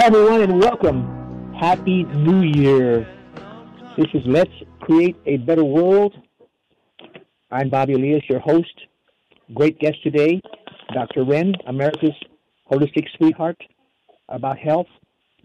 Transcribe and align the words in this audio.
Hi, 0.00 0.06
everyone, 0.06 0.40
and 0.40 0.58
welcome. 0.58 1.52
Happy 1.60 2.04
New 2.04 2.40
Year. 2.40 3.06
This 3.98 4.06
is 4.14 4.22
Let's 4.24 4.50
Create 4.80 5.14
a 5.26 5.36
Better 5.36 5.62
World. 5.62 6.14
I'm 7.50 7.68
Bobby 7.68 7.92
Elias, 7.92 8.22
your 8.26 8.40
host. 8.40 8.72
Great 9.52 9.78
guest 9.78 10.02
today, 10.02 10.40
Dr. 10.94 11.24
Ren, 11.24 11.52
America's 11.66 12.16
holistic 12.72 13.08
sweetheart, 13.18 13.62
about 14.30 14.56
health 14.56 14.86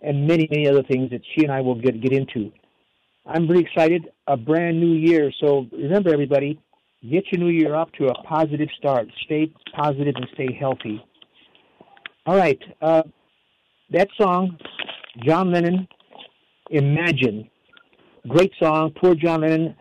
and 0.02 0.25
many, 0.25 0.47
many 0.50 0.69
other 0.69 0.84
things 0.84 1.09
that 1.09 1.19
she 1.36 1.44
and 1.44 1.52
I 1.52 1.59
will 1.59 1.75
get, 1.75 2.00
get 2.00 2.14
into. 2.14 2.50
I'm 3.25 3.50
really 3.50 3.64
excited. 3.64 4.08
A 4.28 4.38
brand 4.38 4.80
new 4.80 4.94
year. 4.94 5.34
So 5.42 5.67
remember, 5.73 6.14
everybody, 6.14 6.62
get 7.02 7.25
your 7.30 7.42
new 7.42 7.52
year 7.52 7.75
off 7.75 7.92
to 7.97 8.08
a 8.08 8.14
positive 8.23 8.69
start. 8.78 9.09
Stay 9.25 9.52
positive 9.75 10.14
and 10.16 10.28
stay 10.34 10.58
healthy. 10.58 11.03
All 12.25 12.38
right. 12.38 12.62
Uh, 12.81 13.03
that 13.91 14.09
song, 14.17 14.58
John 15.23 15.52
Lennon, 15.52 15.88
Imagine. 16.72 17.50
Great 18.28 18.52
song. 18.59 18.91
Poor 19.00 19.14
John 19.14 19.41
Lennon, 19.41 19.75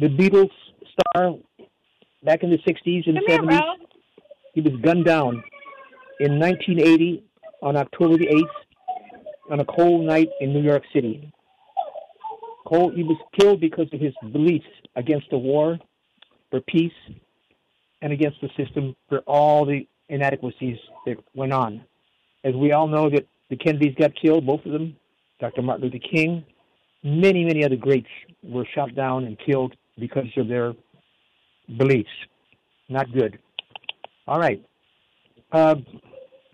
the 0.00 0.08
Beatles 0.08 0.50
star 0.92 1.34
back 2.24 2.42
in 2.42 2.50
the 2.50 2.58
60s 2.58 3.06
and 3.06 3.18
Come 3.26 3.46
70s. 3.46 3.58
bro. 3.58 3.60
He 4.54 4.60
was 4.60 4.72
gunned 4.82 5.04
down 5.04 5.42
in 6.20 6.38
1980 6.38 7.22
on 7.62 7.76
October 7.76 8.16
the 8.16 8.26
8th 8.26 9.52
on 9.52 9.60
a 9.60 9.64
cold 9.64 10.06
night 10.06 10.28
in 10.40 10.52
New 10.52 10.62
York 10.62 10.82
City. 10.92 11.32
Cold, 12.66 12.94
he 12.94 13.02
was 13.02 13.18
killed 13.38 13.60
because 13.60 13.86
of 13.92 14.00
his 14.00 14.14
beliefs 14.32 14.66
against 14.96 15.28
the 15.30 15.38
war, 15.38 15.78
for 16.50 16.60
peace, 16.62 16.92
and 18.00 18.12
against 18.12 18.40
the 18.40 18.48
system 18.56 18.96
for 19.08 19.18
all 19.20 19.64
the 19.66 19.86
inadequacies 20.08 20.78
that 21.06 21.16
went 21.34 21.52
on. 21.52 21.84
As 22.42 22.54
we 22.54 22.72
all 22.72 22.86
know 22.86 23.10
that 23.10 23.26
the 23.54 23.64
Kennedys 23.64 23.94
got 23.98 24.12
killed, 24.20 24.46
both 24.46 24.64
of 24.66 24.72
them, 24.72 24.96
Dr. 25.40 25.62
Martin 25.62 25.84
Luther 25.84 26.04
King, 26.10 26.44
many, 27.02 27.44
many 27.44 27.64
other 27.64 27.76
greats 27.76 28.08
were 28.42 28.66
shot 28.74 28.94
down 28.94 29.24
and 29.24 29.38
killed 29.44 29.74
because 29.98 30.26
of 30.36 30.48
their 30.48 30.74
beliefs. 31.78 32.08
Not 32.88 33.12
good. 33.12 33.38
All 34.26 34.40
right. 34.40 34.64
A 35.52 35.56
uh, 35.56 35.74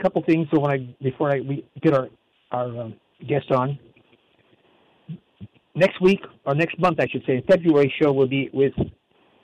couple 0.02 0.22
things 0.24 0.46
so 0.52 0.60
when 0.60 0.72
I 0.72 0.94
before 1.02 1.32
I 1.32 1.40
we 1.40 1.64
get 1.82 1.94
our 1.94 2.08
our 2.50 2.68
um, 2.78 2.94
guest 3.26 3.50
on. 3.50 3.78
Next 5.74 6.00
week 6.02 6.20
or 6.44 6.54
next 6.54 6.78
month, 6.78 6.98
I 7.00 7.06
should 7.10 7.24
say, 7.26 7.42
February 7.48 7.92
show 8.00 8.12
will 8.12 8.28
be 8.28 8.50
with 8.52 8.74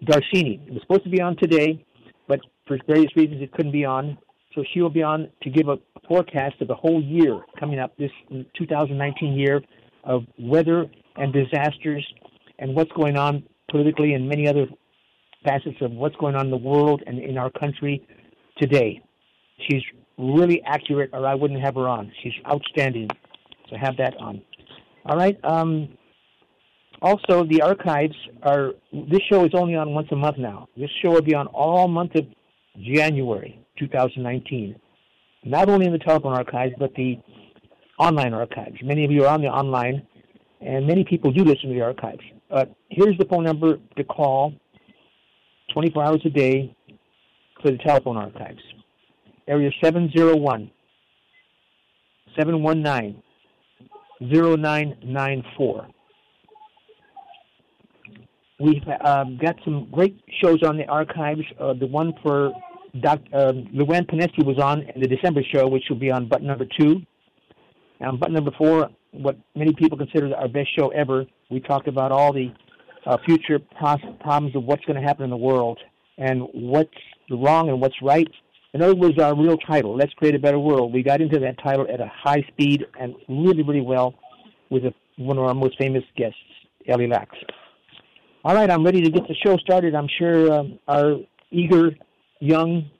Darshini. 0.05 0.67
It 0.67 0.73
was 0.73 0.83
supposed 0.83 1.05
to 1.05 1.11
be 1.11 1.23
on 1.23 1.37
today, 1.37 1.84
but 2.28 2.41
for 2.67 2.78
various 2.87 3.15
reasons 3.17 3.41
it 3.43 3.53
couldn't 3.53 3.73
be 3.73 3.84
on. 3.84 4.19
So 4.56 4.65
she 4.72 4.81
will 4.81 4.91
be 4.91 5.03
on 5.03 5.28
to 5.43 5.50
give 5.50 5.69
a 5.69 5.77
forecast 6.09 6.55
of 6.62 6.69
the 6.69 6.75
whole 6.75 7.00
year 7.00 7.41
coming 7.61 7.78
up 7.78 7.94
this 7.99 8.11
2019 8.59 9.34
year 9.34 9.61
of 10.03 10.22
weather 10.39 10.87
and 11.17 11.33
disasters 11.33 12.05
and 12.59 12.75
what's 12.75 12.91
going 12.93 13.19
on 13.19 13.44
politically 13.71 14.15
and 14.15 14.27
many 14.27 14.49
other 14.49 14.67
facets 15.44 15.77
of 15.83 15.93
what's 15.93 16.17
going 16.17 16.34
on 16.34 16.47
in 16.47 16.50
the 16.50 16.56
world 16.56 17.03
and 17.06 17.19
in 17.19 17.37
our 17.37 17.50
country 17.50 18.06
today. 18.59 19.03
She's 19.69 19.83
really 20.17 20.62
accurate, 20.65 21.11
or 21.12 21.27
I 21.27 21.34
wouldn't 21.34 21.61
have 21.61 21.75
her 21.75 21.87
on. 21.87 22.11
She's 22.23 22.33
outstanding. 22.50 23.09
So 23.69 23.77
have 23.77 23.99
that 23.99 24.17
on. 24.19 24.41
All 25.05 25.19
right. 25.19 25.38
Um, 25.44 25.99
also, 27.03 27.44
the 27.44 27.61
archives 27.61 28.15
are. 28.43 28.73
This 28.93 29.21
show 29.31 29.44
is 29.44 29.50
only 29.55 29.75
on 29.75 29.93
once 29.93 30.09
a 30.12 30.17
month 30.17 30.38
now. 30.38 30.69
This 30.77 30.91
show 31.03 31.11
will 31.11 31.23
be 31.23 31.34
on 31.34 31.47
all 31.49 31.88
month 31.88 32.15
of 32.15 32.25
January 32.81 33.66
2019. 33.78 34.76
Not 35.44 35.69
only 35.69 35.87
in 35.87 35.92
the 35.92 35.98
telephone 35.98 36.32
archives, 36.34 36.75
but 36.78 36.94
the 36.94 37.19
online 37.98 38.34
archives. 38.34 38.76
Many 38.82 39.04
of 39.04 39.10
you 39.10 39.25
are 39.25 39.28
on 39.28 39.41
the 39.41 39.48
online, 39.48 40.06
and 40.60 40.87
many 40.87 41.04
people 41.04 41.32
do 41.32 41.44
listen 41.44 41.69
to 41.69 41.75
the 41.75 41.82
archives. 41.82 42.22
Uh, 42.50 42.64
here's 42.91 43.16
the 43.19 43.25
phone 43.26 43.44
number 43.44 43.78
to 43.97 44.04
call 44.04 44.54
24 45.72 46.04
hours 46.04 46.20
a 46.25 46.31
day 46.31 46.75
for 47.62 47.70
the 47.70 47.78
telephone 47.78 48.16
archives. 48.16 48.60
Area 49.48 49.70
701 49.82 50.70
719 52.37 53.22
0994. 54.20 55.87
We've 58.58 58.82
um, 59.04 59.37
got 59.37 59.56
some 59.64 59.88
great 59.93 60.19
shows 60.41 60.62
on 60.62 60.78
the 60.78 60.87
archives. 60.87 61.43
Uh, 61.60 61.75
the 61.75 61.87
one 61.87 62.14
for 62.22 62.53
Doc, 63.01 63.21
um, 63.33 63.69
Luann 63.75 64.09
Pineski 64.09 64.45
was 64.45 64.59
on 64.59 64.83
in 64.83 65.01
the 65.01 65.09
December 65.09 65.43
show, 65.53 65.67
which 65.69 65.84
will 65.89 65.99
be 65.99 66.11
on 66.11 66.29
button 66.29 66.47
number 66.47 66.67
two. 66.79 67.03
And 68.01 68.21
button 68.21 68.34
number 68.34 68.53
four, 68.59 68.91
what 69.12 69.39
many 69.55 69.73
people 69.73 69.97
consider 69.97 70.34
our 70.37 70.49
best 70.49 70.69
show 70.77 70.89
ever, 70.89 71.25
we 71.51 71.61
talked 71.61 71.89
about 71.89 72.12
all 72.12 72.33
the 72.33 72.53
uh, 73.06 73.17
future 73.25 73.59
pros- 73.59 74.01
problems 74.21 74.55
of 74.55 74.65
what's 74.65 74.85
going 74.85 75.01
to 75.01 75.06
happen 75.06 75.25
in 75.25 75.31
the 75.31 75.37
world 75.37 75.79
and 76.19 76.43
what's 76.53 76.91
wrong 77.31 77.69
and 77.69 77.81
what's 77.81 78.01
right. 78.03 78.29
In 78.75 78.83
other 78.83 78.95
words, 78.95 79.19
our 79.19 79.35
real 79.35 79.56
title, 79.56 79.97
Let's 79.97 80.12
Create 80.15 80.35
a 80.35 80.39
Better 80.39 80.59
World. 80.59 80.93
We 80.93 81.03
got 81.03 81.21
into 81.21 81.39
that 81.39 81.56
title 81.62 81.87
at 81.91 82.01
a 82.01 82.11
high 82.12 82.45
speed 82.49 82.85
and 83.01 83.15
really, 83.29 83.62
really 83.62 83.81
well 83.81 84.15
with 84.71 84.85
a, 84.85 84.93
one 85.17 85.39
of 85.39 85.45
our 85.45 85.55
most 85.55 85.79
famous 85.79 86.05
guests, 86.17 86.39
Ellie 86.87 87.06
Lax. 87.06 87.35
All 88.45 88.55
right, 88.55 88.71
I'm 88.71 88.85
ready 88.85 89.01
to 89.01 89.11
get 89.11 89.27
the 89.27 89.35
show 89.35 89.56
started. 89.56 89.95
I'm 89.95 90.09
sure 90.19 90.53
um, 90.53 90.79
our 90.89 91.17
eager 91.51 91.93
young 92.41 92.91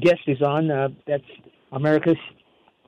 guest 0.00 0.20
is 0.26 0.42
on. 0.42 0.70
Uh, 0.70 0.88
that's 1.06 1.24
America's 1.72 2.16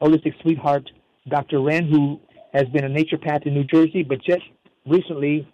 holistic 0.01 0.33
sweetheart, 0.43 0.89
Dr. 1.29 1.61
Ren, 1.61 1.89
who 1.89 2.21
has 2.53 2.65
been 2.73 2.85
a 2.85 2.89
naturopath 2.89 3.47
in 3.47 3.55
New 3.55 3.65
Jersey, 3.65 4.03
but 4.03 4.19
just 4.23 4.43
recently 4.87 5.49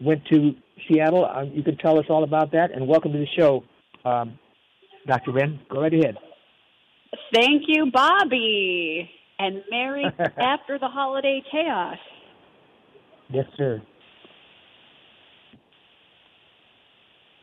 went 0.00 0.24
to 0.32 0.52
Seattle. 0.88 1.24
Uh, 1.24 1.42
you 1.42 1.62
can 1.62 1.76
tell 1.76 1.98
us 1.98 2.06
all 2.08 2.24
about 2.24 2.52
that. 2.52 2.72
And 2.74 2.88
welcome 2.88 3.12
to 3.12 3.18
the 3.18 3.26
show, 3.38 3.62
um, 4.04 4.38
Dr. 5.06 5.32
Ren. 5.32 5.60
Go 5.70 5.80
right 5.80 5.92
ahead. 5.92 6.16
Thank 7.32 7.64
you, 7.68 7.90
Bobby. 7.92 9.08
And 9.38 9.62
Merry 9.70 10.04
after 10.38 10.78
the 10.78 10.88
holiday 10.88 11.42
chaos. 11.50 11.98
Yes, 13.30 13.46
sir. 13.56 13.82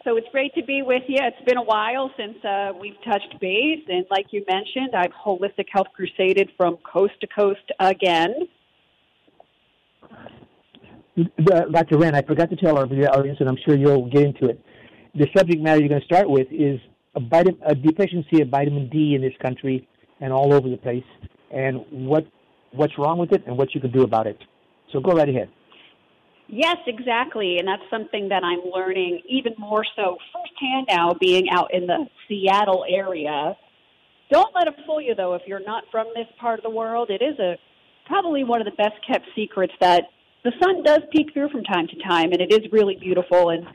So 0.10 0.18
it's 0.18 0.28
great 0.32 0.56
to 0.56 0.64
be 0.64 0.82
with 0.82 1.04
you. 1.08 1.20
It's 1.22 1.46
been 1.46 1.58
a 1.58 1.64
while 1.64 2.10
since 2.18 2.44
uh, 2.44 2.72
we've 2.82 3.00
touched 3.06 3.40
base. 3.40 3.84
And 3.88 4.06
like 4.10 4.26
you 4.32 4.44
mentioned, 4.50 4.96
I've 4.96 5.12
holistic 5.12 5.66
health 5.72 5.86
crusaded 5.96 6.50
from 6.58 6.78
coast 6.78 7.14
to 7.22 7.28
coast 7.28 7.72
again. 7.80 8.34
Uh, 11.16 11.66
Dr. 11.72 12.00
Ren, 12.00 12.16
I 12.16 12.24
forgot 12.24 12.50
to 12.50 12.56
tell 12.56 12.80
our 12.80 12.86
audience, 12.86 13.38
and 13.40 13.48
I'm 13.48 13.58
sure 13.64 13.76
you'll 13.78 14.10
get 14.10 14.24
into 14.24 14.50
it. 14.50 14.60
The 15.14 15.28
subject 15.38 15.62
matter 15.62 15.80
you're 15.80 15.90
going 15.90 16.02
to 16.02 16.08
start 16.08 16.28
with 16.28 16.48
is 16.50 16.80
a, 17.16 17.20
vitamin, 17.20 17.60
a 17.68 17.76
deficiency 17.76 18.42
of 18.42 18.50
vitamin 18.50 18.90
D 18.90 19.14
in 19.14 19.22
this 19.22 19.34
country 19.40 19.88
and 20.22 20.34
all 20.34 20.56
over 20.56 20.70
the 20.70 20.78
place, 20.78 21.04
and 21.52 21.86
what 21.92 22.26
what's 22.72 22.98
wrong 22.98 23.20
with 23.20 23.32
it 23.32 23.44
and 23.46 23.56
what 23.56 23.76
you 23.76 23.82
can 23.82 23.92
do 23.92 24.02
about 24.02 24.26
it. 24.26 24.40
So 24.92 25.02
go 25.02 25.12
right 25.12 25.30
ahead. 25.30 25.50
Yes, 26.52 26.78
exactly. 26.88 27.58
And 27.60 27.68
that's 27.68 27.84
something 27.92 28.30
that 28.30 28.44
I'm 28.44 28.72
learning 28.74 29.22
even 29.30 29.54
more 29.58 29.86
so 29.96 30.18
firsthand 30.34 30.88
now, 30.90 31.14
being 31.20 31.50
out 31.52 31.74
in 31.74 31.86
the 31.86 32.08
Seattle 32.28 32.86
area. 32.90 33.56
Don't 34.32 34.54
let 34.56 34.66
them 34.66 34.74
fool 34.86 35.00
you, 35.00 35.14
though. 35.16 35.36
If 35.36 35.44
you're 35.46 35.64
not 35.66 35.84
from 35.92 36.08
this 36.16 36.28
part 36.40 36.60
of 36.60 36.64
the 36.64 36.70
world, 36.70 37.10
it 37.10 37.22
is 37.22 37.38
a 37.40 37.56
probably 38.08 38.44
one 38.44 38.60
of 38.60 38.66
the 38.66 38.76
best 38.84 38.96
kept 39.08 39.26
secrets 39.36 39.74
that 39.80 40.06
the 40.44 40.52
sun 40.62 40.84
does 40.84 41.02
peek 41.12 41.32
through 41.34 41.50
from 41.50 41.64
time 41.64 41.88
to 41.88 41.96
time, 42.08 42.32
and 42.32 42.42
it 42.42 42.52
is 42.52 42.72
really 42.72 42.96
beautiful 43.00 43.50
and 43.50 43.66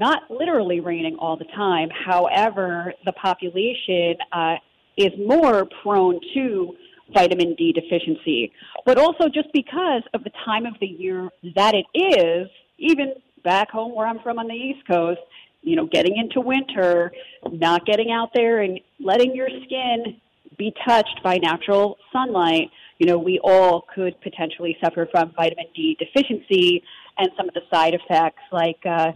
not 0.00 0.22
literally 0.30 0.80
raining 0.80 1.16
all 1.18 1.36
the 1.36 1.44
time. 1.56 1.88
However, 2.06 2.94
the 3.04 3.12
population 3.12 4.16
uh, 4.32 4.54
is 4.96 5.10
more 5.18 5.66
prone 5.82 6.20
to 6.34 6.76
vitamin 7.12 7.54
D 7.54 7.72
deficiency, 7.72 8.52
but 8.86 8.98
also 8.98 9.28
just 9.28 9.52
because 9.52 10.02
of 10.14 10.24
the 10.24 10.30
time 10.44 10.66
of 10.66 10.74
the 10.80 10.86
year 10.86 11.28
that 11.54 11.74
it 11.74 11.86
is, 11.98 12.48
even 12.78 13.14
back 13.42 13.70
home 13.70 13.94
where 13.94 14.06
I'm 14.06 14.20
from 14.20 14.38
on 14.38 14.48
the 14.48 14.54
East 14.54 14.86
Coast, 14.86 15.20
you 15.62 15.76
know, 15.76 15.86
getting 15.86 16.16
into 16.16 16.40
winter, 16.40 17.12
not 17.50 17.86
getting 17.86 18.10
out 18.10 18.30
there 18.34 18.62
and 18.62 18.80
letting 19.00 19.34
your 19.34 19.48
skin 19.64 20.20
be 20.58 20.72
touched 20.86 21.20
by 21.22 21.38
natural 21.38 21.96
sunlight, 22.12 22.70
you 22.98 23.06
know, 23.06 23.18
we 23.18 23.40
all 23.42 23.84
could 23.94 24.20
potentially 24.20 24.76
suffer 24.82 25.08
from 25.10 25.32
vitamin 25.36 25.66
D 25.74 25.96
deficiency 25.98 26.82
and 27.18 27.28
some 27.36 27.48
of 27.48 27.54
the 27.54 27.62
side 27.72 27.94
effects 27.94 28.42
like 28.52 28.78
uh, 28.88 29.12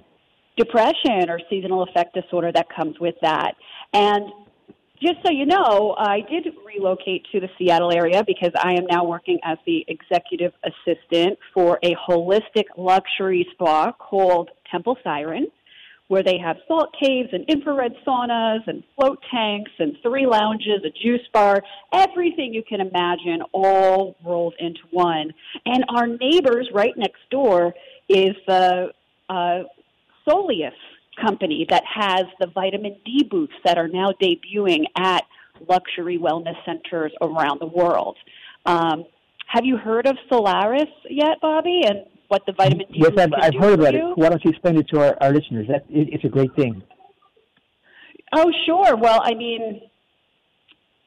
depression 0.57 1.31
or 1.31 1.41
seasonal 1.49 1.83
affect 1.83 2.15
disorder 2.15 2.51
that 2.53 2.67
comes 2.75 2.99
with 2.99 3.15
that. 3.23 3.53
And 3.93 4.25
just 5.01 5.17
so 5.25 5.31
you 5.31 5.47
know, 5.47 5.95
I 5.99 6.21
did 6.29 6.47
relocate 6.67 7.27
to 7.33 7.41
the 7.41 7.49
Seattle 7.59 7.93
area 7.93 8.23
because 8.27 8.53
I 8.57 8.73
am 8.73 8.87
now 8.91 9.05
working 9.05 9.39
as 9.45 9.59
the 9.67 9.85
executive 9.89 10.53
assistant 10.65 11.39
for 11.55 11.79
a 11.83 11.95
holistic 11.95 12.65
luxury 12.77 13.47
spa 13.53 13.93
called 13.93 14.51
Temple 14.71 14.97
Siren 15.05 15.47
where 16.09 16.23
they 16.23 16.39
have 16.39 16.57
salt 16.67 16.89
caves 16.99 17.29
and 17.33 17.45
infrared 17.49 17.93
saunas 18.07 18.67
and 18.67 18.83
float 18.97 19.19
tanks 19.31 19.71
and 19.79 19.97
three 20.03 20.27
lounges, 20.27 20.83
a 20.85 20.91
juice 21.03 21.27
bar, 21.33 21.63
everything 21.93 22.53
you 22.53 22.63
can 22.67 22.81
imagine 22.81 23.43
all 23.53 24.17
rolled 24.25 24.55
into 24.59 24.81
one. 24.91 25.33
And 25.67 25.85
our 25.95 26.07
neighbors 26.07 26.69
right 26.73 26.97
next 26.97 27.21
door 27.31 27.75
is 28.09 28.35
the 28.47 28.89
uh, 29.29 29.63
Solius 30.27 30.73
company 31.21 31.67
that 31.71 31.83
has 31.85 32.25
the 32.41 32.47
vitamin 32.47 32.97
D 33.05 33.27
booths 33.29 33.53
that 33.65 33.79
are 33.79 33.89
now 33.89 34.13
debuting 34.21 34.85
at 34.97 35.25
luxury 35.69 36.19
wellness 36.19 36.57
centers 36.65 37.13
around 37.21 37.61
the 37.61 37.67
world. 37.67 38.17
Um, 38.67 39.05
have 39.47 39.65
you 39.65 39.77
heard 39.77 40.07
of 40.07 40.17
Solaris 40.29 40.91
yet, 41.09 41.41
Bobby? 41.41 41.83
And 41.85 42.05
what 42.29 42.43
the 42.47 42.53
vitamin 42.53 42.87
D 42.93 43.01
yes, 43.01 43.13
I've, 43.19 43.33
I've 43.33 43.55
heard 43.59 43.81
about 43.81 43.95
you? 43.95 44.13
it. 44.13 44.19
Why 44.19 44.29
don't 44.29 44.45
you 44.45 44.51
explain 44.51 44.77
it 44.77 44.89
to 44.89 45.01
our, 45.01 45.17
our 45.21 45.33
listeners? 45.33 45.67
That 45.69 45.85
it, 45.89 46.09
it's 46.13 46.25
a 46.25 46.29
great 46.29 46.55
thing. 46.55 46.83
Oh, 48.33 48.53
sure. 48.67 48.95
Well, 48.97 49.21
I 49.25 49.35
mean, 49.35 49.81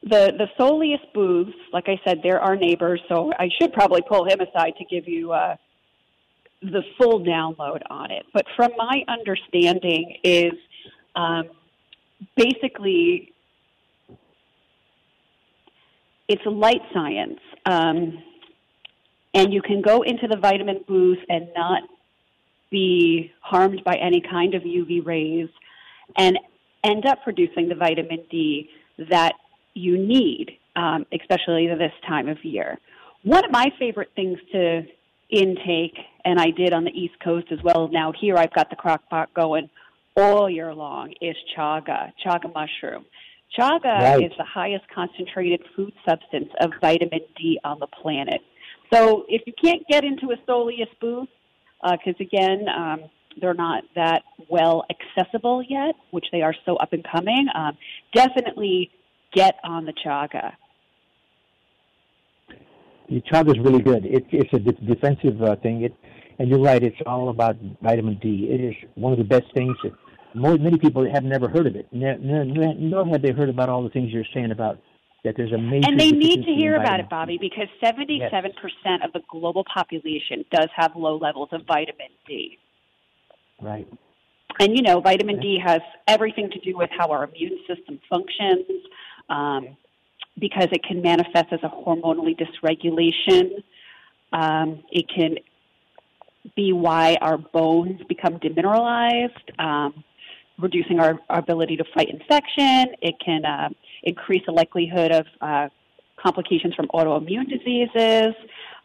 the 0.02 0.32
the 0.36 0.48
Solius 0.58 1.00
booths, 1.14 1.56
like 1.72 1.84
I 1.86 2.00
said, 2.04 2.18
they're 2.22 2.40
our 2.40 2.56
neighbors, 2.56 3.00
so 3.08 3.32
I 3.38 3.48
should 3.60 3.72
probably 3.72 4.02
pull 4.02 4.24
him 4.24 4.40
aside 4.40 4.74
to 4.78 4.84
give 4.84 5.06
you 5.06 5.32
uh, 5.32 5.56
the 6.62 6.82
full 6.96 7.20
download 7.20 7.82
on 7.90 8.10
it. 8.10 8.24
But 8.32 8.46
from 8.56 8.70
my 8.76 9.04
understanding, 9.08 10.16
is 10.22 10.52
um, 11.14 11.44
basically 12.36 13.32
it's 16.28 16.42
a 16.46 16.50
light 16.50 16.80
science. 16.94 17.40
Um, 17.66 18.22
and 19.34 19.52
you 19.52 19.62
can 19.62 19.80
go 19.80 20.02
into 20.02 20.26
the 20.28 20.36
vitamin 20.36 20.84
booth 20.86 21.18
and 21.28 21.48
not 21.56 21.82
be 22.70 23.30
harmed 23.40 23.82
by 23.84 23.94
any 23.96 24.20
kind 24.20 24.54
of 24.54 24.62
UV 24.62 25.04
rays 25.04 25.48
and 26.16 26.38
end 26.84 27.06
up 27.06 27.22
producing 27.22 27.68
the 27.68 27.74
vitamin 27.74 28.24
D 28.30 28.68
that 29.10 29.32
you 29.74 29.98
need, 29.98 30.58
um, 30.76 31.06
especially 31.12 31.66
this 31.68 31.92
time 32.06 32.28
of 32.28 32.42
year. 32.44 32.78
One 33.22 33.44
of 33.44 33.50
my 33.50 33.70
favorite 33.78 34.10
things 34.16 34.38
to 34.52 34.82
intake, 35.32 35.98
and 36.24 36.38
I 36.38 36.50
did 36.50 36.72
on 36.72 36.84
the 36.84 36.90
East 36.90 37.14
Coast 37.24 37.46
as 37.50 37.58
well. 37.64 37.88
Now 37.90 38.12
here 38.12 38.36
I've 38.36 38.52
got 38.52 38.70
the 38.70 38.76
crock 38.76 39.08
pot 39.08 39.32
going 39.34 39.68
all 40.16 40.48
year 40.48 40.74
long 40.74 41.12
is 41.20 41.34
chaga, 41.56 42.12
chaga 42.24 42.52
mushroom. 42.54 43.04
Chaga 43.58 43.84
right. 43.84 44.24
is 44.24 44.32
the 44.38 44.44
highest 44.44 44.84
concentrated 44.94 45.60
food 45.74 45.92
substance 46.08 46.50
of 46.60 46.70
vitamin 46.80 47.20
D 47.36 47.58
on 47.64 47.78
the 47.78 47.86
planet. 47.86 48.40
So 48.92 49.24
if 49.28 49.42
you 49.46 49.52
can't 49.62 49.82
get 49.88 50.04
into 50.04 50.30
a 50.32 50.36
Solius 50.48 50.88
booth, 51.00 51.28
because 51.82 52.14
uh, 52.20 52.24
again, 52.24 52.66
um, 52.68 53.00
they're 53.40 53.54
not 53.54 53.84
that 53.94 54.22
well 54.48 54.84
accessible 54.90 55.62
yet, 55.66 55.94
which 56.10 56.26
they 56.32 56.42
are 56.42 56.54
so 56.64 56.76
up 56.76 56.92
and 56.92 57.04
coming, 57.10 57.46
um, 57.54 57.76
definitely 58.14 58.90
get 59.32 59.56
on 59.64 59.86
the 59.86 59.94
chaga. 60.04 60.52
The 63.12 63.20
chaga 63.30 63.50
is 63.50 63.58
really 63.58 63.82
good. 63.82 64.06
It, 64.06 64.24
it's 64.30 64.52
a 64.52 64.58
defensive 64.58 65.42
uh, 65.42 65.56
thing. 65.56 65.82
It, 65.82 65.94
and 66.38 66.48
you're 66.48 66.62
right. 66.62 66.82
It's 66.82 66.96
all 67.06 67.28
about 67.28 67.56
vitamin 67.82 68.18
D. 68.22 68.48
It 68.50 68.60
is 68.60 68.74
one 68.94 69.12
of 69.12 69.18
the 69.18 69.24
best 69.24 69.44
things. 69.54 69.76
That 69.82 69.92
more, 70.34 70.56
many 70.56 70.78
people 70.78 71.06
have 71.12 71.24
never 71.24 71.48
heard 71.48 71.66
of 71.66 71.76
it. 71.76 71.88
Nor 71.92 73.06
have 73.06 73.22
they 73.22 73.32
heard 73.32 73.50
about 73.50 73.68
all 73.68 73.82
the 73.82 73.90
things 73.90 74.10
you're 74.12 74.24
saying 74.32 74.50
about 74.50 74.78
that 75.24 75.34
there's 75.36 75.52
a 75.52 75.58
major 75.58 75.88
and 75.88 76.00
they 76.00 76.10
need 76.10 76.44
to 76.44 76.52
hear 76.52 76.74
about 76.74 76.98
it, 76.98 77.08
Bobby, 77.08 77.38
because 77.40 77.68
77% 77.82 78.08
yes. 78.08 78.32
of 79.04 79.12
the 79.12 79.20
global 79.30 79.64
population 79.72 80.44
does 80.50 80.68
have 80.74 80.96
low 80.96 81.16
levels 81.16 81.48
of 81.52 81.60
vitamin 81.66 82.08
D. 82.26 82.58
Right. 83.60 83.86
And 84.58 84.76
you 84.76 84.82
know, 84.82 85.00
vitamin 85.00 85.38
D 85.38 85.60
has 85.64 85.80
everything 86.08 86.50
to 86.50 86.58
do 86.60 86.76
with 86.76 86.90
how 86.96 87.10
our 87.10 87.24
immune 87.24 87.58
system 87.68 88.00
functions, 88.10 88.66
um, 89.28 89.76
because 90.38 90.68
it 90.72 90.82
can 90.82 91.02
manifest 91.02 91.46
as 91.52 91.60
a 91.62 91.68
hormonally 91.68 92.36
dysregulation. 92.36 93.62
Um, 94.32 94.82
it 94.90 95.06
can 95.08 95.36
be 96.56 96.72
why 96.72 97.16
our 97.20 97.38
bones 97.38 98.00
become 98.08 98.38
demineralized, 98.38 99.60
um, 99.60 100.02
reducing 100.58 100.98
our, 101.00 101.18
our, 101.28 101.38
ability 101.38 101.76
to 101.76 101.84
fight 101.94 102.08
infection. 102.08 102.94
It 103.00 103.14
can 103.24 103.44
uh, 103.44 103.68
increase 104.02 104.42
the 104.46 104.52
likelihood 104.52 105.12
of 105.12 105.26
uh, 105.40 105.68
complications 106.20 106.74
from 106.74 106.88
autoimmune 106.88 107.48
diseases, 107.48 108.34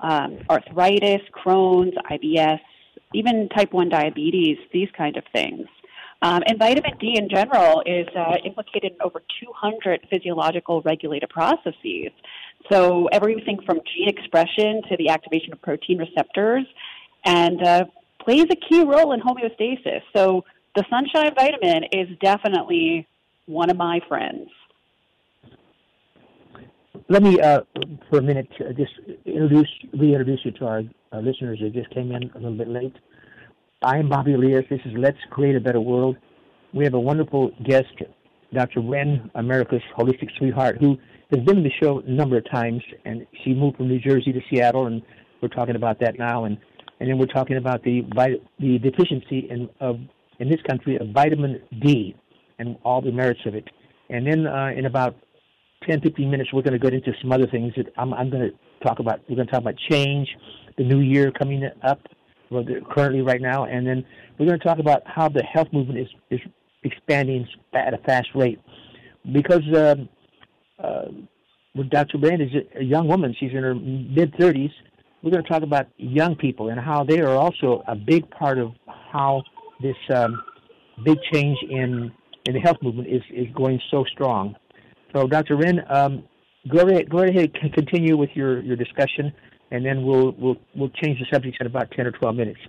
um, 0.01 0.39
arthritis, 0.49 1.21
Crohn's, 1.31 1.95
IBS, 2.11 2.59
even 3.13 3.49
type 3.49 3.73
1 3.73 3.89
diabetes, 3.89 4.57
these 4.73 4.89
kind 4.97 5.17
of 5.17 5.23
things. 5.33 5.67
Um, 6.21 6.41
and 6.47 6.57
vitamin 6.57 6.97
D 6.99 7.15
in 7.17 7.29
general 7.29 7.83
is 7.85 8.07
uh, 8.15 8.35
implicated 8.43 8.93
in 8.93 8.97
over 9.01 9.21
200 9.39 10.07
physiological 10.09 10.81
regulated 10.81 11.29
processes. 11.29 12.11
So 12.71 13.07
everything 13.11 13.59
from 13.65 13.79
gene 13.93 14.09
expression 14.09 14.81
to 14.89 14.97
the 14.97 15.09
activation 15.09 15.53
of 15.53 15.61
protein 15.61 15.99
receptors, 15.99 16.65
and 17.25 17.61
uh, 17.63 17.85
plays 18.23 18.45
a 18.49 18.55
key 18.55 18.83
role 18.83 19.13
in 19.13 19.21
homeostasis. 19.21 20.01
So 20.15 20.43
the 20.75 20.83
sunshine 20.89 21.33
vitamin 21.35 21.83
is 21.91 22.07
definitely 22.19 23.07
one 23.45 23.69
of 23.69 23.77
my 23.77 23.99
friends 24.07 24.49
let 27.09 27.23
me, 27.23 27.39
uh, 27.39 27.61
for 28.09 28.19
a 28.19 28.21
minute, 28.21 28.49
uh, 28.59 28.73
just 28.73 28.91
introduce, 29.25 29.69
reintroduce 29.93 30.39
you 30.43 30.51
to 30.51 30.65
our, 30.65 30.83
our 31.11 31.21
listeners 31.21 31.59
that 31.61 31.73
just 31.73 31.89
came 31.91 32.11
in 32.11 32.29
a 32.31 32.39
little 32.39 32.57
bit 32.57 32.67
late. 32.67 32.95
I 33.83 33.99
am 33.99 34.09
Bobby 34.09 34.33
Elias. 34.33 34.65
This 34.71 34.79
is 34.85 34.93
Let's 34.97 35.19
Create 35.29 35.55
a 35.55 35.59
Better 35.59 35.79
World. 35.79 36.17
We 36.73 36.83
have 36.83 36.95
a 36.95 36.99
wonderful 36.99 37.51
guest, 37.63 37.93
Dr. 38.51 38.81
Ren, 38.81 39.29
America's 39.35 39.83
holistic 39.95 40.35
sweetheart, 40.35 40.77
who 40.79 40.97
has 41.29 41.43
been 41.45 41.57
in 41.57 41.63
the 41.63 41.71
show 41.79 41.99
a 41.99 42.09
number 42.09 42.37
of 42.37 42.49
times, 42.49 42.81
and 43.05 43.27
she 43.43 43.53
moved 43.53 43.77
from 43.77 43.87
New 43.87 43.99
Jersey 43.99 44.33
to 44.33 44.41
Seattle, 44.49 44.87
and 44.87 45.03
we're 45.43 45.49
talking 45.49 45.75
about 45.75 45.99
that 45.99 46.17
now. 46.17 46.45
And, 46.45 46.57
and 46.99 47.07
then 47.07 47.19
we're 47.19 47.27
talking 47.27 47.57
about 47.57 47.83
the 47.83 48.01
the 48.59 48.79
deficiency 48.79 49.47
in 49.47 49.69
of 49.79 49.99
in 50.39 50.49
this 50.49 50.61
country 50.67 50.97
of 50.97 51.09
vitamin 51.09 51.61
D 51.79 52.15
and 52.57 52.77
all 52.83 52.99
the 52.99 53.11
merits 53.11 53.41
of 53.45 53.53
it. 53.53 53.69
And 54.09 54.25
then 54.25 54.47
uh, 54.47 54.71
in 54.75 54.87
about 54.87 55.15
10, 55.87 56.01
15 56.01 56.31
minutes, 56.31 56.51
we're 56.51 56.63
going 56.63 56.73
to 56.73 56.79
get 56.79 56.95
into 56.95 57.13
some 57.21 57.31
other 57.31 57.45
things 57.45 57.73
that 57.77 57.93
I'm, 57.95 58.11
I'm 58.15 58.31
going 58.31 58.49
to 58.49 58.83
talk 58.83 58.97
about. 58.97 59.19
We're 59.29 59.35
going 59.35 59.47
to 59.47 59.51
talk 59.51 59.61
about 59.61 59.75
change, 59.87 60.27
the 60.79 60.83
new 60.83 61.01
year 61.01 61.31
coming 61.31 61.63
up, 61.83 61.99
currently 62.89 63.21
right 63.21 63.41
now, 63.41 63.65
and 63.65 63.85
then 63.85 64.05
we're 64.37 64.45
going 64.45 64.59
to 64.59 64.65
talk 64.65 64.79
about 64.79 65.03
how 65.05 65.29
the 65.29 65.43
health 65.43 65.67
movement 65.71 65.99
is, 65.99 66.07
is 66.29 66.39
expanding 66.83 67.47
at 67.73 67.93
a 67.93 67.97
fast 67.99 68.29
rate. 68.35 68.59
Because 69.31 69.63
um, 69.75 70.09
uh, 70.81 71.05
Dr. 71.89 72.17
Ren 72.17 72.41
is 72.41 72.51
a 72.79 72.83
young 72.83 73.07
woman, 73.07 73.35
she's 73.39 73.51
in 73.51 73.63
her 73.63 73.75
mid 73.75 74.33
30s. 74.33 74.71
We're 75.21 75.31
going 75.31 75.43
to 75.43 75.49
talk 75.49 75.63
about 75.63 75.87
young 75.97 76.35
people 76.35 76.69
and 76.69 76.79
how 76.79 77.03
they 77.03 77.19
are 77.19 77.35
also 77.35 77.83
a 77.87 77.95
big 77.95 78.29
part 78.29 78.59
of 78.59 78.71
how 79.11 79.43
this 79.81 79.95
um, 80.13 80.41
big 81.03 81.17
change 81.31 81.57
in 81.69 82.11
in 82.47 82.53
the 82.53 82.59
health 82.61 82.77
movement 82.81 83.09
is, 83.09 83.21
is 83.29 83.47
going 83.53 83.79
so 83.91 84.05
strong. 84.05 84.55
So, 85.13 85.27
Dr. 85.27 85.57
Ren, 85.57 85.81
um, 85.89 86.23
go 86.69 86.87
ahead, 86.87 87.09
go 87.09 87.19
ahead 87.19 87.51
and 87.61 87.73
continue 87.73 88.17
with 88.17 88.29
your, 88.33 88.61
your 88.61 88.75
discussion, 88.75 89.33
and 89.71 89.85
then 89.85 90.05
we'll, 90.05 90.31
we'll, 90.37 90.57
we'll 90.75 90.89
change 90.89 91.19
the 91.19 91.25
subject 91.31 91.57
in 91.59 91.67
about 91.67 91.91
10 91.91 92.07
or 92.07 92.11
12 92.11 92.35
minutes. 92.35 92.59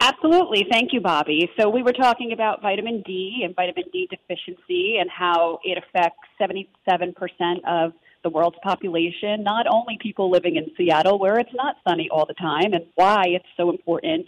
Absolutely. 0.00 0.66
Thank 0.68 0.92
you, 0.92 1.00
Bobby. 1.00 1.48
So, 1.58 1.68
we 1.68 1.82
were 1.82 1.92
talking 1.92 2.32
about 2.32 2.60
vitamin 2.60 3.02
D 3.06 3.42
and 3.44 3.54
vitamin 3.54 3.84
D 3.92 4.08
deficiency 4.10 4.96
and 5.00 5.08
how 5.08 5.60
it 5.62 5.78
affects 5.78 6.18
77% 6.40 7.14
of 7.68 7.92
the 8.24 8.30
world's 8.30 8.56
population, 8.62 9.42
not 9.42 9.66
only 9.72 9.98
people 10.00 10.30
living 10.30 10.56
in 10.56 10.66
Seattle 10.76 11.18
where 11.18 11.38
it's 11.38 11.54
not 11.54 11.76
sunny 11.86 12.08
all 12.10 12.26
the 12.26 12.34
time, 12.34 12.72
and 12.72 12.84
why 12.96 13.24
it's 13.26 13.46
so 13.56 13.70
important 13.70 14.26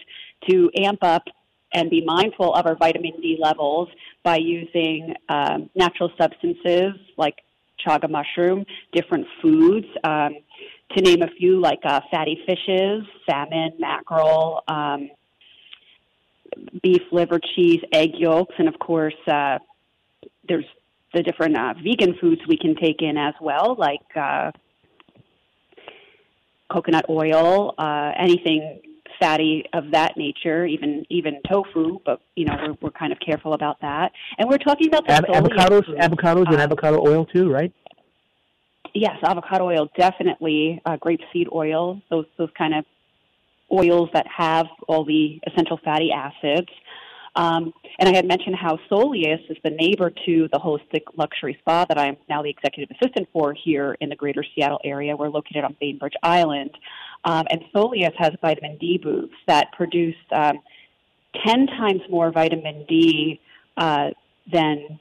to 0.48 0.70
amp 0.80 1.02
up 1.02 1.24
and 1.72 1.90
be 1.90 2.04
mindful 2.04 2.54
of 2.54 2.66
our 2.66 2.76
vitamin 2.76 3.12
D 3.20 3.36
levels 3.40 3.88
by 4.22 4.36
using 4.36 5.14
um, 5.28 5.70
natural 5.74 6.10
substances 6.16 6.94
like 7.16 7.34
chaga 7.86 8.10
mushroom, 8.10 8.64
different 8.92 9.26
foods 9.40 9.86
um, 10.04 10.34
to 10.96 11.02
name 11.02 11.22
a 11.22 11.28
few, 11.38 11.60
like 11.60 11.80
uh, 11.84 12.00
fatty 12.10 12.38
fishes, 12.46 13.04
salmon, 13.28 13.72
mackerel, 13.78 14.62
um, 14.68 15.10
beef 16.82 17.02
liver, 17.10 17.40
cheese, 17.54 17.80
egg 17.92 18.10
yolks, 18.14 18.54
and 18.58 18.68
of 18.68 18.78
course, 18.78 19.14
uh, 19.26 19.58
there's 20.48 20.64
the 21.12 21.22
different 21.22 21.56
uh, 21.56 21.74
vegan 21.82 22.14
foods 22.20 22.40
we 22.48 22.56
can 22.56 22.74
take 22.76 23.00
in 23.00 23.16
as 23.16 23.34
well, 23.40 23.76
like 23.78 24.00
uh, 24.16 24.50
coconut 26.70 27.06
oil, 27.08 27.74
uh, 27.78 28.12
anything 28.18 28.80
fatty 29.20 29.64
of 29.72 29.90
that 29.92 30.16
nature, 30.16 30.64
even 30.66 31.04
even 31.10 31.40
tofu. 31.50 31.98
But 32.04 32.20
you 32.36 32.44
know, 32.46 32.56
we're 32.62 32.74
we're 32.80 32.90
kind 32.90 33.12
of 33.12 33.18
careful 33.20 33.52
about 33.54 33.80
that. 33.80 34.12
And 34.38 34.48
we're 34.48 34.58
talking 34.58 34.88
about 34.88 35.06
the 35.06 35.14
Av- 35.14 35.24
avocados, 35.44 35.86
food. 35.86 35.98
avocados, 35.98 36.46
and 36.48 36.56
Uh, 36.56 36.64
avocado 36.64 37.00
oil 37.06 37.24
too, 37.26 37.50
right? 37.50 37.72
Yes, 38.94 39.16
avocado 39.22 39.64
oil 39.66 39.88
definitely. 39.98 40.80
Uh, 40.86 40.96
grapeseed 40.96 41.48
oil, 41.52 42.00
those 42.10 42.26
those 42.38 42.50
kind 42.56 42.74
of 42.74 42.84
oils 43.72 44.08
that 44.12 44.26
have 44.28 44.66
all 44.88 45.04
the 45.04 45.40
essential 45.46 45.78
fatty 45.84 46.10
acids. 46.12 46.68
Um, 47.36 47.72
and 47.98 48.08
I 48.08 48.14
had 48.14 48.26
mentioned 48.28 48.54
how 48.54 48.78
Solius 48.88 49.40
is 49.50 49.56
the 49.64 49.70
neighbor 49.70 50.12
to 50.26 50.48
the 50.52 50.58
holistic 50.60 51.02
luxury 51.16 51.56
spa 51.58 51.84
that 51.86 51.98
I'm 51.98 52.16
now 52.28 52.42
the 52.42 52.50
executive 52.50 52.96
assistant 52.96 53.28
for 53.32 53.52
here 53.54 53.96
in 54.00 54.08
the 54.08 54.14
greater 54.14 54.44
Seattle 54.54 54.78
area. 54.84 55.16
We're 55.16 55.30
located 55.30 55.64
on 55.64 55.74
Bainbridge 55.80 56.12
Island. 56.22 56.70
Um, 57.24 57.46
and 57.50 57.62
Solius 57.74 58.12
has 58.18 58.32
vitamin 58.40 58.76
D 58.78 58.98
booths 59.02 59.34
that 59.46 59.72
produce 59.72 60.16
um, 60.32 60.58
10 61.46 61.66
times 61.66 62.02
more 62.10 62.30
vitamin 62.30 62.84
D 62.86 63.40
uh, 63.76 64.10
than 64.52 65.00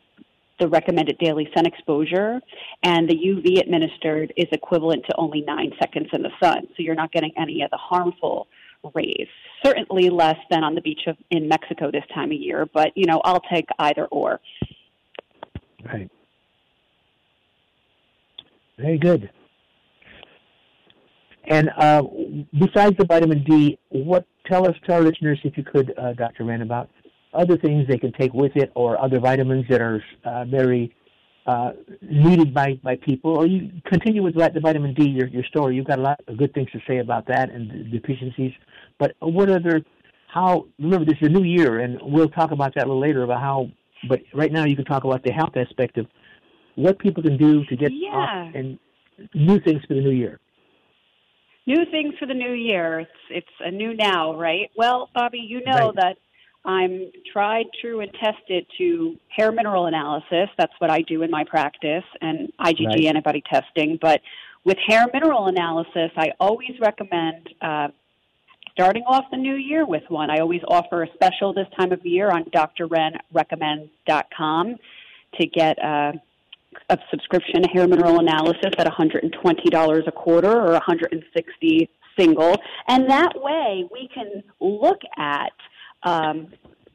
the 0.60 0.68
recommended 0.68 1.18
daily 1.18 1.50
sun 1.56 1.66
exposure. 1.66 2.40
And 2.84 3.10
the 3.10 3.16
UV 3.16 3.60
administered 3.60 4.34
is 4.38 4.48
equivalent 4.52 5.06
to 5.10 5.16
only 5.18 5.42
nine 5.42 5.72
seconds 5.80 6.08
in 6.14 6.22
the 6.22 6.32
sun. 6.42 6.68
So 6.70 6.76
you're 6.78 6.96
not 6.96 7.12
getting 7.12 7.32
any 7.38 7.62
of 7.62 7.72
the 7.72 7.78
harmful 7.78 8.48
rays. 8.94 9.28
Certainly 9.66 10.10
less 10.10 10.38
than 10.50 10.64
on 10.64 10.76
the 10.76 10.82
beach 10.82 11.02
of, 11.08 11.18
in 11.32 11.48
Mexico 11.48 11.92
this 11.92 12.04
time 12.14 12.32
of 12.32 12.38
year, 12.38 12.68
but 12.74 12.92
you 12.96 13.06
know, 13.06 13.22
I'll 13.24 13.42
take 13.42 13.68
either 13.80 14.06
or. 14.06 14.40
Right. 15.84 16.10
Very 18.78 18.98
good. 18.98 19.30
And 21.48 21.70
uh, 21.78 22.04
besides 22.60 22.96
the 22.98 23.06
vitamin 23.06 23.44
D, 23.44 23.78
what 23.90 24.26
tell 24.46 24.68
us, 24.68 24.76
tell 24.86 24.98
our 24.98 25.04
listeners, 25.04 25.40
if 25.44 25.58
you 25.58 25.64
could, 25.64 25.94
uh, 25.98 26.14
Dr. 26.14 26.46
Wren, 26.46 26.62
about 26.62 26.90
other 27.34 27.58
things 27.58 27.88
they 27.88 27.98
can 27.98 28.14
take 28.14 28.34
with 28.34 28.52
it, 28.56 28.72
or 28.76 29.02
other 29.02 29.20
vitamins 29.20 29.66
that 29.70 29.82
are 29.82 30.04
uh, 30.24 30.46
very 30.46 30.96
uh, 31.46 31.72
needed 32.02 32.54
by, 32.54 32.80
by 32.84 32.96
people. 32.96 33.32
Or 33.38 33.46
you 33.46 33.72
continue 33.86 34.24
with 34.24 34.36
the 34.36 34.60
vitamin 34.62 34.94
D, 34.94 35.10
your 35.10 35.28
your 35.28 35.44
story. 35.44 35.76
You've 35.76 35.88
got 35.88 36.00
a 36.00 36.02
lot 36.02 36.22
of 36.28 36.38
good 36.38 36.54
things 36.54 36.70
to 36.72 36.80
say 36.88 37.00
about 37.00 37.28
that 37.28 37.50
and 37.50 37.70
the 37.70 38.00
deficiencies. 38.00 38.54
But 39.00 39.16
what 39.20 39.50
other? 39.50 39.82
How 40.28 40.66
remember 40.80 41.06
this 41.06 41.18
is 41.22 41.28
a 41.28 41.32
new 41.32 41.44
year, 41.44 41.80
and 41.80 42.00
we'll 42.02 42.30
talk 42.30 42.52
about 42.52 42.74
that 42.76 42.86
a 42.86 42.88
little 42.88 43.02
later 43.02 43.24
about 43.24 43.42
how. 43.42 43.70
But 44.08 44.22
right 44.34 44.52
now, 44.52 44.66
you 44.66 44.76
can 44.76 44.86
talk 44.86 45.04
about 45.04 45.24
the 45.24 45.32
health 45.32 45.56
aspect 45.56 45.98
of 45.98 46.08
what 46.76 47.00
people 47.00 47.24
can 47.24 47.38
do 47.38 47.64
to 47.66 47.76
get 47.76 47.92
Yeah. 47.94 48.10
off 48.10 48.56
and 48.56 48.80
new 49.34 49.60
things 49.60 49.82
for 49.88 49.94
the 49.94 50.02
new 50.02 50.10
year. 50.12 50.40
New 51.66 51.86
things 51.92 52.14
for 52.20 52.26
the 52.26 52.34
new 52.34 52.52
year. 52.52 53.00
It's 53.00 53.12
it's 53.30 53.48
a 53.62 53.72
new 53.72 53.94
now, 53.94 54.36
right? 54.36 54.70
Well, 54.76 55.10
Bobby, 55.16 55.40
you 55.40 55.62
know 55.66 55.88
Right. 55.88 55.96
that 55.96 56.18
I'm 56.66 57.10
tried, 57.32 57.66
true, 57.82 58.02
and 58.02 58.12
tested 58.14 58.66
to 58.78 59.18
hair 59.30 59.52
mineral 59.52 59.86
analysis. 59.86 60.50
That's 60.58 60.74
what 60.80 60.90
I 60.90 61.02
do 61.02 61.22
in 61.24 61.32
my 61.32 61.44
practice, 61.44 62.04
and 62.22 62.52
IgG 62.60 62.86
Right. 62.88 63.06
antibody 63.06 63.42
testing. 63.50 63.98
But 64.02 64.22
with 64.66 64.78
hair 64.88 65.06
mineral 65.14 65.48
analysis, 65.48 66.12
I 66.18 66.32
always 66.40 66.72
recommend 66.80 67.50
uh, 67.62 67.90
starting 68.72 69.04
off 69.04 69.26
the 69.32 69.38
new 69.38 69.56
year 69.56 69.86
with 69.86 70.04
one. 70.10 70.30
I 70.30 70.40
always 70.40 70.62
offer 70.68 71.04
a 71.04 71.08
special 71.14 71.54
this 71.54 71.68
time 71.78 71.92
of 71.92 72.06
year 72.06 72.30
on 72.32 72.46
drrenrecommends.com 72.46 74.76
to 75.40 75.46
get 75.48 75.80
uh, 75.84 76.14
a 76.90 76.98
subscription 77.10 77.64
hair 77.64 77.88
mineral 77.88 78.20
analysis 78.20 78.72
at 78.78 78.88
$120 78.88 80.08
a 80.08 80.12
quarter 80.12 80.52
or 80.52 80.72
160 80.72 81.90
single 82.18 82.56
and 82.88 83.10
that 83.10 83.32
way 83.36 83.88
we 83.92 84.08
can 84.14 84.44
look 84.60 85.00
at 85.18 85.52
um, 86.04 86.48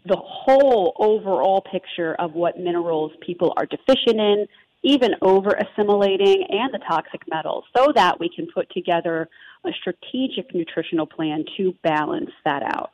the 0.06 0.16
whole 0.16 0.94
overall 0.98 1.60
picture 1.60 2.14
of 2.20 2.34
what 2.34 2.58
minerals 2.58 3.10
people 3.20 3.52
are 3.56 3.66
deficient 3.66 4.20
in 4.20 4.46
even 4.84 5.10
over 5.22 5.50
assimilating 5.50 6.46
and 6.50 6.72
the 6.72 6.78
toxic 6.88 7.20
metals 7.28 7.64
so 7.76 7.92
that 7.96 8.20
we 8.20 8.30
can 8.34 8.46
put 8.54 8.70
together 8.70 9.28
a 9.66 9.70
strategic 9.80 10.54
nutritional 10.54 11.04
plan 11.04 11.44
to 11.56 11.74
balance 11.82 12.30
that 12.44 12.62
out 12.62 12.92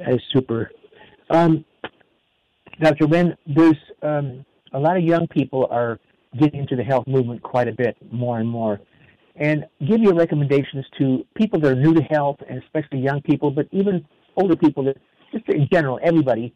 That 0.00 0.14
is 0.14 0.22
super. 0.32 0.70
Um, 1.28 1.64
Dr. 2.80 3.06
Ren, 3.06 3.36
there's 3.46 3.76
um, 4.02 4.44
a 4.72 4.78
lot 4.78 4.96
of 4.96 5.02
young 5.02 5.26
people 5.28 5.68
are 5.70 5.98
getting 6.38 6.60
into 6.60 6.76
the 6.76 6.84
health 6.84 7.06
movement 7.06 7.42
quite 7.42 7.68
a 7.68 7.72
bit 7.72 7.96
more 8.10 8.38
and 8.38 8.48
more. 8.48 8.80
And 9.36 9.66
give 9.86 10.00
your 10.00 10.14
recommendations 10.14 10.84
to 10.98 11.24
people 11.34 11.60
that 11.60 11.72
are 11.72 11.74
new 11.74 11.94
to 11.94 12.02
health, 12.02 12.38
and 12.48 12.62
especially 12.62 13.00
young 13.00 13.20
people, 13.22 13.50
but 13.50 13.66
even 13.70 14.04
older 14.36 14.56
people, 14.56 14.84
that 14.84 14.96
just 15.32 15.48
in 15.48 15.68
general, 15.72 15.98
everybody, 16.02 16.54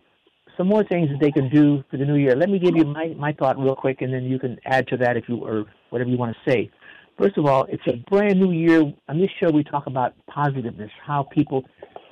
some 0.56 0.68
more 0.68 0.84
things 0.84 1.08
that 1.10 1.18
they 1.20 1.30
can 1.30 1.48
do 1.50 1.82
for 1.90 1.96
the 1.96 2.04
new 2.04 2.16
year. 2.16 2.36
Let 2.36 2.48
me 2.48 2.58
give 2.58 2.76
you 2.76 2.84
my, 2.84 3.14
my 3.16 3.32
thought 3.32 3.58
real 3.58 3.76
quick, 3.76 4.02
and 4.02 4.12
then 4.12 4.24
you 4.24 4.38
can 4.38 4.58
add 4.64 4.86
to 4.88 4.96
that 4.98 5.16
if 5.16 5.24
you 5.28 5.36
or 5.44 5.64
whatever 5.90 6.10
you 6.10 6.16
want 6.16 6.36
to 6.36 6.50
say. 6.50 6.70
First 7.18 7.38
of 7.38 7.46
all, 7.46 7.66
it's 7.68 7.82
a 7.86 7.96
brand 8.10 8.40
new 8.40 8.52
year. 8.52 8.80
On 9.08 9.18
this 9.18 9.30
show, 9.42 9.50
we 9.50 9.62
talk 9.62 9.86
about 9.86 10.14
positiveness, 10.28 10.90
how 11.04 11.24
people 11.32 11.64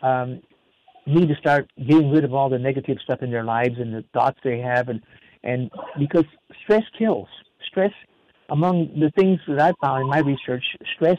um, 0.02 0.40
need 1.06 1.28
to 1.28 1.35
start 1.37 1.71
getting 1.76 2.11
rid 2.11 2.25
of 2.25 2.35
all 2.35 2.49
the 2.49 2.59
negative 2.59 2.99
stuff 3.02 3.23
in 3.23 3.30
their 3.30 3.44
lives 3.44 3.75
and 3.78 3.92
the 3.92 4.04
thoughts 4.12 4.38
they 4.44 4.59
have, 4.59 4.88
and 4.88 5.00
and 5.42 5.71
because 5.99 6.25
stress 6.62 6.85
kills. 6.99 7.28
Stress, 7.68 7.92
among 8.50 8.88
the 9.00 9.11
things 9.18 9.40
that 9.49 9.61
I've 9.61 9.75
found 9.82 10.02
in 10.02 10.09
my 10.09 10.18
research, 10.18 10.64
stress, 10.94 11.18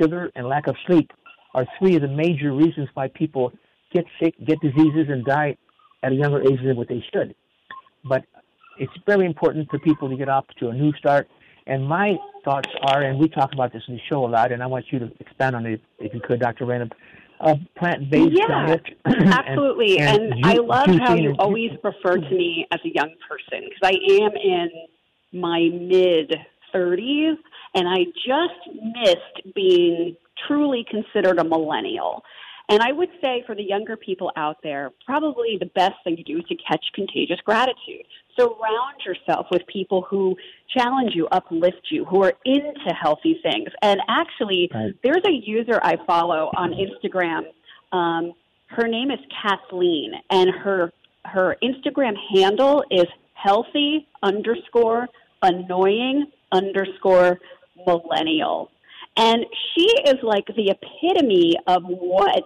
sugar, 0.00 0.30
and 0.36 0.46
lack 0.46 0.68
of 0.68 0.76
sleep 0.86 1.10
are 1.54 1.66
three 1.78 1.96
of 1.96 2.02
the 2.02 2.08
major 2.08 2.52
reasons 2.52 2.88
why 2.94 3.08
people 3.08 3.52
get 3.92 4.04
sick, 4.22 4.34
get 4.46 4.60
diseases, 4.60 5.06
and 5.08 5.24
die 5.24 5.56
at 6.02 6.12
a 6.12 6.14
younger 6.14 6.40
age 6.42 6.60
than 6.64 6.76
what 6.76 6.88
they 6.88 7.04
should. 7.12 7.34
But 8.04 8.24
it's 8.78 8.92
very 9.06 9.26
important 9.26 9.68
for 9.70 9.78
people 9.78 10.08
to 10.08 10.16
get 10.16 10.28
off 10.28 10.46
to 10.60 10.68
a 10.68 10.72
new 10.72 10.92
start. 10.94 11.28
And 11.66 11.86
my 11.86 12.16
thoughts 12.44 12.68
are, 12.86 13.02
and 13.02 13.18
we 13.18 13.28
talk 13.28 13.52
about 13.52 13.72
this 13.72 13.82
in 13.86 13.94
the 13.94 14.00
show 14.10 14.24
a 14.24 14.26
lot, 14.26 14.50
and 14.50 14.62
I 14.62 14.66
want 14.66 14.86
you 14.90 14.98
to 14.98 15.12
expand 15.20 15.54
on 15.54 15.66
it 15.66 15.80
if 15.98 16.12
you 16.12 16.20
could, 16.20 16.40
Dr. 16.40 16.64
Random. 16.64 16.90
A 17.42 17.58
plant-based 17.76 18.32
Yeah, 18.38 18.46
diet. 18.46 18.82
Absolutely. 19.06 19.98
And, 19.98 20.32
and 20.34 20.46
I 20.46 20.54
ju- 20.54 20.66
love 20.66 20.86
how 21.00 21.14
you 21.14 21.30
and- 21.30 21.40
always 21.40 21.70
refer 21.82 22.16
to 22.16 22.30
me 22.30 22.66
as 22.70 22.78
a 22.84 22.88
young 22.94 23.10
person 23.28 23.64
because 23.68 23.82
I 23.82 23.94
am 24.22 24.32
in 24.36 24.70
my 25.32 25.68
mid 25.72 26.34
30s 26.74 27.36
and 27.74 27.88
I 27.88 28.04
just 28.14 28.76
missed 28.94 29.54
being 29.54 30.16
truly 30.46 30.84
considered 30.90 31.38
a 31.38 31.44
millennial. 31.44 32.22
And 32.72 32.80
I 32.80 32.90
would 32.90 33.10
say 33.22 33.44
for 33.46 33.54
the 33.54 33.62
younger 33.62 33.98
people 33.98 34.32
out 34.34 34.56
there, 34.62 34.92
probably 35.04 35.58
the 35.60 35.66
best 35.66 35.92
thing 36.04 36.16
to 36.16 36.22
do 36.22 36.38
is 36.38 36.44
to 36.44 36.54
catch 36.56 36.82
contagious 36.94 37.38
gratitude. 37.44 38.06
Surround 38.34 38.96
yourself 39.04 39.46
with 39.50 39.60
people 39.66 40.06
who 40.08 40.34
challenge 40.74 41.10
you, 41.14 41.28
uplift 41.32 41.88
you, 41.90 42.06
who 42.06 42.22
are 42.22 42.32
into 42.46 42.94
healthy 42.98 43.38
things. 43.42 43.68
And 43.82 44.00
actually, 44.08 44.70
Right. 44.72 44.94
there's 45.02 45.22
a 45.26 45.32
user 45.32 45.80
I 45.82 45.96
follow 46.06 46.50
on 46.56 46.72
Instagram. 46.72 47.44
Um, 47.92 48.32
her 48.68 48.88
name 48.88 49.10
is 49.10 49.20
Kathleen, 49.42 50.14
and 50.30 50.48
her 50.50 50.94
her 51.26 51.58
Instagram 51.62 52.16
handle 52.34 52.82
is 52.90 53.06
healthy 53.34 54.08
underscore 54.22 55.08
annoying 55.42 56.24
underscore 56.52 57.38
millennial. 57.86 58.70
And 59.16 59.44
she 59.74 59.86
is 60.06 60.16
like 60.22 60.46
the 60.46 60.70
epitome 60.70 61.54
of 61.66 61.82
what 61.84 62.44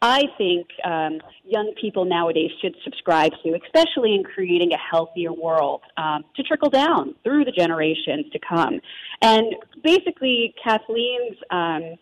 I 0.00 0.22
think 0.36 0.68
um, 0.84 1.20
young 1.44 1.72
people 1.80 2.04
nowadays 2.04 2.50
should 2.60 2.76
subscribe 2.84 3.32
to, 3.42 3.58
especially 3.64 4.14
in 4.14 4.22
creating 4.22 4.72
a 4.72 4.78
healthier 4.78 5.32
world 5.32 5.80
um, 5.96 6.24
to 6.36 6.42
trickle 6.42 6.70
down 6.70 7.14
through 7.24 7.44
the 7.44 7.52
generations 7.52 8.26
to 8.32 8.38
come. 8.38 8.80
And 9.22 9.56
basically, 9.82 10.54
Kathleen's 10.62 11.36
um, 11.50 11.96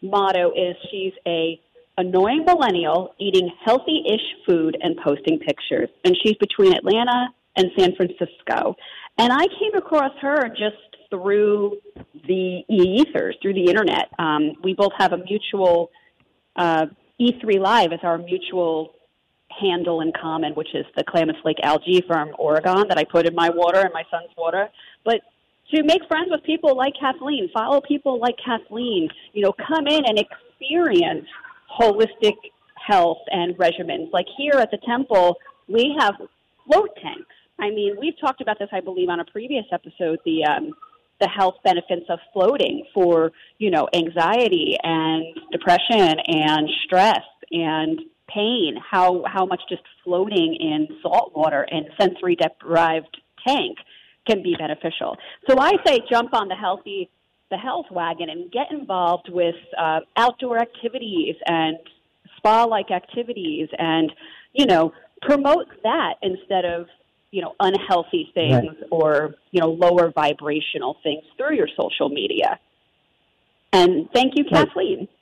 motto 0.00 0.52
is 0.52 0.76
she's 0.90 1.12
a 1.26 1.60
annoying 1.98 2.44
millennial 2.46 3.14
eating 3.18 3.50
healthy-ish 3.64 4.46
food 4.46 4.78
and 4.80 4.96
posting 5.04 5.38
pictures. 5.38 5.90
And 6.04 6.16
she's 6.22 6.36
between 6.36 6.74
Atlanta 6.74 7.28
and 7.56 7.70
San 7.78 7.94
Francisco. 7.94 8.76
And 9.18 9.32
I 9.32 9.46
came 9.46 9.74
across 9.76 10.12
her 10.20 10.48
just 10.48 10.76
through 11.10 11.78
the 12.26 12.62
ethers, 12.68 13.36
through 13.42 13.54
the 13.54 13.66
internet. 13.68 14.08
Um, 14.18 14.52
we 14.64 14.74
both 14.74 14.92
have 14.98 15.12
a 15.12 15.18
mutual 15.18 15.90
uh, 16.56 16.86
E3 17.20 17.60
Live 17.60 17.92
is 17.92 18.00
our 18.02 18.18
mutual 18.18 18.94
handle 19.60 20.00
in 20.00 20.12
common, 20.18 20.54
which 20.54 20.74
is 20.74 20.86
the 20.96 21.04
Klamath 21.04 21.36
Lake 21.44 21.58
algae 21.62 22.02
from 22.06 22.30
Oregon 22.38 22.88
that 22.88 22.98
I 22.98 23.04
put 23.04 23.26
in 23.26 23.34
my 23.34 23.50
water 23.50 23.80
and 23.80 23.92
my 23.92 24.04
son's 24.10 24.30
water. 24.36 24.68
But 25.04 25.20
to 25.74 25.82
make 25.84 26.02
friends 26.08 26.28
with 26.30 26.42
people 26.44 26.76
like 26.76 26.94
Kathleen, 26.98 27.48
follow 27.52 27.80
people 27.80 28.18
like 28.18 28.36
Kathleen, 28.44 29.08
you 29.32 29.42
know, 29.42 29.52
come 29.52 29.86
in 29.86 30.02
and 30.06 30.18
experience 30.18 31.26
holistic 31.78 32.36
health 32.74 33.18
and 33.30 33.56
regimens. 33.56 34.12
Like 34.12 34.26
here 34.36 34.54
at 34.54 34.70
the 34.70 34.78
temple, 34.86 35.36
we 35.68 35.94
have 35.98 36.14
float 36.66 36.90
tanks. 37.02 37.34
I 37.62 37.70
mean, 37.70 37.94
we've 37.98 38.18
talked 38.20 38.40
about 38.40 38.58
this, 38.58 38.68
I 38.72 38.80
believe, 38.80 39.08
on 39.08 39.20
a 39.20 39.24
previous 39.24 39.64
episode. 39.72 40.18
The 40.24 40.44
um, 40.44 40.72
the 41.20 41.28
health 41.28 41.54
benefits 41.62 42.06
of 42.08 42.18
floating 42.32 42.84
for 42.92 43.30
you 43.58 43.70
know 43.70 43.88
anxiety 43.94 44.76
and 44.82 45.24
depression 45.52 46.16
and 46.26 46.68
stress 46.84 47.22
and 47.52 48.00
pain. 48.28 48.76
How 48.90 49.22
how 49.26 49.46
much 49.46 49.62
just 49.68 49.82
floating 50.02 50.56
in 50.58 50.88
salt 51.02 51.32
water 51.36 51.62
and 51.70 51.86
sensory 52.00 52.34
deprived 52.34 53.16
tank 53.46 53.78
can 54.26 54.42
be 54.42 54.56
beneficial. 54.58 55.16
So 55.48 55.58
I 55.60 55.72
say 55.86 56.00
jump 56.10 56.34
on 56.34 56.48
the 56.48 56.56
healthy 56.56 57.10
the 57.52 57.58
health 57.58 57.86
wagon 57.92 58.28
and 58.28 58.50
get 58.50 58.72
involved 58.72 59.28
with 59.30 59.54
uh, 59.78 60.00
outdoor 60.16 60.58
activities 60.58 61.36
and 61.46 61.76
spa 62.38 62.64
like 62.64 62.90
activities 62.90 63.68
and 63.78 64.10
you 64.52 64.66
know 64.66 64.92
promote 65.20 65.68
that 65.84 66.14
instead 66.22 66.64
of 66.64 66.88
you 67.32 67.42
know 67.42 67.54
unhealthy 67.58 68.30
things 68.34 68.54
right. 68.54 68.88
or 68.90 69.34
you 69.50 69.60
know 69.60 69.70
lower 69.70 70.12
vibrational 70.12 70.96
things 71.02 71.24
through 71.36 71.56
your 71.56 71.68
social 71.80 72.08
media. 72.08 72.60
And 73.72 74.08
thank 74.14 74.34
you 74.36 74.44
kathleen. 74.44 75.08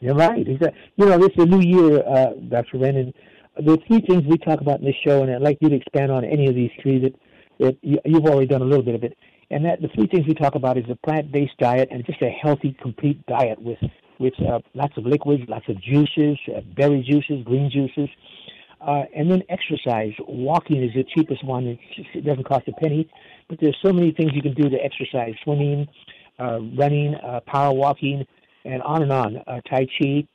You're 0.00 0.14
right 0.14 0.46
you 0.46 0.58
know 0.98 1.18
this 1.18 1.30
is 1.36 1.44
a 1.44 1.46
new 1.46 1.60
year 1.60 2.06
uh, 2.06 2.34
dr 2.48 2.76
Wren, 2.78 2.96
and 2.96 3.14
the 3.56 3.78
three 3.88 4.00
things 4.00 4.22
we 4.28 4.38
talk 4.38 4.60
about 4.60 4.78
in 4.78 4.84
this 4.84 4.94
show 5.04 5.22
and 5.22 5.34
i'd 5.34 5.42
like 5.42 5.58
you 5.60 5.68
to 5.68 5.74
expand 5.74 6.12
on 6.12 6.24
any 6.24 6.46
of 6.46 6.54
these 6.54 6.70
three 6.80 7.00
that, 7.00 7.14
that 7.58 7.76
you, 7.82 7.98
you've 8.04 8.24
already 8.24 8.46
done 8.46 8.62
a 8.62 8.64
little 8.64 8.84
bit 8.84 8.94
of 8.94 9.04
it. 9.04 9.16
And 9.50 9.64
that 9.64 9.80
the 9.80 9.88
three 9.88 10.06
things 10.06 10.26
we 10.26 10.34
talk 10.34 10.54
about 10.54 10.76
is 10.76 10.84
a 10.90 10.96
plant-based 10.96 11.56
diet 11.58 11.88
and 11.90 12.04
just 12.04 12.20
a 12.20 12.28
healthy, 12.28 12.76
complete 12.80 13.24
diet 13.26 13.60
with 13.60 13.78
with 14.18 14.34
uh, 14.40 14.58
lots 14.74 14.96
of 14.96 15.06
liquids, 15.06 15.44
lots 15.48 15.68
of 15.68 15.80
juices, 15.80 16.36
uh, 16.54 16.60
berry 16.76 17.06
juices, 17.08 17.44
green 17.44 17.70
juices, 17.70 18.08
uh, 18.80 19.04
and 19.14 19.30
then 19.30 19.42
exercise. 19.48 20.12
Walking 20.26 20.82
is 20.82 20.92
the 20.94 21.04
cheapest 21.14 21.44
one. 21.44 21.78
It, 22.14 22.24
doesn't 22.24 22.44
cost 22.44 22.68
a 22.68 22.72
penny, 22.72 23.10
but 23.48 23.58
there's 23.60 23.76
so 23.84 23.92
many 23.92 24.12
things 24.12 24.32
you 24.34 24.42
can 24.42 24.54
do 24.54 24.68
to 24.68 24.76
exercise: 24.76 25.34
swimming, 25.44 25.86
uh, 26.38 26.60
running, 26.76 27.14
uh, 27.16 27.40
power 27.46 27.72
walking, 27.72 28.26
and 28.64 28.82
on 28.82 29.02
and 29.02 29.12
on. 29.12 29.36
Uh, 29.46 29.60
tai 29.68 29.86
chi, 29.98 30.26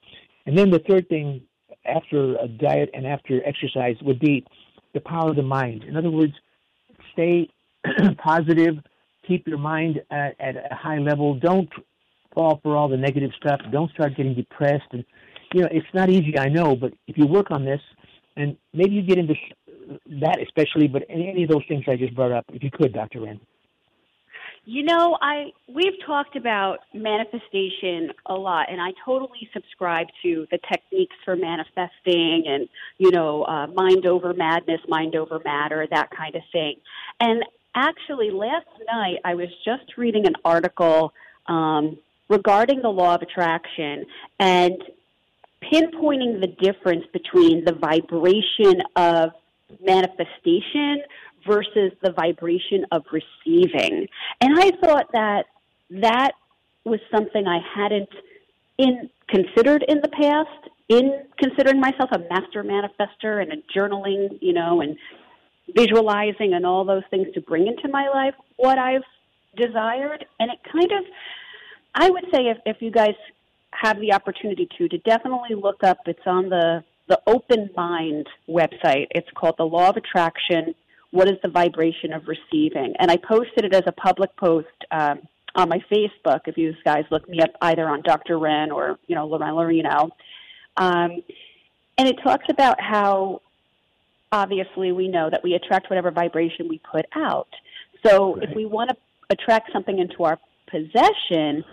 and 0.46 0.58
then 0.58 0.70
the 0.70 0.80
third 0.88 1.08
thing 1.10 1.42
after 1.86 2.36
a 2.38 2.48
diet 2.48 2.90
and 2.94 3.06
after 3.06 3.42
exercise 3.46 3.96
would 4.02 4.20
be 4.20 4.46
the 4.94 5.02
power 5.02 5.30
of 5.30 5.36
the 5.36 5.44
mind. 5.44 5.84
In 5.84 5.98
other 5.98 6.12
words, 6.12 6.34
stay 7.14 7.50
positive 8.18 8.78
keep 9.28 9.48
your 9.48 9.58
mind 9.58 10.02
at, 10.12 10.36
at 10.40 10.56
a 10.56 10.76
high 10.76 11.00
level. 11.00 11.36
Don't 11.36 11.70
fall 12.34 12.60
for 12.64 12.76
all 12.76 12.88
the 12.88 12.98
negative 12.98 13.32
stuff. 13.38 13.60
Don't 13.72 13.92
start 13.92 14.16
getting 14.16 14.36
depressed. 14.36 14.88
And 14.92 15.04
you 15.54 15.62
know, 15.62 15.70
it's 15.72 15.88
not 15.94 16.10
easy, 16.10 16.38
I 16.38 16.50
know, 16.50 16.76
but 16.76 16.94
if 17.08 17.18
you 17.18 17.28
work 17.28 17.52
on 17.52 17.66
this, 17.66 17.82
and 18.36 18.58
maybe 18.74 18.96
you 18.96 19.02
get 19.02 19.18
into 19.18 19.36
that 20.22 20.40
especially, 20.42 20.88
but 20.88 21.04
any 21.10 21.44
of 21.44 21.50
those 21.50 21.63
things 21.68 21.84
I 21.88 21.96
just 21.96 22.16
brought 22.16 22.32
up, 22.32 22.46
if 22.54 22.63
you 22.63 22.72
could, 22.72 22.94
Dr. 22.94 23.22
Wren. 23.22 23.40
You 24.66 24.84
know, 24.84 25.18
I 25.22 25.52
we've 25.68 26.00
talked 26.06 26.38
about 26.38 26.80
manifestation 26.94 28.12
a 28.28 28.34
lot, 28.34 28.72
and 28.72 28.82
I 28.82 28.92
totally 29.04 29.50
subscribe 29.54 30.08
to 30.24 30.48
the 30.52 30.60
techniques 30.72 31.16
for 31.25 31.36
manifesting, 31.36 32.46
and 32.48 32.70
you 32.98 33.12
know, 33.12 33.44
uh, 33.44 33.68
mind 33.68 34.06
over 34.06 34.34
madness, 34.34 34.80
mind 34.88 35.15
over 35.15 35.41
matter, 35.43 35.86
that 35.91 36.12
kind 36.12 36.36
of 36.36 36.43
thing. 36.54 36.76
And 37.19 37.43
actually, 37.76 38.32
last 38.32 38.67
night 38.88 39.17
I 39.26 39.36
was 39.36 39.50
just 39.65 39.98
reading 39.98 40.26
an 40.26 40.36
article 40.46 41.13
um, 41.48 41.98
regarding 42.30 42.82
the 42.82 42.89
law 42.89 43.15
of 43.15 43.22
attraction 43.22 44.06
and 44.39 44.82
pinpointing 45.71 46.41
the 46.41 46.47
difference 46.62 47.06
between 47.13 47.65
the 47.65 47.73
vibration 47.73 48.82
of 48.95 49.32
manifestation 49.82 51.02
versus 51.47 51.91
the 52.02 52.12
vibration 52.12 52.86
of 52.91 53.04
receiving. 53.12 54.08
And 54.41 54.60
I 54.60 54.71
thought 54.82 55.12
that 55.13 55.45
that 55.89 56.32
was 56.86 56.99
something 57.12 57.47
I 57.47 57.60
hadn't 57.76 58.10
in 58.78 59.10
considered 59.30 59.84
in 59.88 59.99
the 60.02 60.10
past 60.10 60.69
in 60.89 61.23
considering 61.41 61.80
myself 61.80 62.10
a 62.12 62.19
master 62.19 62.63
manifester 62.63 63.41
and 63.41 63.54
a 63.54 63.78
journaling, 63.78 64.38
you 64.41 64.54
know, 64.54 64.82
and 64.82 64.97
visualizing 65.76 66.54
and 66.54 66.65
all 66.65 66.84
those 66.84 67.04
things 67.10 67.28
to 67.34 67.41
bring 67.41 67.67
into 67.67 67.88
my 67.88 68.08
life 68.13 68.34
what 68.58 68.78
I've 68.78 69.04
desired. 69.56 70.26
And 70.39 70.52
it 70.52 70.60
kind 70.71 70.91
of, 70.91 71.06
I 71.95 72.10
would 72.10 72.26
say, 72.34 72.47
if, 72.47 72.58
if 72.65 72.78
you 72.82 72.91
guys 72.91 73.15
have 73.82 74.00
the 74.00 74.14
opportunity 74.14 74.68
to, 74.78 74.88
to 74.88 74.98
definitely 75.00 75.56
look 75.56 75.84
up, 75.84 76.00
it's 76.06 76.20
on 76.26 76.50
the, 76.50 76.84
the 77.08 77.20
Open 77.28 77.70
Mind 77.76 78.28
website. 78.48 79.08
It's 79.12 79.30
called 79.36 79.56
The 79.58 79.66
Law 79.66 79.90
of 79.90 79.98
Attraction 79.98 80.74
What 81.12 81.28
is 81.28 81.38
the 81.44 81.50
Vibration 81.50 82.14
of 82.14 82.24
Receiving? 82.28 82.94
And 83.00 83.12
I 83.12 83.18
posted 83.18 83.66
it 83.66 83.74
as 83.74 83.84
a 83.86 83.92
public 83.92 84.36
post. 84.38 84.68
Um, 84.92 85.22
on 85.56 85.70
my 85.70 85.80
Facebook, 85.92 86.42
if 86.48 86.58
you 86.58 86.74
guys 86.84 87.04
look 87.12 87.30
me 87.30 87.40
up 87.40 87.52
either 87.62 87.88
on 87.88 88.02
Dr. 88.02 88.40
Wren 88.40 88.72
or, 88.72 88.98
you 89.06 89.16
know, 89.16 89.28
Loren 89.28 89.54
Laurino. 89.54 90.10
Um, 90.78 91.22
and 91.98 92.08
it 92.08 92.16
talks 92.24 92.46
about 92.50 92.82
how 92.82 93.42
obviously 94.32 94.92
we 94.92 95.08
know 95.08 95.30
that 95.30 95.44
we 95.44 95.54
attract 95.54 95.90
whatever 95.90 96.10
vibration 96.10 96.68
we 96.68 96.80
put 96.80 97.06
out. 97.16 97.50
So 98.06 98.36
right. 98.36 98.50
if 98.50 98.56
we 98.56 98.66
want 98.66 98.90
to 98.90 98.98
attract 99.30 99.72
something 99.72 100.00
into 100.00 100.24
our 100.24 100.40
possession, 100.70 101.64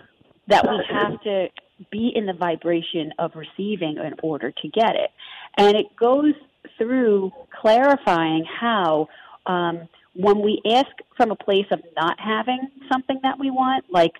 that 0.47 0.67
we 0.67 0.83
have 0.89 1.21
to 1.21 1.47
be 1.89 2.11
in 2.13 2.25
the 2.25 2.33
vibration 2.33 3.13
of 3.19 3.31
receiving 3.35 3.97
in 3.97 4.13
order 4.21 4.51
to 4.51 4.67
get 4.67 4.95
it. 4.95 5.11
And 5.57 5.75
it 5.75 5.95
goes 5.95 6.33
through 6.77 7.31
clarifying 7.59 8.45
how 8.45 9.07
um, 9.45 9.87
when 10.13 10.41
we 10.41 10.61
ask 10.69 10.89
from 11.17 11.31
a 11.31 11.35
place 11.35 11.65
of 11.71 11.81
not 11.95 12.19
having 12.19 12.69
something 12.91 13.19
that 13.23 13.39
we 13.39 13.49
want, 13.49 13.85
like 13.89 14.13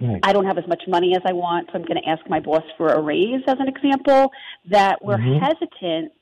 Right. 0.00 0.20
I 0.22 0.32
don't 0.32 0.46
have 0.46 0.56
as 0.56 0.66
much 0.66 0.82
money 0.88 1.14
as 1.14 1.22
I 1.26 1.32
want, 1.32 1.68
so 1.68 1.74
I'm 1.74 1.84
going 1.84 2.02
to 2.02 2.08
ask 2.08 2.26
my 2.28 2.40
boss 2.40 2.62
for 2.78 2.88
a 2.88 3.00
raise, 3.00 3.42
as 3.46 3.56
an 3.58 3.68
example, 3.68 4.32
that 4.70 5.04
we're 5.04 5.18
mm-hmm. 5.18 5.44
hesitant 5.44 6.12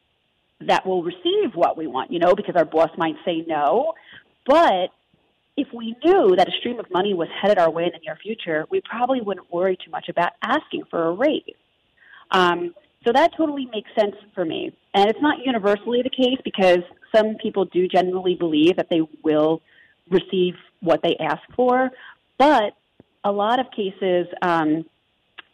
that 0.63 0.85
we'll 0.87 1.03
receive 1.03 1.55
what 1.55 1.77
we 1.77 1.87
want, 1.87 2.11
you 2.11 2.19
know, 2.19 2.35
because 2.35 2.57
our 2.57 2.65
boss 2.65 2.91
might 2.99 3.15
say 3.25 3.45
no. 3.47 3.95
But 4.45 4.91
if 5.61 5.73
we 5.75 5.95
knew 6.05 6.35
that 6.37 6.49
a 6.49 6.53
stream 6.59 6.79
of 6.79 6.87
money 6.91 7.13
was 7.13 7.29
headed 7.41 7.59
our 7.59 7.71
way 7.71 7.85
in 7.85 7.91
the 7.93 7.99
near 7.99 8.17
future, 8.17 8.65
we 8.71 8.81
probably 8.81 9.21
wouldn't 9.21 9.53
worry 9.53 9.77
too 9.77 9.91
much 9.91 10.09
about 10.09 10.33
asking 10.43 10.85
for 10.91 11.09
a 11.09 11.13
raise. 11.13 11.55
Um, 12.31 12.75
so 13.05 13.13
that 13.13 13.33
totally 13.37 13.67
makes 13.73 13.91
sense 13.99 14.15
for 14.35 14.45
me. 14.45 14.75
And 14.95 15.09
it's 15.11 15.21
not 15.21 15.39
universally 15.45 16.03
the 16.03 16.11
case 16.11 16.39
because 16.45 16.81
some 17.15 17.37
people 17.43 17.67
do 17.67 17.89
generally 17.89 18.35
believe 18.35 18.77
that 18.77 18.89
they 18.91 19.03
will 19.23 19.61
receive 20.11 20.55
what 20.81 21.01
they 21.03 21.17
ask 21.21 21.43
for. 21.55 21.91
But 22.39 22.75
a 23.25 23.33
lot 23.33 23.61
of 23.61 23.67
cases, 23.71 24.27
um, 24.43 24.85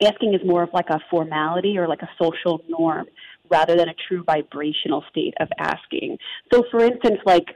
asking 0.03 0.35
is 0.35 0.41
more 0.45 0.63
of 0.63 0.71
like 0.73 0.91
a 0.91 1.01
formality 1.11 1.79
or 1.79 1.89
like 1.89 2.03
a 2.03 2.09
social 2.21 2.63
norm 2.69 3.07
rather 3.51 3.77
than 3.77 3.89
a 3.89 3.95
true 4.09 4.23
vibrational 4.25 5.05
state 5.11 5.35
of 5.41 5.49
asking. 5.59 6.19
So, 6.53 6.65
for 6.71 6.85
instance, 6.85 7.19
like 7.25 7.47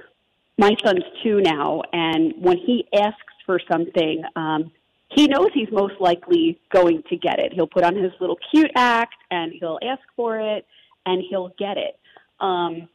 my 0.58 0.74
son's 0.84 1.04
two 1.22 1.40
now, 1.40 1.82
and 1.92 2.34
when 2.38 2.58
he 2.58 2.86
asks 2.94 3.34
for 3.46 3.60
something, 3.70 4.22
um, 4.36 4.70
he 5.08 5.26
knows 5.26 5.48
he's 5.52 5.70
most 5.72 5.94
likely 6.00 6.60
going 6.70 7.02
to 7.10 7.16
get 7.16 7.38
it. 7.38 7.52
He'll 7.52 7.66
put 7.66 7.82
on 7.82 7.96
his 7.96 8.12
little 8.20 8.38
cute 8.50 8.70
act 8.76 9.16
and 9.30 9.52
he'll 9.58 9.78
ask 9.82 10.02
for 10.14 10.38
it 10.38 10.66
and 11.04 11.22
he'll 11.28 11.52
get 11.58 11.76
it. 11.76 11.98
Um, 12.38 12.88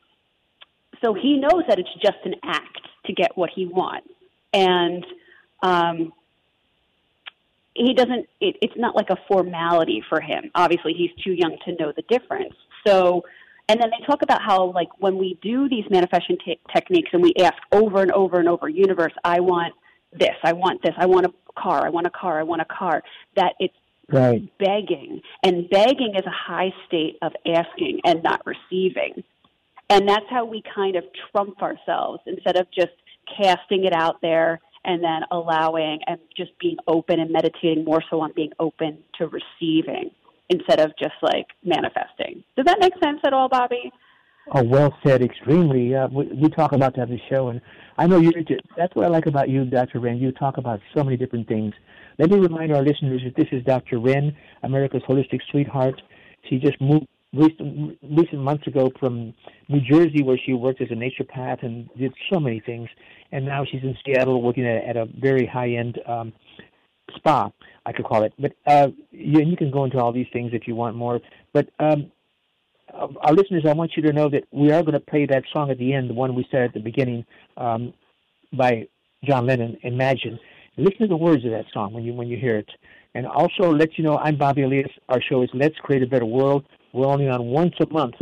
so 1.04 1.14
he 1.14 1.38
knows 1.38 1.64
that 1.68 1.78
it's 1.78 1.94
just 2.02 2.18
an 2.24 2.36
act 2.44 2.88
to 3.06 3.14
get 3.14 3.36
what 3.36 3.50
he 3.54 3.66
wants. 3.66 4.08
And 4.54 5.06
um, 5.62 6.14
he 7.74 7.94
doesn't, 7.94 8.30
it, 8.40 8.56
it's 8.62 8.78
not 8.78 8.96
like 8.96 9.10
a 9.10 9.18
formality 9.28 10.02
for 10.08 10.22
him. 10.22 10.52
Obviously, 10.56 10.94
he's 10.94 11.12
too 11.22 11.34
young 11.34 11.58
to 11.66 11.76
know 11.76 11.92
the 11.94 12.04
difference. 12.04 12.56
So, 12.88 13.26
and 13.68 13.82
then 13.82 13.90
they 13.90 14.06
talk 14.06 14.22
about 14.22 14.42
how, 14.42 14.72
like, 14.72 14.90
when 15.00 15.18
we 15.18 15.40
do 15.42 15.68
these 15.68 15.86
manifestation 15.90 16.38
t- 16.44 16.60
techniques 16.74 17.10
and 17.14 17.22
we 17.22 17.34
ask 17.40 17.56
over 17.72 18.02
and 18.02 18.12
over 18.12 18.40
and 18.40 18.48
over, 18.48 18.70
universe, 18.70 19.14
I 19.24 19.40
want 19.40 19.74
this, 20.14 20.36
I 20.44 20.54
want 20.54 20.84
this, 20.84 20.94
I 20.98 21.08
want 21.08 21.26
a 21.26 21.34
car, 21.60 21.86
I 21.86 21.90
want 21.90 22.06
a 22.06 22.12
car, 22.12 22.40
I 22.40 22.44
want 22.44 22.62
a 22.62 22.66
car, 22.66 23.02
that 23.36 23.54
it's 23.60 23.74
right. 24.12 24.48
begging. 24.60 25.22
And 25.44 25.68
begging 25.70 26.14
is 26.16 26.26
a 26.28 26.30
high 26.30 26.74
state 26.88 27.18
of 27.24 27.32
asking 27.48 28.02
and 28.06 28.22
not 28.22 28.42
receiving. 28.46 29.24
And 29.90 30.08
that's 30.08 30.26
how 30.30 30.46
we 30.46 30.62
kind 30.74 30.96
of 30.96 31.04
trump 31.32 31.62
ourselves 31.64 32.22
instead 32.28 32.58
of 32.58 32.68
just 32.72 32.94
casting 33.36 33.86
it 33.86 33.94
out 33.94 34.22
there 34.22 34.60
and 34.84 35.04
then 35.04 35.22
allowing 35.32 36.02
and 36.06 36.20
just 36.38 36.52
being 36.60 36.78
open 36.88 37.20
and 37.20 37.32
meditating 37.32 37.84
more 37.84 38.04
so 38.12 38.22
on 38.22 38.32
being 38.36 38.52
open 38.60 39.00
to 39.18 39.28
receiving 39.28 40.12
instead 40.50 40.80
of 40.80 40.92
just 40.98 41.16
like 41.22 41.48
manifesting. 41.64 42.44
Does 42.56 42.66
that 42.66 42.80
make 42.80 42.94
sense 43.04 43.20
at 43.26 43.34
all, 43.34 43.50
Bobby? 43.50 43.92
Oh, 44.54 44.64
well 44.64 44.96
said. 45.06 45.24
Extremely. 45.24 45.96
Uh, 45.96 46.08
we, 46.08 46.28
we 46.28 46.50
talk 46.50 46.74
about 46.74 46.96
that 46.96 47.04
on 47.04 47.10
the 47.10 47.20
show, 47.30 47.48
and 47.48 47.62
I 47.98 48.06
know 48.06 48.18
you. 48.18 48.32
That's 48.78 48.96
what 48.96 49.06
I 49.06 49.10
like 49.10 49.26
about 49.26 49.50
you, 49.50 49.66
Dr. 49.66 50.00
Ren. 50.00 50.18
You 50.18 50.32
talk 50.32 50.58
about 50.58 50.80
so 50.96 51.04
many 51.04 51.18
different 51.18 51.48
things. 51.48 51.74
Let 52.20 52.30
me 52.30 52.38
remind 52.38 52.72
our 52.72 52.84
listeners 52.84 53.22
that 53.26 53.36
this 53.36 53.48
is 53.52 53.64
Dr. 53.64 54.00
Ren, 54.00 54.36
America's 54.64 55.02
holistic 55.10 55.42
sweetheart. 55.50 56.00
She 56.48 56.60
just 56.60 56.80
moved 56.80 57.08
recent, 57.34 57.98
recent 58.04 58.42
months 58.42 58.68
ago 58.68 58.92
from 59.00 59.34
New 59.68 59.82
Jersey, 59.82 60.24
where 60.24 60.38
she 60.46 60.54
worked 60.54 60.80
as 60.80 60.90
a 60.92 60.94
naturopath 60.94 61.64
and 61.64 61.90
did 61.98 62.14
so 62.32 62.40
many 62.40 62.60
things, 62.60 62.88
and 63.32 63.46
now 63.46 63.66
she's 63.66 63.82
in 63.82 63.98
Seattle 64.06 64.42
working 64.42 64.66
at, 64.66 64.84
at 64.86 64.98
a 64.98 65.08
very 65.20 65.46
high-end 65.46 66.00
um, 66.08 66.34
spa, 67.16 67.52
I 67.86 67.92
could 67.92 68.06
call 68.06 68.24
it. 68.24 68.34
But 68.40 68.54
uh, 68.66 68.88
you, 69.12 69.42
you 69.42 69.58
can 69.58 69.72
go 69.72 69.86
into 69.86 70.00
all 70.00 70.12
these 70.12 70.28
things 70.34 70.52
if 70.54 70.68
you 70.68 70.76
want 70.76 70.96
more. 70.96 71.20
But 71.54 71.70
um, 71.80 72.12
our 72.94 73.34
listeners, 73.34 73.64
I 73.68 73.74
want 73.74 73.92
you 73.96 74.04
to 74.04 74.14
know 74.14 74.30
that 74.30 74.44
we 74.52 74.72
are 74.72 74.82
going 74.82 74.94
to 74.94 75.00
play 75.00 75.26
that 75.28 75.44
song 75.54 75.72
at 75.72 75.78
the 75.78 75.94
end, 75.94 76.10
the 76.10 76.14
one 76.14 76.36
we 76.36 76.48
said 76.52 76.64
at 76.64 76.74
the 76.74 76.80
beginning, 76.80 77.26
um, 77.58 77.94
by 78.54 78.88
John 79.24 79.46
Lennon, 79.46 79.78
"Imagine." 79.84 80.40
Listen 80.78 81.02
to 81.02 81.08
the 81.08 81.16
words 81.16 81.46
of 81.46 81.52
that 81.52 81.66
song 81.74 81.94
when 81.94 82.04
you 82.04 82.14
when 82.14 82.28
you 82.28 82.38
hear 82.38 82.58
it. 82.58 82.70
And 83.14 83.26
also 83.26 83.72
let 83.72 83.98
you 83.98 84.04
know 84.04 84.18
I'm 84.18 84.38
Bobby 84.38 84.64
Elias. 84.64 84.92
Our 85.08 85.22
show 85.22 85.42
is 85.42 85.50
Let's 85.54 85.78
Create 85.78 86.04
a 86.04 86.08
Better 86.08 86.26
World. 86.26 86.66
We're 86.94 87.08
only 87.08 87.30
on 87.30 87.46
once 87.46 87.74
a 87.80 87.92
month. 87.92 88.16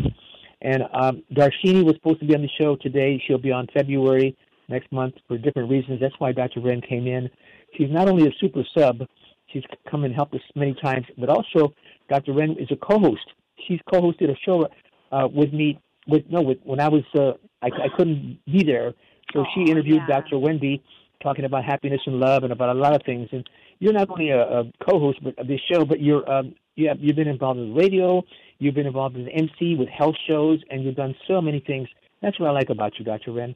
And 0.62 0.84
um, 0.93 1.24
Darshini 1.34 1.84
was 1.84 1.96
supposed 1.96 2.19
to 2.19 2.26
be 2.26 2.36
on 2.36 2.41
the 2.41 2.50
show 2.60 2.76
today. 2.76 3.22
She'll 3.26 3.39
be 3.39 3.52
on 3.52 3.67
February 3.74 4.38
next 4.69 4.91
month 4.91 5.15
for 5.28 5.38
different 5.38 5.69
reasons. 5.69 6.00
That's 6.00 6.13
why 6.19 6.32
Dr. 6.32 6.62
Wren 6.62 6.80
came 6.80 7.08
in. 7.08 7.30
She's 7.78 7.90
not 7.90 8.08
only 8.08 8.28
a 8.28 8.32
super 8.40 8.64
sub, 8.78 9.02
she's 9.48 9.64
come 9.90 10.04
and 10.04 10.14
helped 10.14 10.34
us 10.36 10.42
many 10.56 10.76
times, 10.84 11.06
but 11.18 11.30
also 11.30 11.74
Dr. 12.10 12.34
Ren 12.34 12.56
is 12.60 12.68
a 12.72 12.76
co-host. 12.76 13.26
She's 13.68 13.80
co-hosted 13.92 14.30
a 14.30 14.36
show 14.46 14.68
uh, 15.12 15.28
with 15.34 15.54
me. 15.54 15.80
With 16.06 16.24
no, 16.30 16.42
with 16.42 16.58
when 16.64 16.82
I 16.82 16.90
was 16.90 17.04
uh, 17.16 17.32
I, 17.62 17.68
I 17.68 17.88
couldn't 17.96 18.40
be 18.46 18.64
there, 18.64 18.94
so 19.32 19.40
Oh, 19.42 19.46
she 19.56 19.72
interviewed 19.72 20.02
yeah. 20.08 20.22
Dr. 20.22 20.38
Wendy 20.38 20.84
talking 21.22 21.46
about 21.46 21.64
happiness 21.64 22.02
and 22.06 22.20
love 22.20 22.44
and 22.44 22.52
about 22.52 22.76
a 22.76 22.80
lot 22.80 22.94
of 22.94 23.02
things. 23.06 23.30
And 23.32 23.50
you're 23.80 23.94
not 23.94 24.10
only 24.10 24.30
a, 24.30 24.42
a 24.42 24.64
co-host 24.88 25.20
of 25.38 25.48
this 25.48 25.62
show, 25.72 25.86
but 25.86 26.02
you're 26.02 26.30
um, 26.30 26.54
you 26.76 26.90
have, 26.90 26.98
you've 27.00 27.16
been 27.16 27.28
involved 27.28 27.60
in 27.60 27.74
radio, 27.74 28.22
you've 28.60 28.76
been 28.76 28.88
involved 28.88 29.16
in 29.16 29.30
MC 29.30 29.76
with 29.76 29.88
health 29.90 30.16
shows, 30.28 30.60
and 30.70 30.84
you've 30.84 30.96
done 30.96 31.16
so 31.28 31.40
many 31.40 31.60
things. 31.60 31.88
That's 32.22 32.40
what 32.40 32.50
I 32.50 32.54
like 32.54 32.70
about 32.70 32.98
you, 32.98 33.06
Dr. 33.06 33.32
Ren. 33.32 33.56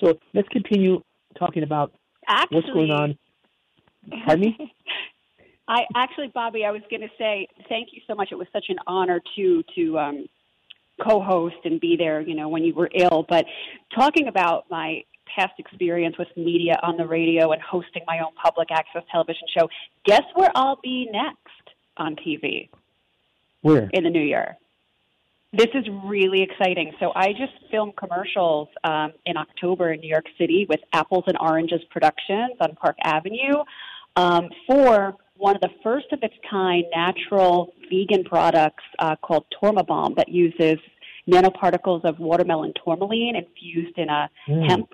So 0.00 0.14
let's 0.34 0.48
continue 0.48 1.00
talking 1.38 1.62
about 1.62 1.92
Actually, 2.28 2.56
what's 2.56 2.70
going 2.70 2.90
on. 2.90 3.18
Pardon 4.24 4.40
me? 4.40 4.72
I 5.68 5.82
actually, 5.96 6.28
Bobby, 6.28 6.64
I 6.64 6.70
was 6.70 6.82
going 6.90 7.00
to 7.00 7.10
say 7.18 7.48
thank 7.68 7.88
you 7.92 8.00
so 8.06 8.14
much. 8.14 8.28
It 8.30 8.36
was 8.36 8.46
such 8.52 8.66
an 8.68 8.76
honor 8.86 9.20
to 9.36 9.64
to 9.74 9.98
um, 9.98 10.28
co-host 11.02 11.56
and 11.64 11.80
be 11.80 11.96
there. 11.96 12.20
You 12.20 12.34
know, 12.34 12.48
when 12.48 12.62
you 12.62 12.74
were 12.74 12.90
ill. 12.94 13.26
But 13.28 13.46
talking 13.94 14.28
about 14.28 14.66
my 14.70 15.02
past 15.36 15.54
experience 15.58 16.16
with 16.18 16.28
media 16.36 16.78
on 16.82 16.96
the 16.96 17.06
radio 17.06 17.52
and 17.52 17.60
hosting 17.60 18.02
my 18.06 18.20
own 18.20 18.32
public 18.40 18.70
access 18.70 19.02
television 19.10 19.46
show, 19.56 19.68
guess 20.04 20.22
where 20.34 20.50
I'll 20.54 20.78
be 20.82 21.08
next 21.12 21.76
on 21.96 22.16
TV 22.16 22.68
Where? 23.62 23.90
in 23.92 24.04
the 24.04 24.10
new 24.10 24.22
year? 24.22 24.56
This 25.52 25.68
is 25.74 25.84
really 26.04 26.42
exciting. 26.42 26.92
So 27.00 27.12
I 27.14 27.32
just 27.32 27.52
filmed 27.70 27.96
commercials 27.96 28.68
um, 28.84 29.12
in 29.24 29.36
October 29.36 29.92
in 29.92 30.00
New 30.00 30.08
York 30.08 30.26
City 30.38 30.66
with 30.68 30.80
Apples 30.92 31.24
and 31.26 31.36
Oranges 31.40 31.80
Productions 31.90 32.56
on 32.60 32.74
Park 32.76 32.96
Avenue 33.02 33.62
um, 34.16 34.48
for 34.66 35.14
one 35.36 35.54
of 35.54 35.60
the 35.60 35.70
first 35.82 36.06
of 36.12 36.20
its 36.22 36.34
kind 36.50 36.84
natural 36.94 37.72
vegan 37.90 38.24
products 38.24 38.84
uh, 38.98 39.14
called 39.16 39.44
Tormabomb 39.62 40.16
that 40.16 40.28
uses 40.28 40.78
nanoparticles 41.28 42.04
of 42.04 42.18
watermelon 42.18 42.72
tourmaline 42.84 43.36
infused 43.36 43.98
in 43.98 44.08
a 44.08 44.30
Mm. 44.48 44.68
hemp 44.70 44.88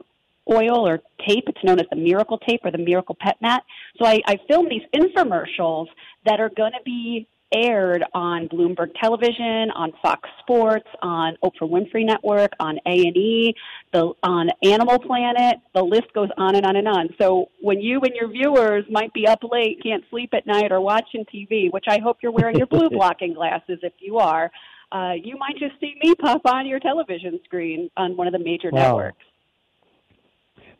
oil 0.50 0.88
or 0.88 1.00
tape. 1.28 1.44
It's 1.46 1.62
known 1.62 1.78
as 1.78 1.86
the 1.90 1.96
Miracle 1.96 2.38
Tape 2.38 2.60
or 2.64 2.72
the 2.72 2.78
Miracle 2.78 3.16
Pet 3.20 3.36
Mat. 3.40 3.62
So 3.98 4.06
I, 4.06 4.20
I 4.26 4.38
filmed 4.48 4.70
these 4.70 4.82
infomercials 4.94 5.86
that 6.26 6.40
are 6.40 6.50
going 6.56 6.72
to 6.72 6.82
be 6.84 7.28
aired 7.54 8.04
on 8.14 8.48
Bloomberg 8.48 8.90
Television, 9.00 9.70
on 9.74 9.92
Fox 10.02 10.28
Sports, 10.40 10.88
on 11.02 11.36
Oprah 11.44 11.68
Winfrey 11.68 12.04
Network, 12.04 12.52
on 12.60 12.78
A 12.86 13.06
and 13.06 13.16
E, 13.16 13.54
the 13.92 14.12
on 14.22 14.48
Animal 14.62 14.98
Planet. 14.98 15.56
The 15.74 15.82
list 15.82 16.12
goes 16.14 16.28
on 16.36 16.56
and 16.56 16.64
on 16.66 16.76
and 16.76 16.88
on. 16.88 17.08
So 17.20 17.50
when 17.60 17.80
you 17.80 18.00
and 18.00 18.12
your 18.14 18.28
viewers 18.30 18.84
might 18.90 19.12
be 19.12 19.26
up 19.26 19.40
late, 19.42 19.82
can't 19.82 20.04
sleep 20.10 20.30
at 20.34 20.46
night, 20.46 20.72
or 20.72 20.80
watching 20.80 21.24
TV, 21.32 21.72
which 21.72 21.84
I 21.88 21.98
hope 22.02 22.18
you're 22.22 22.32
wearing 22.32 22.56
your 22.56 22.66
blue 22.66 22.90
blocking 22.90 23.34
glasses 23.34 23.78
if 23.82 23.92
you 23.98 24.18
are. 24.18 24.50
Uh, 24.90 25.12
you 25.22 25.38
might 25.38 25.56
just 25.58 25.80
see 25.80 25.94
me 26.02 26.14
pop 26.14 26.42
on 26.44 26.66
your 26.66 26.78
television 26.78 27.40
screen 27.44 27.90
on 27.96 28.16
one 28.16 28.26
of 28.26 28.32
the 28.32 28.38
major 28.38 28.68
Wow. 28.70 28.82
networks. 28.82 29.24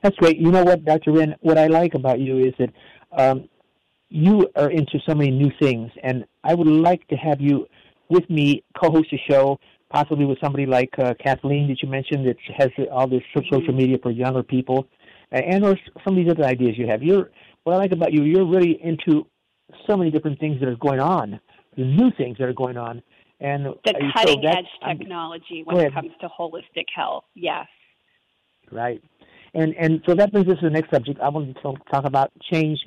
That's 0.03 0.17
great. 0.17 0.37
You 0.37 0.51
know 0.51 0.65
what, 0.65 0.85
Dr. 0.85 1.13
Ren, 1.13 1.37
what 1.41 1.57
I 1.57 1.69
like 1.69 1.95
about 1.95 2.19
you 2.19 2.39
is 2.39 2.53
that 2.59 2.71
um, 3.17 3.49
you 4.13 4.47
are 4.57 4.71
into 4.71 4.99
so 5.07 5.15
many 5.15 5.31
new 5.31 5.51
things, 5.61 5.91
and 6.03 6.25
I 6.45 6.53
would 6.55 6.67
like 6.67 7.07
to 7.09 7.17
have 7.17 7.41
you 7.41 7.67
with 8.11 8.29
me 8.29 8.63
co-host 8.81 9.09
a 9.13 9.21
show, 9.31 9.59
possibly 9.91 10.27
with 10.27 10.39
somebody 10.43 10.67
like 10.67 10.91
uh, 10.99 11.15
Kathleen 11.25 11.67
that 11.69 11.83
you 11.83 11.89
mentioned 11.89 12.27
that 12.27 12.37
has 12.57 12.69
all 12.91 13.09
this 13.09 13.23
social 13.35 13.73
media 13.73 13.97
for 14.03 14.11
younger 14.11 14.43
people, 14.43 14.87
and 15.31 15.65
or 15.65 15.79
some 16.05 16.17
of 16.19 16.23
these 16.25 16.31
other 16.31 16.45
ideas 16.45 16.77
you 16.77 16.87
have. 16.87 17.03
You're 17.03 17.31
what 17.65 17.75
I 17.75 17.79
like 17.79 17.93
about 17.93 18.13
you. 18.13 18.25
You're 18.25 18.45
really 18.47 18.79
into 18.83 19.27
so 19.87 19.97
many 19.97 20.11
different 20.11 20.39
things 20.39 20.61
that 20.61 20.69
are 20.69 20.77
going 20.77 21.01
on, 21.01 21.41
the 21.77 21.85
new 21.85 22.11
things 22.19 22.37
that 22.39 22.47
are 22.49 22.53
going 22.53 22.77
on, 22.77 23.03
and 23.41 23.65
The 23.65 23.73
so 23.87 23.93
cutting 24.15 24.43
that's- 24.43 24.59
edge 24.59 24.67
I'm- 24.83 24.99
technology 24.99 25.63
when 25.65 25.79
it 25.87 25.95
comes 25.95 26.11
to 26.21 26.29
holistic 26.29 26.85
health. 26.95 27.25
Yes. 27.35 27.67
Right. 28.71 29.03
And 29.55 29.75
and 29.77 30.03
so 30.07 30.15
that 30.15 30.33
brings 30.33 30.49
us 30.49 30.59
to 30.61 30.65
the 30.67 30.71
next 30.71 30.91
subject. 30.91 31.19
I 31.21 31.29
want 31.31 31.55
to 31.57 31.63
talk 31.91 32.05
about 32.05 32.31
change 32.51 32.79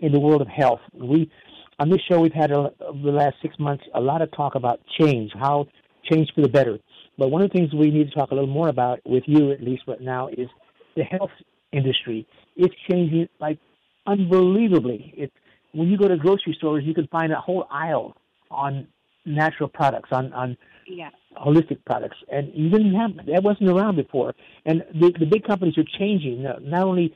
in 0.00 0.12
the 0.12 0.20
world 0.20 0.42
of 0.42 0.48
health. 0.48 0.80
We 0.92 1.30
on 1.78 1.90
this 1.90 2.00
show 2.08 2.20
we've 2.20 2.32
had 2.32 2.50
a, 2.50 2.70
over 2.80 3.02
the 3.02 3.10
last 3.10 3.36
six 3.42 3.58
months 3.58 3.84
a 3.94 4.00
lot 4.00 4.22
of 4.22 4.30
talk 4.32 4.54
about 4.54 4.80
change, 5.00 5.32
how 5.34 5.66
change 6.10 6.30
for 6.34 6.42
the 6.42 6.48
better. 6.48 6.78
But 7.18 7.30
one 7.30 7.42
of 7.42 7.50
the 7.50 7.58
things 7.58 7.72
we 7.72 7.90
need 7.90 8.08
to 8.10 8.14
talk 8.14 8.30
a 8.30 8.34
little 8.34 8.48
more 8.48 8.68
about 8.68 9.00
with 9.04 9.24
you, 9.26 9.52
at 9.52 9.62
least 9.62 9.84
right 9.86 10.00
now, 10.00 10.28
is 10.28 10.48
the 10.96 11.04
health 11.04 11.30
industry. 11.72 12.26
It's 12.56 12.74
changing 12.90 13.28
like 13.40 13.58
unbelievably. 14.06 15.14
It 15.16 15.32
when 15.72 15.88
you 15.88 15.98
go 15.98 16.06
to 16.08 16.16
grocery 16.16 16.54
stores, 16.56 16.84
you 16.84 16.94
can 16.94 17.08
find 17.08 17.32
a 17.32 17.40
whole 17.40 17.66
aisle 17.70 18.16
on 18.50 18.86
natural 19.24 19.68
products, 19.68 20.10
on 20.12 20.32
on 20.32 20.56
Yeah. 20.86 21.10
holistic 21.36 21.78
products, 21.84 22.16
and 22.30 22.52
you 22.54 22.68
didn't 22.68 22.94
have 22.94 23.26
that 23.26 23.42
wasn't 23.42 23.70
around 23.70 23.96
before. 23.96 24.34
And 24.66 24.84
the 24.94 25.10
the 25.18 25.26
big 25.26 25.44
companies 25.44 25.76
are 25.78 25.84
changing, 25.98 26.46
uh, 26.46 26.58
not 26.60 26.84
only 26.84 27.14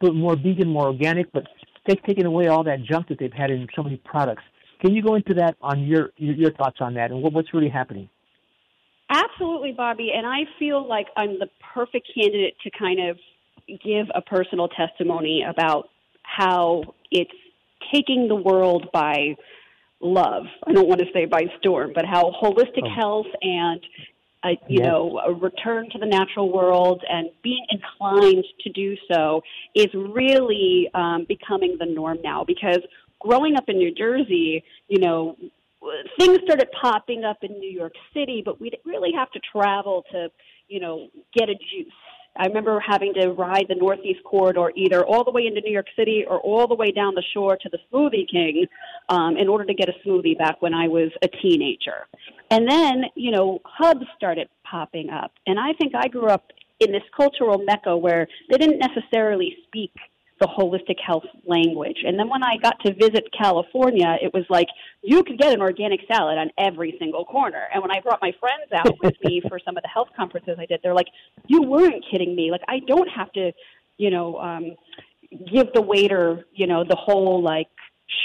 put 0.00 0.14
more 0.14 0.36
vegan, 0.36 0.68
more 0.68 0.86
organic, 0.86 1.30
but 1.32 1.46
take, 1.88 2.02
taking 2.04 2.26
away 2.26 2.48
all 2.48 2.64
that 2.64 2.82
junk 2.82 3.08
that 3.08 3.18
they've 3.18 3.32
had 3.32 3.50
in 3.50 3.66
so 3.74 3.82
many 3.82 3.96
products. 4.04 4.42
Can 4.80 4.94
you 4.94 5.02
go 5.02 5.14
into 5.14 5.34
that 5.34 5.56
on 5.60 5.82
your 5.84 6.10
your, 6.16 6.34
your 6.34 6.52
thoughts 6.52 6.78
on 6.80 6.94
that 6.94 7.10
and 7.10 7.22
what, 7.22 7.32
what's 7.32 7.54
really 7.54 7.68
happening? 7.68 8.08
Absolutely, 9.10 9.72
Bobby. 9.72 10.10
And 10.16 10.26
I 10.26 10.40
feel 10.58 10.86
like 10.88 11.06
I'm 11.16 11.38
the 11.38 11.48
perfect 11.74 12.08
candidate 12.14 12.54
to 12.64 12.70
kind 12.76 13.10
of 13.10 13.18
give 13.84 14.06
a 14.14 14.22
personal 14.22 14.68
testimony 14.68 15.44
about 15.48 15.90
how 16.22 16.82
it's 17.10 17.30
taking 17.92 18.26
the 18.28 18.34
world 18.34 18.88
by 18.92 19.36
love. 20.00 20.44
I 20.66 20.72
don't 20.72 20.88
want 20.88 21.00
to 21.00 21.06
say 21.12 21.26
by 21.26 21.42
storm, 21.58 21.92
but 21.94 22.04
how 22.06 22.32
holistic 22.42 22.84
Oh. 22.84 22.94
health 22.94 23.26
and 23.42 23.80
a, 24.44 24.50
you 24.68 24.80
Yes. 24.80 24.86
know 24.86 25.20
a 25.24 25.32
return 25.32 25.88
to 25.90 25.98
the 25.98 26.06
natural 26.06 26.52
world 26.52 27.02
and 27.08 27.30
being 27.42 27.64
inclined 27.70 28.44
to 28.60 28.70
do 28.70 28.96
so 29.10 29.42
is 29.74 29.88
really 29.94 30.88
um, 30.94 31.24
becoming 31.28 31.76
the 31.78 31.86
norm 31.86 32.18
now. 32.22 32.44
Because 32.44 32.80
growing 33.20 33.56
up 33.56 33.64
in 33.68 33.78
New 33.78 33.94
Jersey, 33.94 34.64
you 34.88 34.98
know, 34.98 35.36
things 36.18 36.38
started 36.44 36.68
popping 36.80 37.24
up 37.24 37.38
in 37.42 37.58
New 37.58 37.70
York 37.70 37.92
City, 38.14 38.42
but 38.44 38.60
we 38.60 38.70
didn't 38.70 38.84
really 38.84 39.12
have 39.16 39.30
to 39.32 39.40
travel 39.52 40.04
to, 40.12 40.28
you 40.68 40.80
know, 40.80 41.08
get 41.34 41.48
a 41.48 41.54
juice. 41.54 41.92
I 42.36 42.46
remember 42.46 42.80
having 42.80 43.12
to 43.14 43.28
ride 43.30 43.66
the 43.68 43.74
Northeast 43.74 44.20
Corridor 44.24 44.72
either 44.74 45.04
all 45.04 45.24
the 45.24 45.30
way 45.30 45.46
into 45.46 45.60
New 45.60 45.72
York 45.72 45.88
City 45.96 46.24
or 46.26 46.40
all 46.40 46.66
the 46.66 46.74
way 46.74 46.90
down 46.90 47.14
the 47.14 47.22
shore 47.34 47.56
to 47.56 47.68
the 47.68 47.78
Smoothie 47.92 48.28
King 48.30 48.66
um, 49.08 49.36
in 49.36 49.48
order 49.48 49.64
to 49.64 49.74
get 49.74 49.88
a 49.88 49.92
smoothie 50.06 50.38
back 50.38 50.60
when 50.62 50.72
I 50.72 50.88
was 50.88 51.10
a 51.22 51.28
teenager. 51.28 52.06
And 52.50 52.68
then, 52.68 53.04
you 53.14 53.30
know, 53.30 53.60
hubs 53.64 54.06
started 54.16 54.48
popping 54.64 55.10
up. 55.10 55.32
And 55.46 55.58
I 55.58 55.72
think 55.74 55.94
I 55.94 56.08
grew 56.08 56.26
up 56.26 56.52
in 56.80 56.90
this 56.90 57.02
cultural 57.16 57.58
mecca 57.64 57.96
where 57.96 58.26
they 58.50 58.58
didn't 58.58 58.78
necessarily 58.78 59.56
speak 59.66 59.92
the 60.42 60.48
holistic 60.48 60.98
health 61.00 61.22
language. 61.46 61.98
And 62.04 62.18
then 62.18 62.28
when 62.28 62.42
I 62.42 62.56
got 62.60 62.74
to 62.84 62.92
visit 62.92 63.24
California, 63.36 64.16
it 64.20 64.34
was 64.34 64.44
like 64.50 64.66
you 65.00 65.22
could 65.22 65.38
get 65.38 65.52
an 65.52 65.60
organic 65.60 66.00
salad 66.08 66.36
on 66.36 66.50
every 66.58 66.96
single 66.98 67.24
corner. 67.24 67.68
And 67.72 67.80
when 67.80 67.92
I 67.92 68.00
brought 68.00 68.20
my 68.20 68.32
friends 68.40 68.72
out 68.74 68.98
with 69.00 69.14
me 69.22 69.40
for 69.48 69.60
some 69.64 69.76
of 69.76 69.84
the 69.84 69.88
health 69.88 70.08
conferences 70.16 70.56
I 70.58 70.66
did, 70.66 70.80
they're 70.82 70.94
like, 70.94 71.06
"You 71.46 71.62
weren't 71.62 72.04
kidding 72.10 72.34
me! 72.34 72.50
Like 72.50 72.62
I 72.66 72.80
don't 72.88 73.08
have 73.08 73.32
to, 73.34 73.52
you 73.98 74.10
know, 74.10 74.36
um, 74.38 74.72
give 75.30 75.72
the 75.72 75.82
waiter, 75.82 76.44
you 76.52 76.66
know, 76.66 76.84
the 76.84 76.96
whole 76.96 77.42
like." 77.42 77.68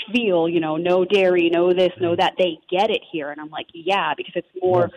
spiel, 0.09 0.49
you 0.49 0.59
know, 0.59 0.75
no 0.75 1.05
dairy, 1.05 1.49
no 1.49 1.73
this, 1.73 1.93
no 2.01 2.13
that. 2.13 2.33
They 2.37 2.57
get 2.69 2.89
it 2.89 2.99
here, 3.09 3.31
and 3.31 3.39
I'm 3.39 3.49
like, 3.49 3.67
yeah, 3.73 4.13
because 4.17 4.33
it's 4.35 4.47
more 4.61 4.89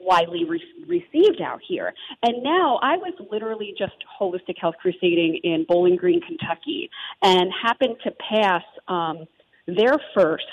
widely 0.00 0.44
re- 0.44 0.62
received 0.86 1.40
out 1.40 1.60
here. 1.66 1.92
And 2.22 2.42
now 2.42 2.78
I 2.82 2.96
was 2.96 3.14
literally 3.30 3.74
just 3.78 3.94
holistic 4.20 4.58
health 4.60 4.74
crusading 4.80 5.40
in 5.42 5.64
Bowling 5.68 5.96
Green, 5.96 6.20
Kentucky, 6.20 6.90
and 7.22 7.50
happened 7.62 7.96
to 8.04 8.10
pass 8.12 8.62
um, 8.88 9.26
their 9.66 9.94
first 10.14 10.44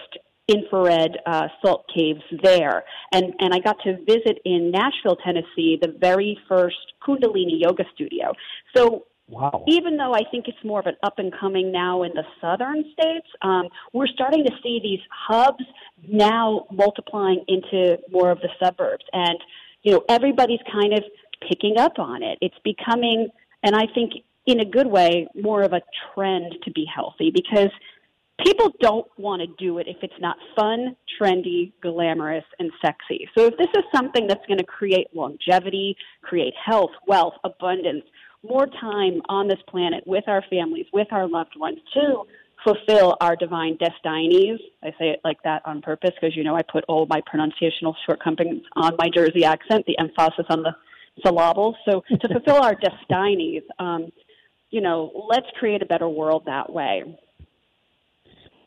infrared 0.47 1.17
uh, 1.25 1.47
salt 1.61 1.85
caves 1.93 2.21
there. 2.41 2.83
And, 3.11 3.33
and 3.39 3.53
I 3.53 3.59
got 3.59 3.77
to 3.83 3.97
visit 4.05 4.39
in 4.45 4.71
Nashville, 4.71 5.17
Tennessee, 5.17 5.77
the 5.81 5.93
very 5.99 6.37
first 6.47 6.77
Kundalini 7.05 7.59
yoga 7.59 7.83
studio. 7.93 8.33
So 8.75 9.05
Wow. 9.29 9.65
even 9.67 9.97
though 9.97 10.13
I 10.13 10.21
think 10.31 10.47
it's 10.47 10.63
more 10.63 10.79
of 10.79 10.85
an 10.85 10.95
up 11.03 11.19
and 11.19 11.33
coming 11.37 11.69
now 11.69 12.03
in 12.03 12.13
the 12.13 12.23
southern 12.39 12.85
states, 12.93 13.27
um, 13.41 13.67
we're 13.91 14.07
starting 14.07 14.45
to 14.45 14.51
see 14.63 14.79
these 14.81 15.01
hubs 15.11 15.65
now 16.07 16.65
multiplying 16.71 17.43
into 17.49 17.97
more 18.09 18.31
of 18.31 18.39
the 18.39 18.49
suburbs. 18.63 19.03
And, 19.11 19.37
you 19.83 19.91
know, 19.91 20.03
everybody's 20.07 20.61
kind 20.71 20.93
of 20.93 21.03
picking 21.45 21.77
up 21.77 21.99
on 21.99 22.23
it. 22.23 22.37
It's 22.41 22.55
becoming, 22.63 23.27
and 23.63 23.75
I 23.75 23.87
think 23.93 24.13
in 24.45 24.61
a 24.61 24.65
good 24.65 24.87
way, 24.87 25.27
more 25.35 25.61
of 25.61 25.73
a 25.73 25.81
trend 26.13 26.55
to 26.63 26.71
be 26.71 26.85
healthy 26.85 27.29
because 27.35 27.69
people 28.45 28.71
don't 28.79 29.07
want 29.17 29.41
to 29.41 29.47
do 29.57 29.77
it 29.79 29.87
if 29.87 29.97
it's 30.01 30.13
not 30.21 30.37
fun, 30.55 30.95
trendy, 31.19 31.73
glamorous, 31.81 32.45
and 32.59 32.71
sexy. 32.81 33.27
So 33.37 33.47
if 33.47 33.57
this 33.57 33.67
is 33.75 33.83
something 33.93 34.25
that's 34.27 34.45
going 34.47 34.59
to 34.59 34.65
create 34.65 35.07
longevity, 35.13 35.97
create 36.21 36.53
health, 36.63 36.91
wealth, 37.07 37.33
abundance, 37.43 38.03
more 38.47 38.67
time 38.67 39.21
on 39.29 39.47
this 39.47 39.59
planet 39.67 40.03
with 40.05 40.23
our 40.27 40.43
families, 40.49 40.85
with 40.93 41.07
our 41.11 41.27
loved 41.27 41.55
ones 41.57 41.79
to 41.93 42.23
fulfill 42.63 43.15
our 43.21 43.35
divine 43.35 43.77
destinies. 43.77 44.59
I 44.83 44.89
say 44.99 45.09
it 45.09 45.21
like 45.23 45.41
that 45.43 45.61
on 45.65 45.81
purpose 45.81 46.11
because, 46.19 46.35
you 46.35 46.43
know, 46.43 46.55
I 46.55 46.61
put 46.61 46.83
all 46.87 47.05
my 47.07 47.21
pronunciational 47.21 47.93
shortcomings 48.05 48.61
on 48.75 48.95
my 48.97 49.09
Jersey 49.13 49.45
accent, 49.45 49.85
the 49.85 49.97
emphasis 49.99 50.45
on 50.49 50.63
the 50.63 50.75
syllables. 51.23 51.75
So 51.89 52.03
to 52.09 52.27
fulfill 52.31 52.61
our 52.61 52.75
destinies, 52.75 53.63
um, 53.79 54.11
you 54.69 54.81
know, 54.81 55.25
let's 55.29 55.47
create 55.59 55.81
a 55.81 55.85
better 55.85 56.09
world 56.09 56.43
that 56.45 56.71
way. 56.71 57.03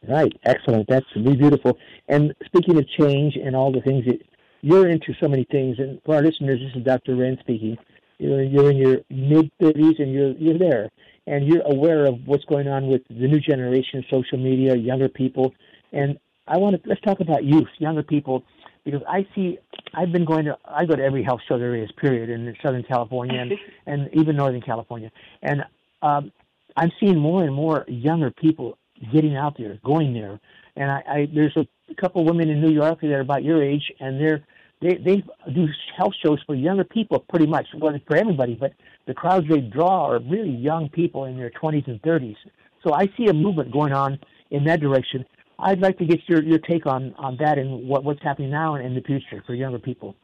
Right. 0.09 0.33
Excellent. 0.45 0.89
That's 0.89 1.07
really 1.15 1.37
beautiful. 1.37 1.77
And 2.09 2.35
speaking 2.47 2.79
of 2.79 2.89
change 2.99 3.37
and 3.37 3.55
all 3.55 3.71
the 3.71 3.83
things 3.83 4.07
that 4.07 4.19
you're 4.63 4.89
into 4.89 5.15
so 5.21 5.29
many 5.29 5.45
things, 5.51 5.77
and 5.79 6.01
for 6.05 6.15
our 6.15 6.23
listeners, 6.23 6.61
this 6.61 6.75
is 6.77 6.85
Dr. 6.85 7.17
Ren 7.17 7.37
speaking. 7.41 7.77
You're, 8.21 8.43
you're 8.43 8.71
in 8.71 8.77
your 8.77 8.99
mid 9.09 9.51
30s 9.61 10.01
and 10.01 10.13
you're, 10.13 10.33
you're 10.33 10.59
there. 10.59 10.91
And 11.27 11.47
you're 11.47 11.63
aware 11.63 12.07
of 12.07 12.27
what's 12.27 12.45
going 12.45 12.69
on 12.69 12.87
with 12.87 13.03
the 13.09 13.29
new 13.29 13.41
generation, 13.41 14.05
social 14.11 14.39
media, 14.39 14.75
younger 14.77 15.09
people. 15.09 15.55
And 15.93 16.19
I 16.47 16.59
want 16.59 16.83
to, 16.83 16.89
let's 16.89 17.01
talk 17.03 17.21
about 17.21 17.45
youth, 17.45 17.69
younger 17.79 18.03
people, 18.03 18.45
because 18.85 19.03
I 19.09 19.27
see, 19.35 19.59
I've 19.95 20.13
been 20.13 20.25
going 20.25 20.45
to, 20.47 20.59
I 20.65 20.85
go 20.85 20.97
to 20.97 21.03
every 21.03 21.23
health 21.23 21.41
show 21.49 21.59
there 21.59 21.75
is, 21.75 21.91
period, 21.93 22.31
in 22.31 22.55
Southern 22.63 22.83
California 22.83 23.41
and, 23.41 23.53
and 23.87 24.11
even 24.13 24.37
Northern 24.37 24.61
California. 24.61 25.11
And 25.43 25.65
um, 26.03 26.33
I'm 26.77 26.91
seeing 27.01 27.19
more 27.19 27.45
and 27.45 27.55
more 27.55 27.85
younger 27.89 28.31
people 28.31 28.79
getting 29.13 29.37
out 29.37 29.57
there, 29.57 29.79
going 29.85 30.13
there. 30.13 30.41
And 30.77 30.91
I, 30.91 31.03
I 31.09 31.29
there's 31.33 31.57
a 31.57 31.67
couple 32.01 32.25
women 32.25 32.49
in 32.49 32.61
New 32.61 32.73
York 32.73 33.01
that 33.01 33.11
are 33.11 33.21
about 33.21 33.45
your 33.45 33.63
age, 33.63 33.93
and 34.01 34.21
they're 34.21 34.45
they 34.81 34.97
they 34.97 35.23
do 35.53 35.67
health 35.97 36.15
shows 36.25 36.39
for 36.47 36.55
younger 36.55 36.85
people, 36.85 37.25
pretty 37.29 37.47
much. 37.47 37.67
Well, 37.77 37.99
for 38.07 38.17
everybody, 38.17 38.55
but 38.55 38.73
the 39.07 39.15
crowds 39.15 39.47
they 39.49 39.61
draw 39.61 40.11
are 40.11 40.21
really 40.21 40.51
young 40.51 40.89
people 40.89 41.27
in 41.27 41.37
their 41.37 41.51
20s 41.51 41.87
and 41.87 42.01
30s. 42.03 42.37
So 42.83 42.95
I 42.95 43.07
see 43.17 43.27
a 43.27 43.35
movement 43.35 43.73
going 43.73 43.93
on 43.93 44.19
in 44.51 44.65
that 44.65 44.81
direction. 44.81 45.25
I'd 45.59 45.81
like 45.81 45.99
to 45.99 46.07
get 46.07 46.21
your 46.29 46.43
your 46.43 46.59
take 46.59 46.87
on 46.87 47.15
on 47.19 47.37
that 47.41 47.59
and 47.59 47.87
what 47.87 48.05
what's 48.05 48.23
happening 48.23 48.51
now 48.51 48.75
and 48.77 48.87
in 48.87 48.95
the 48.95 49.03
future 49.03 49.43
for 49.47 49.55
younger 49.55 49.79
people 49.79 50.17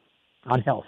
on 0.46 0.62
health. 0.62 0.86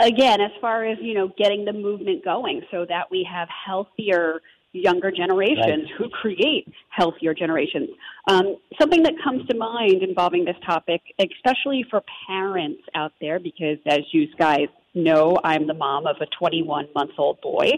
Again, 0.00 0.40
as 0.40 0.50
far 0.60 0.84
as 0.84 0.98
you 1.00 1.14
know, 1.14 1.32
getting 1.38 1.64
the 1.64 1.72
movement 1.72 2.24
going 2.24 2.62
so 2.70 2.84
that 2.88 3.10
we 3.10 3.26
have 3.30 3.48
healthier 3.66 4.40
younger 4.82 5.10
generations 5.10 5.84
Right. 5.84 5.90
who 5.98 6.08
create 6.08 6.68
healthier 6.88 7.34
generations. 7.34 7.90
Um, 8.28 8.56
something 8.80 9.02
that 9.02 9.14
comes 9.22 9.46
to 9.48 9.56
mind 9.56 10.02
involving 10.02 10.44
this 10.44 10.56
topic, 10.64 11.00
especially 11.18 11.84
for 11.90 12.02
parents 12.26 12.82
out 12.94 13.12
there, 13.20 13.38
because 13.38 13.78
as 13.86 14.00
you 14.12 14.26
guys 14.38 14.68
know, 14.94 15.36
I'm 15.44 15.66
the 15.66 15.74
mom 15.74 16.06
of 16.06 16.16
a 16.20 16.26
21 16.26 16.88
month 16.94 17.12
old 17.18 17.40
boy 17.40 17.70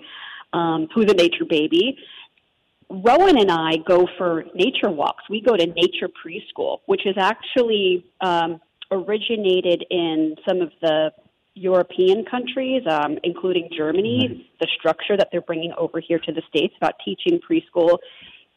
um, 0.53 0.89
who's 0.95 1.11
a 1.11 1.15
nature 1.15 1.45
baby. 1.49 1.97
Rowan 2.89 3.39
and 3.39 3.51
I 3.51 3.77
go 3.87 4.09
for 4.19 4.45
nature 4.55 4.91
walks. 4.91 5.25
We 5.31 5.41
go 5.41 5.57
to 5.57 5.67
nature 5.67 6.09
preschool, 6.09 6.79
which 6.87 7.07
is 7.07 7.15
actually 7.17 8.05
um, 8.21 8.61
originated 8.91 9.85
in 9.91 10.35
some 10.49 10.61
of 10.61 10.73
the 10.83 11.13
European 11.55 12.25
countries, 12.25 12.83
um, 12.89 13.19
including 13.25 13.69
Germany, 13.77 14.49
the 14.61 14.69
structure 14.79 15.17
that 15.17 15.29
they're 15.31 15.41
bringing 15.41 15.73
over 15.77 16.01
here 16.01 16.19
to 16.19 16.33
the 16.33 16.43
States 16.49 16.75
about 16.77 16.95
teaching 17.05 17.41
preschool 17.41 17.99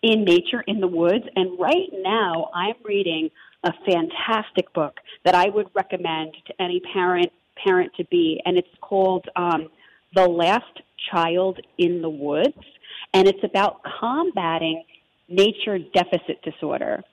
in 0.02 0.24
nature 0.24 0.62
in 0.68 0.80
the 0.80 0.88
woods. 0.88 1.26
And 1.36 1.60
right 1.60 1.90
now, 1.92 2.50
I'm 2.54 2.76
reading 2.84 3.30
a 3.64 3.72
fantastic 3.86 4.72
book 4.74 5.00
that 5.26 5.34
I 5.34 5.50
would 5.50 5.68
recommend 5.74 6.34
to 6.48 6.62
any 6.62 6.82
parent 6.94 7.32
parent 7.64 7.92
to 7.96 8.04
be, 8.06 8.42
and 8.46 8.58
it's 8.58 8.68
called 8.82 9.26
um, 9.36 9.70
"The 10.16 10.28
Last 10.28 10.82
Child 11.12 11.60
in 11.78 12.02
the 12.02 12.10
Woods," 12.10 12.58
and 13.14 13.28
it's 13.28 13.44
about 13.44 13.82
combating 14.00 14.84
nature 15.30 15.80
deficit 15.94 16.42
disorder. 16.44 17.04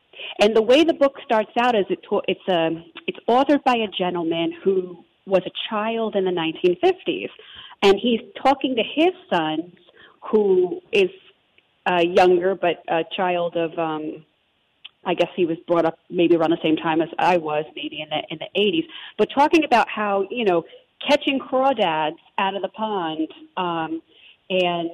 And 0.40 0.54
the 0.54 0.62
way 0.62 0.84
the 0.84 0.94
book 0.94 1.14
starts 1.24 1.52
out 1.58 1.74
is 1.74 1.86
it 1.88 2.00
to, 2.08 2.20
it's 2.26 2.48
a 2.48 2.84
it's 3.06 3.18
authored 3.28 3.62
by 3.64 3.76
a 3.76 3.88
gentleman 3.88 4.52
who 4.62 5.04
was 5.26 5.42
a 5.46 5.50
child 5.68 6.16
in 6.16 6.24
the 6.24 6.30
1950s, 6.30 7.30
and 7.82 7.98
he's 8.00 8.20
talking 8.42 8.76
to 8.76 8.82
his 8.82 9.12
sons, 9.32 9.74
who 10.30 10.80
is 10.92 11.10
uh, 11.86 12.00
younger 12.00 12.54
but 12.54 12.82
a 12.88 13.04
child 13.16 13.56
of, 13.56 13.78
um, 13.78 14.24
I 15.04 15.14
guess 15.14 15.28
he 15.34 15.46
was 15.46 15.56
brought 15.66 15.86
up 15.86 15.98
maybe 16.10 16.36
around 16.36 16.50
the 16.50 16.58
same 16.62 16.76
time 16.76 17.00
as 17.00 17.08
I 17.18 17.38
was, 17.38 17.64
maybe 17.74 18.02
in 18.02 18.08
the 18.10 18.22
in 18.30 18.38
the 18.38 18.60
80s. 18.60 18.86
But 19.16 19.28
talking 19.34 19.64
about 19.64 19.88
how 19.88 20.26
you 20.30 20.44
know 20.44 20.64
catching 21.08 21.38
crawdads 21.38 22.16
out 22.38 22.54
of 22.54 22.62
the 22.62 22.68
pond, 22.68 23.28
um, 23.56 24.02
and 24.50 24.90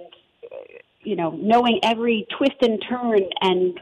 you 1.00 1.16
know 1.16 1.30
knowing 1.30 1.80
every 1.82 2.26
twist 2.38 2.56
and 2.62 2.82
turn 2.88 3.20
and 3.40 3.80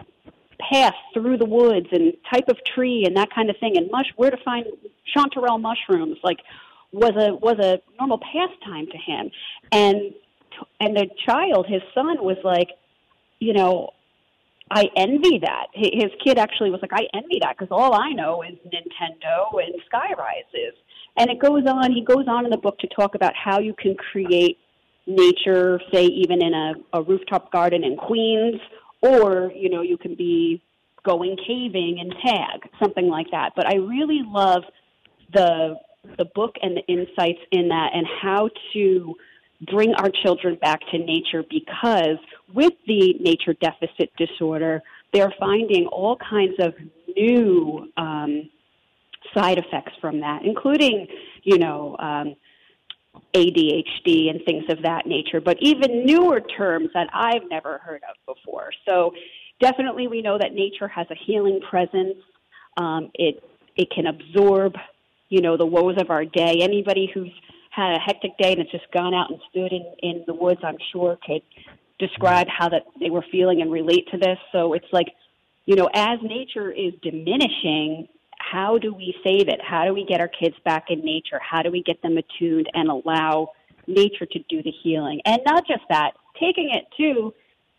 path 0.58 0.94
through 1.12 1.38
the 1.38 1.44
woods 1.44 1.86
and 1.92 2.12
type 2.32 2.48
of 2.48 2.56
tree 2.64 3.04
and 3.06 3.16
that 3.16 3.28
kind 3.34 3.50
of 3.50 3.56
thing 3.58 3.76
and 3.76 3.90
mush 3.90 4.06
where 4.16 4.30
to 4.30 4.36
find 4.44 4.66
chanterelle 5.16 5.60
mushrooms 5.60 6.18
like 6.22 6.38
was 6.92 7.12
a 7.16 7.34
was 7.34 7.58
a 7.58 7.80
normal 7.98 8.18
pastime 8.18 8.86
to 8.86 8.98
him 8.98 9.30
and 9.72 10.14
and 10.80 10.96
the 10.96 11.06
child 11.26 11.66
his 11.68 11.82
son 11.94 12.22
was 12.24 12.36
like 12.44 12.68
you 13.40 13.52
know 13.52 13.90
I 14.70 14.88
envy 14.96 15.38
that. 15.40 15.66
His 15.74 16.10
kid 16.24 16.38
actually 16.38 16.70
was 16.70 16.80
like, 16.80 16.92
I 16.92 17.06
envy 17.14 17.38
that 17.42 17.56
because 17.58 17.70
all 17.70 17.94
I 17.94 18.12
know 18.12 18.42
is 18.42 18.54
Nintendo 18.66 19.62
and 19.62 19.74
Skyrises. 19.92 20.72
And 21.16 21.30
it 21.30 21.38
goes 21.38 21.64
on, 21.66 21.92
he 21.92 22.02
goes 22.02 22.26
on 22.26 22.44
in 22.44 22.50
the 22.50 22.56
book 22.56 22.78
to 22.78 22.88
talk 22.88 23.14
about 23.14 23.34
how 23.36 23.60
you 23.60 23.74
can 23.74 23.94
create 23.94 24.58
nature, 25.06 25.80
say, 25.92 26.06
even 26.06 26.42
in 26.42 26.54
a, 26.54 26.74
a 26.94 27.02
rooftop 27.02 27.52
garden 27.52 27.84
in 27.84 27.96
Queens, 27.96 28.60
or, 29.04 29.52
you 29.54 29.68
know, 29.68 29.82
you 29.82 29.98
can 29.98 30.14
be 30.14 30.62
going 31.04 31.36
caving 31.46 31.98
and 32.00 32.14
Tag, 32.24 32.68
something 32.82 33.08
like 33.08 33.26
that. 33.30 33.52
But 33.54 33.66
I 33.66 33.76
really 33.76 34.22
love 34.24 34.62
the 35.32 35.76
the 36.18 36.26
book 36.34 36.56
and 36.60 36.76
the 36.76 36.82
insights 36.86 37.40
in 37.50 37.68
that 37.68 37.90
and 37.94 38.06
how 38.20 38.50
to 38.74 39.14
bring 39.72 39.94
our 39.94 40.10
children 40.22 40.56
back 40.60 40.80
to 40.90 40.98
nature 40.98 41.42
because 41.48 42.18
with 42.52 42.74
the 42.86 43.14
nature 43.20 43.54
deficit 43.54 44.10
disorder, 44.18 44.82
they're 45.14 45.32
finding 45.40 45.86
all 45.86 46.16
kinds 46.16 46.54
of 46.58 46.74
new 47.16 47.88
um, 47.96 48.50
side 49.32 49.58
effects 49.58 49.92
from 50.00 50.20
that, 50.20 50.42
including, 50.44 51.06
you 51.42 51.58
know, 51.58 51.96
um, 51.98 52.34
ADHD 53.34 54.30
and 54.30 54.40
things 54.44 54.64
of 54.68 54.82
that 54.82 55.06
nature, 55.06 55.40
but 55.40 55.56
even 55.60 56.04
newer 56.04 56.40
terms 56.40 56.90
that 56.94 57.08
I've 57.12 57.48
never 57.50 57.78
heard 57.78 58.02
of 58.08 58.36
before. 58.36 58.70
So 58.86 59.12
definitely 59.60 60.06
we 60.08 60.22
know 60.22 60.38
that 60.38 60.52
nature 60.52 60.88
has 60.88 61.06
a 61.10 61.16
healing 61.26 61.60
presence. 61.68 62.16
Um, 62.76 63.10
it 63.14 63.42
it 63.76 63.90
can 63.90 64.06
absorb, 64.06 64.74
you 65.28 65.40
know, 65.40 65.56
the 65.56 65.66
woes 65.66 65.96
of 66.00 66.10
our 66.10 66.24
day. 66.24 66.58
Anybody 66.60 67.10
who's 67.12 67.32
had 67.70 67.96
a 67.96 67.98
hectic 67.98 68.36
day 68.38 68.52
and 68.52 68.58
has 68.58 68.70
just 68.70 68.90
gone 68.92 69.14
out 69.14 69.30
and 69.30 69.40
stood 69.50 69.72
in, 69.72 69.84
in 70.00 70.24
the 70.26 70.34
woods, 70.34 70.60
I'm 70.62 70.78
sure 70.92 71.18
could 71.26 71.42
describe 71.98 72.46
how 72.48 72.68
that 72.68 72.82
they 73.00 73.10
were 73.10 73.24
feeling 73.32 73.62
and 73.62 73.72
relate 73.72 74.06
to 74.12 74.16
this. 74.16 74.38
So 74.52 74.74
it's 74.74 74.86
like, 74.92 75.08
you 75.66 75.74
know, 75.74 75.88
as 75.92 76.18
nature 76.22 76.70
is 76.70 76.92
diminishing, 77.02 78.08
how 78.50 78.78
do 78.78 78.92
we 78.92 79.14
save 79.24 79.48
it? 79.48 79.60
How 79.62 79.84
do 79.84 79.94
we 79.94 80.04
get 80.04 80.20
our 80.20 80.28
kids 80.28 80.56
back 80.64 80.86
in 80.88 81.00
nature? 81.00 81.40
How 81.40 81.62
do 81.62 81.70
we 81.70 81.82
get 81.82 82.00
them 82.02 82.16
attuned 82.16 82.68
and 82.74 82.88
allow 82.88 83.50
nature 83.86 84.26
to 84.26 84.38
do 84.48 84.62
the 84.62 84.72
healing? 84.82 85.20
And 85.24 85.40
not 85.46 85.66
just 85.66 85.82
that, 85.88 86.12
taking 86.38 86.70
it 86.72 86.84
to 86.98 87.32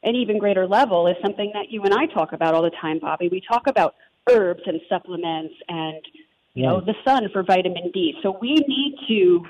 an 0.03 0.15
even 0.15 0.37
greater 0.37 0.67
level 0.67 1.07
is 1.07 1.15
something 1.21 1.51
that 1.53 1.71
you 1.71 1.83
and 1.83 1.93
I 1.93 2.05
talk 2.07 2.33
about 2.33 2.53
all 2.53 2.61
the 2.61 2.71
time, 2.81 2.99
Bobby. 2.99 3.27
We 3.29 3.41
talk 3.41 3.67
about 3.67 3.95
herbs 4.29 4.61
and 4.65 4.79
supplements 4.89 5.53
and 5.67 6.01
you 6.53 6.63
know, 6.63 6.79
the 6.79 6.95
sun 7.05 7.27
for 7.33 7.43
vitamin 7.43 7.91
D. 7.93 8.13
So 8.23 8.37
we 8.39 8.53
need 8.67 8.95
to 9.09 9.45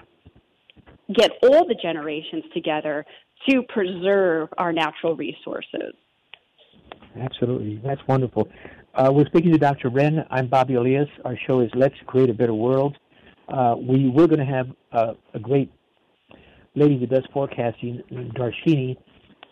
get 1.13 1.31
all 1.43 1.67
the 1.67 1.75
generations 1.75 2.43
together 2.53 3.05
to 3.47 3.61
preserve 3.69 4.49
our 4.57 4.73
natural 4.73 5.15
resources. 5.15 5.93
Absolutely. 7.19 7.79
That's 7.83 8.01
wonderful. 8.07 8.49
Uh, 8.95 9.11
we're 9.11 9.25
speaking 9.25 9.51
to 9.51 9.57
Dr. 9.57 9.89
Ren. 9.89 10.25
I'm 10.31 10.47
Bobby 10.47 10.75
Elias. 10.75 11.09
Our 11.25 11.37
show 11.45 11.59
is 11.59 11.69
Let's 11.75 11.95
Create 12.07 12.29
a 12.29 12.33
Better 12.33 12.53
World. 12.53 12.97
Uh, 13.49 13.75
we 13.77 14.07
we're 14.07 14.27
going 14.27 14.39
to 14.39 14.45
have 14.45 14.67
uh, 14.93 15.13
a 15.33 15.39
great 15.39 15.69
lady 16.75 16.97
that 16.99 17.09
does 17.09 17.25
forecasting, 17.33 18.01
Darshini. 18.09 18.95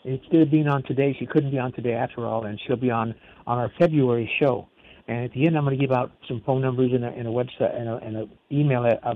Instead 0.05 0.43
of 0.43 0.49
being 0.49 0.69
on 0.69 0.81
today, 0.83 1.13
she 1.19 1.25
couldn't 1.25 1.51
be 1.51 1.59
on 1.59 1.73
today 1.73 1.91
after 1.91 2.25
all, 2.25 2.45
and 2.45 2.57
she'll 2.65 2.77
be 2.77 2.89
on 2.89 3.13
on 3.45 3.57
our 3.57 3.69
February 3.77 4.31
show. 4.39 4.69
And 5.09 5.25
at 5.25 5.33
the 5.33 5.45
end, 5.45 5.57
I'm 5.57 5.65
going 5.65 5.77
to 5.77 5.85
give 5.85 5.93
out 5.93 6.13
some 6.29 6.41
phone 6.45 6.61
numbers 6.61 6.91
and 6.93 7.03
a, 7.03 7.09
and 7.09 7.27
a 7.27 7.31
website 7.31 7.77
and 7.77 7.89
an 7.89 8.15
a 8.15 8.55
email, 8.55 8.85
a, 8.85 9.13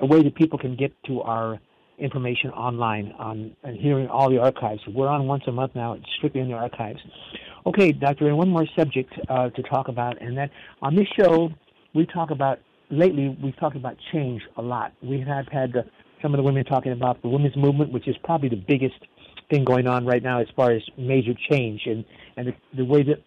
a 0.00 0.06
way 0.06 0.22
that 0.22 0.36
people 0.36 0.60
can 0.60 0.76
get 0.76 0.92
to 1.06 1.20
our 1.22 1.58
information 1.98 2.50
online 2.50 3.12
on 3.18 3.56
and 3.64 3.76
hearing 3.76 4.06
all 4.06 4.30
the 4.30 4.38
archives. 4.38 4.80
We're 4.86 5.08
on 5.08 5.26
once 5.26 5.42
a 5.48 5.52
month 5.52 5.74
now. 5.74 5.96
Strictly 6.16 6.42
in 6.42 6.48
the 6.48 6.54
archives. 6.54 7.00
Okay, 7.68 7.92
Doctor, 7.92 8.28
and 8.28 8.38
one 8.38 8.48
more 8.48 8.64
subject 8.74 9.12
uh, 9.28 9.50
to 9.50 9.62
talk 9.64 9.88
about, 9.88 10.22
and 10.22 10.38
that 10.38 10.50
on 10.80 10.96
this 10.96 11.06
show 11.20 11.50
we 11.94 12.06
talk 12.06 12.30
about 12.30 12.60
lately. 12.88 13.36
We've 13.42 13.56
talked 13.58 13.76
about 13.76 13.98
change 14.10 14.40
a 14.56 14.62
lot. 14.62 14.94
We 15.02 15.20
have 15.20 15.46
had 15.48 15.74
the, 15.74 15.84
some 16.22 16.32
of 16.32 16.38
the 16.38 16.42
women 16.42 16.64
talking 16.64 16.92
about 16.92 17.20
the 17.20 17.28
women's 17.28 17.56
movement, 17.56 17.92
which 17.92 18.08
is 18.08 18.16
probably 18.24 18.48
the 18.48 18.64
biggest 18.66 18.94
thing 19.50 19.66
going 19.66 19.86
on 19.86 20.06
right 20.06 20.22
now 20.22 20.40
as 20.40 20.46
far 20.56 20.70
as 20.70 20.80
major 20.96 21.34
change 21.50 21.82
and 21.84 22.06
and 22.38 22.48
the, 22.48 22.54
the 22.74 22.84
way 22.86 23.02
that 23.02 23.22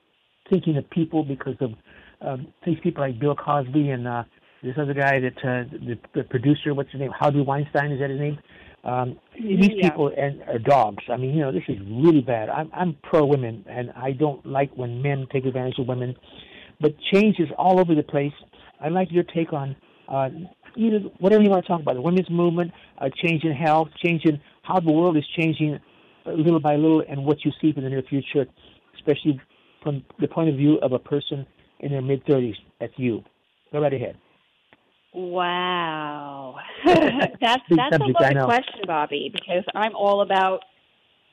thinking 0.49 0.75
of 0.75 0.89
people 0.89 1.23
because 1.23 1.56
of 1.60 1.73
um, 2.21 2.47
these 2.65 2.80
people 2.82 3.04
like 3.04 3.19
Bill 3.19 3.36
Cosby 3.36 3.91
and 3.91 4.08
uh, 4.08 4.23
this 4.63 4.73
other 4.80 4.95
guy 4.95 5.19
that 5.19 5.38
uh, 5.38 5.69
the, 5.71 5.99
the 6.15 6.23
producer, 6.23 6.73
what's 6.73 6.91
his 6.91 6.99
name, 6.99 7.12
Harvey 7.12 7.41
Weinstein, 7.41 7.91
is 7.91 7.99
that 7.99 8.10
his 8.10 8.19
name? 8.19 8.39
Um, 8.84 9.20
these 9.36 9.70
yeah. 9.76 9.89
people 9.89 10.12
and 10.17 10.41
are 10.44 10.58
dogs. 10.58 11.04
I 11.10 11.17
mean, 11.17 11.36
you 11.36 11.41
know, 11.41 11.52
this 11.52 11.63
is 11.67 11.78
really 11.82 12.22
bad. 12.22 12.50
I'm 12.50 12.70
I'm 12.74 12.98
pro 13.04 13.26
women, 13.26 13.63
and 13.70 13.91
I 13.96 14.12
don't 14.12 14.44
like 14.46 14.72
when 14.76 15.02
men 15.02 15.28
take 15.32 15.46
advantage 15.46 15.78
of 15.78 15.88
women. 15.88 16.15
But 16.80 16.96
change 17.13 17.39
is 17.39 17.50
all 17.58 17.80
over 17.80 17.94
the 17.94 18.04
place. 18.04 18.34
I'd 18.80 18.91
like 18.91 19.10
your 19.12 19.24
take 19.24 19.54
on 19.54 19.76
uh, 20.08 20.30
either 20.76 21.00
whatever 21.20 21.44
you 21.44 21.50
want 21.50 21.63
to 21.63 21.67
talk 21.67 21.82
about, 21.82 21.94
the 21.94 22.02
women's 22.02 22.30
movement, 22.30 22.72
uh, 22.98 23.10
change 23.24 23.44
in 23.44 23.52
health, 23.52 23.89
change 24.04 24.26
in 24.26 24.41
how 24.63 24.80
the 24.80 24.91
world 24.91 25.15
is 25.15 25.26
changing 25.36 25.80
little 26.26 26.60
by 26.60 26.76
little, 26.76 27.04
and 27.08 27.24
what 27.24 27.44
you 27.46 27.52
see 27.62 27.74
for 27.74 27.82
the 27.82 27.89
near 27.89 28.04
future, 28.04 28.46
especially 28.96 29.39
from 29.84 30.04
the 30.20 30.28
point 30.28 30.50
of 30.50 30.56
view 30.56 30.78
of 30.82 30.91
a 30.91 31.00
person 31.00 31.46
in 31.80 31.91
their 31.91 32.02
mid 32.02 32.26
30s. 32.26 32.56
That's 32.80 32.94
you. 32.98 33.24
Go 33.72 33.82
right 33.82 33.94
ahead. 33.94 34.17
Wow, 35.13 36.56
that's 36.86 37.41
that's 37.41 37.63
a 37.69 37.97
subject, 37.97 38.21
I 38.21 38.24
loaded 38.24 38.43
question, 38.43 38.82
Bobby, 38.88 39.32
because 39.34 39.63
I'm 39.76 39.95
all 39.95 40.21
about 40.21 40.63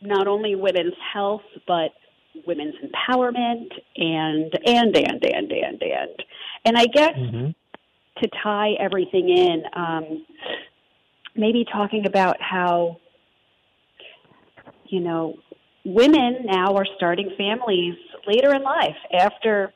not 0.01 0.27
only 0.27 0.55
women's 0.55 0.95
health 1.13 1.43
but 1.67 1.93
women's 2.47 2.75
empowerment 2.77 3.69
and 3.97 4.53
and 4.65 4.97
and 4.97 5.25
and 5.25 5.53
and 5.53 5.83
and. 5.83 6.25
And 6.65 6.79
I 6.79 6.87
guess 6.87 7.15
hmm 7.15 7.51
to 8.23 8.29
tie 8.43 8.73
everything 8.81 9.29
in, 9.29 9.63
um, 9.75 10.27
maybe 11.37 11.65
talking 11.73 12.07
about 12.07 12.37
how 12.41 12.99
you 14.87 15.01
know 15.01 15.35
women 15.85 16.39
now 16.45 16.75
are 16.75 16.87
starting 16.97 17.31
families 17.39 17.95
later 18.27 18.55
in 18.55 18.63
life 18.63 18.97
after 19.17 19.73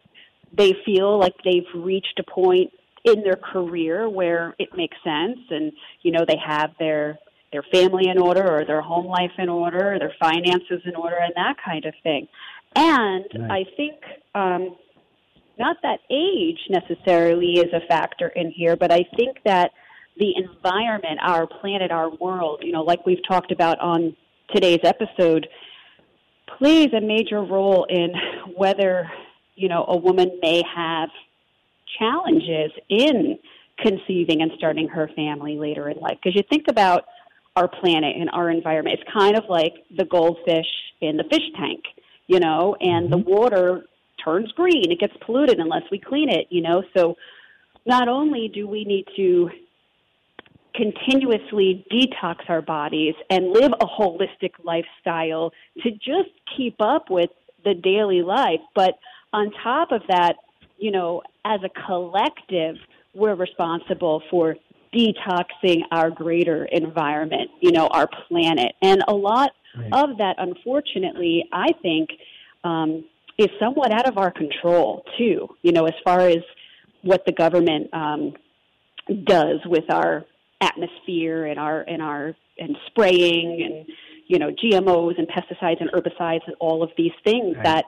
they 0.57 0.75
feel 0.85 1.19
like 1.19 1.35
they've 1.45 1.63
reached 1.75 2.19
a 2.19 2.31
point 2.31 2.73
in 3.05 3.23
their 3.23 3.37
career 3.37 4.09
where 4.09 4.55
it 4.59 4.69
makes 4.77 4.97
sense 5.03 5.39
and 5.51 5.73
you 6.03 6.13
know 6.13 6.25
they 6.27 6.37
have 6.45 6.71
their 6.79 7.19
their 7.53 7.65
family 7.73 8.09
in 8.09 8.19
order 8.19 8.49
or 8.49 8.65
their 8.65 8.81
home 8.81 9.07
life 9.07 9.33
in 9.39 9.49
order 9.49 9.95
or 9.95 9.99
their 9.99 10.15
finances 10.21 10.81
in 10.85 10.95
order 10.95 11.17
and 11.17 11.33
that 11.37 11.57
kind 11.65 11.85
of 11.85 11.95
thing 12.03 12.29
and 12.77 13.25
Right. 13.35 13.67
i 13.67 13.77
think 13.77 13.97
um 14.35 14.77
not 15.59 15.77
that 15.83 15.99
age 16.11 16.59
necessarily 16.71 17.55
is 17.59 17.73
a 17.73 17.87
factor 17.89 18.29
in 18.29 18.51
here 18.51 18.77
but 18.77 18.93
i 18.93 19.05
think 19.17 19.39
that 19.45 19.73
the 20.19 20.35
environment 20.37 21.19
our 21.23 21.47
planet 21.47 21.91
our 21.91 22.09
world 22.11 22.61
you 22.63 22.73
know 22.73 22.83
like 22.83 23.05
we've 23.05 23.27
talked 23.27 23.51
about 23.51 23.79
on 23.81 24.15
today's 24.55 24.81
episode 24.85 25.49
plays 26.59 26.93
a 26.93 27.01
major 27.01 27.43
role 27.43 27.85
in 27.89 28.13
whether 28.57 29.11
you 29.57 29.69
know 29.69 29.85
a 29.89 29.97
woman 29.97 30.39
may 30.41 30.63
have 30.75 31.09
challenges 31.99 32.73
in 32.89 33.39
conceiving 33.79 34.43
and 34.43 34.53
starting 34.57 34.89
her 34.89 35.09
family 35.17 35.57
later 35.57 35.89
in 35.89 35.99
life 35.99 36.19
because 36.23 36.37
you 36.37 36.43
think 36.49 36.67
about 36.69 37.05
our 37.57 37.69
planet 37.69 38.17
and 38.17 38.31
our 38.31 38.51
environment 38.51 38.99
it's 39.01 39.13
kind 39.13 39.37
of 39.37 39.45
like 39.49 39.75
the 39.97 40.05
goldfish 40.05 40.67
in 41.01 41.17
the 41.17 41.25
fish 41.25 41.43
tank 41.59 41.83
you 42.27 42.39
know 42.39 42.77
and 42.81 43.13
the 43.13 43.17
mm-hmm. 43.17 43.31
water 43.31 43.85
turns 44.23 44.53
green 44.53 44.91
it 44.91 45.01
gets 45.01 45.15
polluted 45.25 45.59
unless 45.59 45.83
we 45.91 45.99
clean 45.99 46.29
it 46.29 46.47
you 46.51 46.61
know 46.61 46.83
so 46.97 47.17
not 47.87 48.09
only 48.09 48.51
do 48.53 48.69
we 48.69 48.85
need 48.85 49.07
to 49.17 49.51
continuously 50.75 51.85
detox 51.93 52.49
our 52.49 52.63
bodies 52.63 53.15
and 53.31 53.51
live 53.53 53.73
a 53.81 53.87
holistic 53.87 54.53
lifestyle 54.63 55.53
to 55.83 55.91
just 55.91 56.31
keep 56.57 56.77
up 56.81 57.11
with 57.11 57.31
the 57.65 57.75
daily 57.75 58.23
life. 58.23 58.61
But 58.75 58.95
on 59.33 59.51
top 59.63 59.93
of 59.93 60.03
that, 60.09 60.37
you 60.83 60.91
know, 60.91 61.23
as 61.45 61.61
a 61.65 61.71
collective, 61.87 62.77
we're 63.15 63.35
responsible 63.37 64.23
for 64.31 64.57
detoxing 64.95 65.81
our 65.91 66.11
greater 66.11 66.65
environment, 66.67 67.49
you 67.61 67.73
know, 67.73 67.87
our 67.87 68.09
planet. 68.29 68.73
And 68.83 69.03
a 69.09 69.15
lot 69.15 69.51
Right. 69.75 69.89
of 69.93 70.19
that, 70.19 70.35
unfortunately, 70.37 71.49
I 71.51 71.69
think, 71.81 72.11
um, 72.63 73.05
is 73.39 73.49
somewhat 73.59 73.91
out 73.91 74.07
of 74.07 74.19
our 74.19 74.31
control, 74.31 75.03
too, 75.17 75.49
you 75.63 75.73
know, 75.73 75.87
as 75.87 75.95
far 76.05 76.21
as 76.29 76.43
what 77.03 77.25
the 77.25 77.33
government 77.33 77.89
um, 77.95 78.35
does 79.25 79.61
with 79.65 79.85
our 79.91 80.25
atmosphere 80.61 81.47
and 81.47 81.59
our 81.59 81.81
and 81.89 82.01
our 82.03 82.35
and 82.59 82.77
spraying 82.89 83.49
and 83.67 83.87
you 84.29 84.39
know 84.39 84.51
GMOs 84.51 85.15
and 85.19 85.27
pesticides 85.29 85.81
and 85.81 85.91
herbicides 85.91 86.43
and 86.47 86.55
all 86.61 86.83
of 86.83 86.91
these 86.97 87.17
things 87.25 87.57
Right. 87.57 87.65
that 87.65 87.85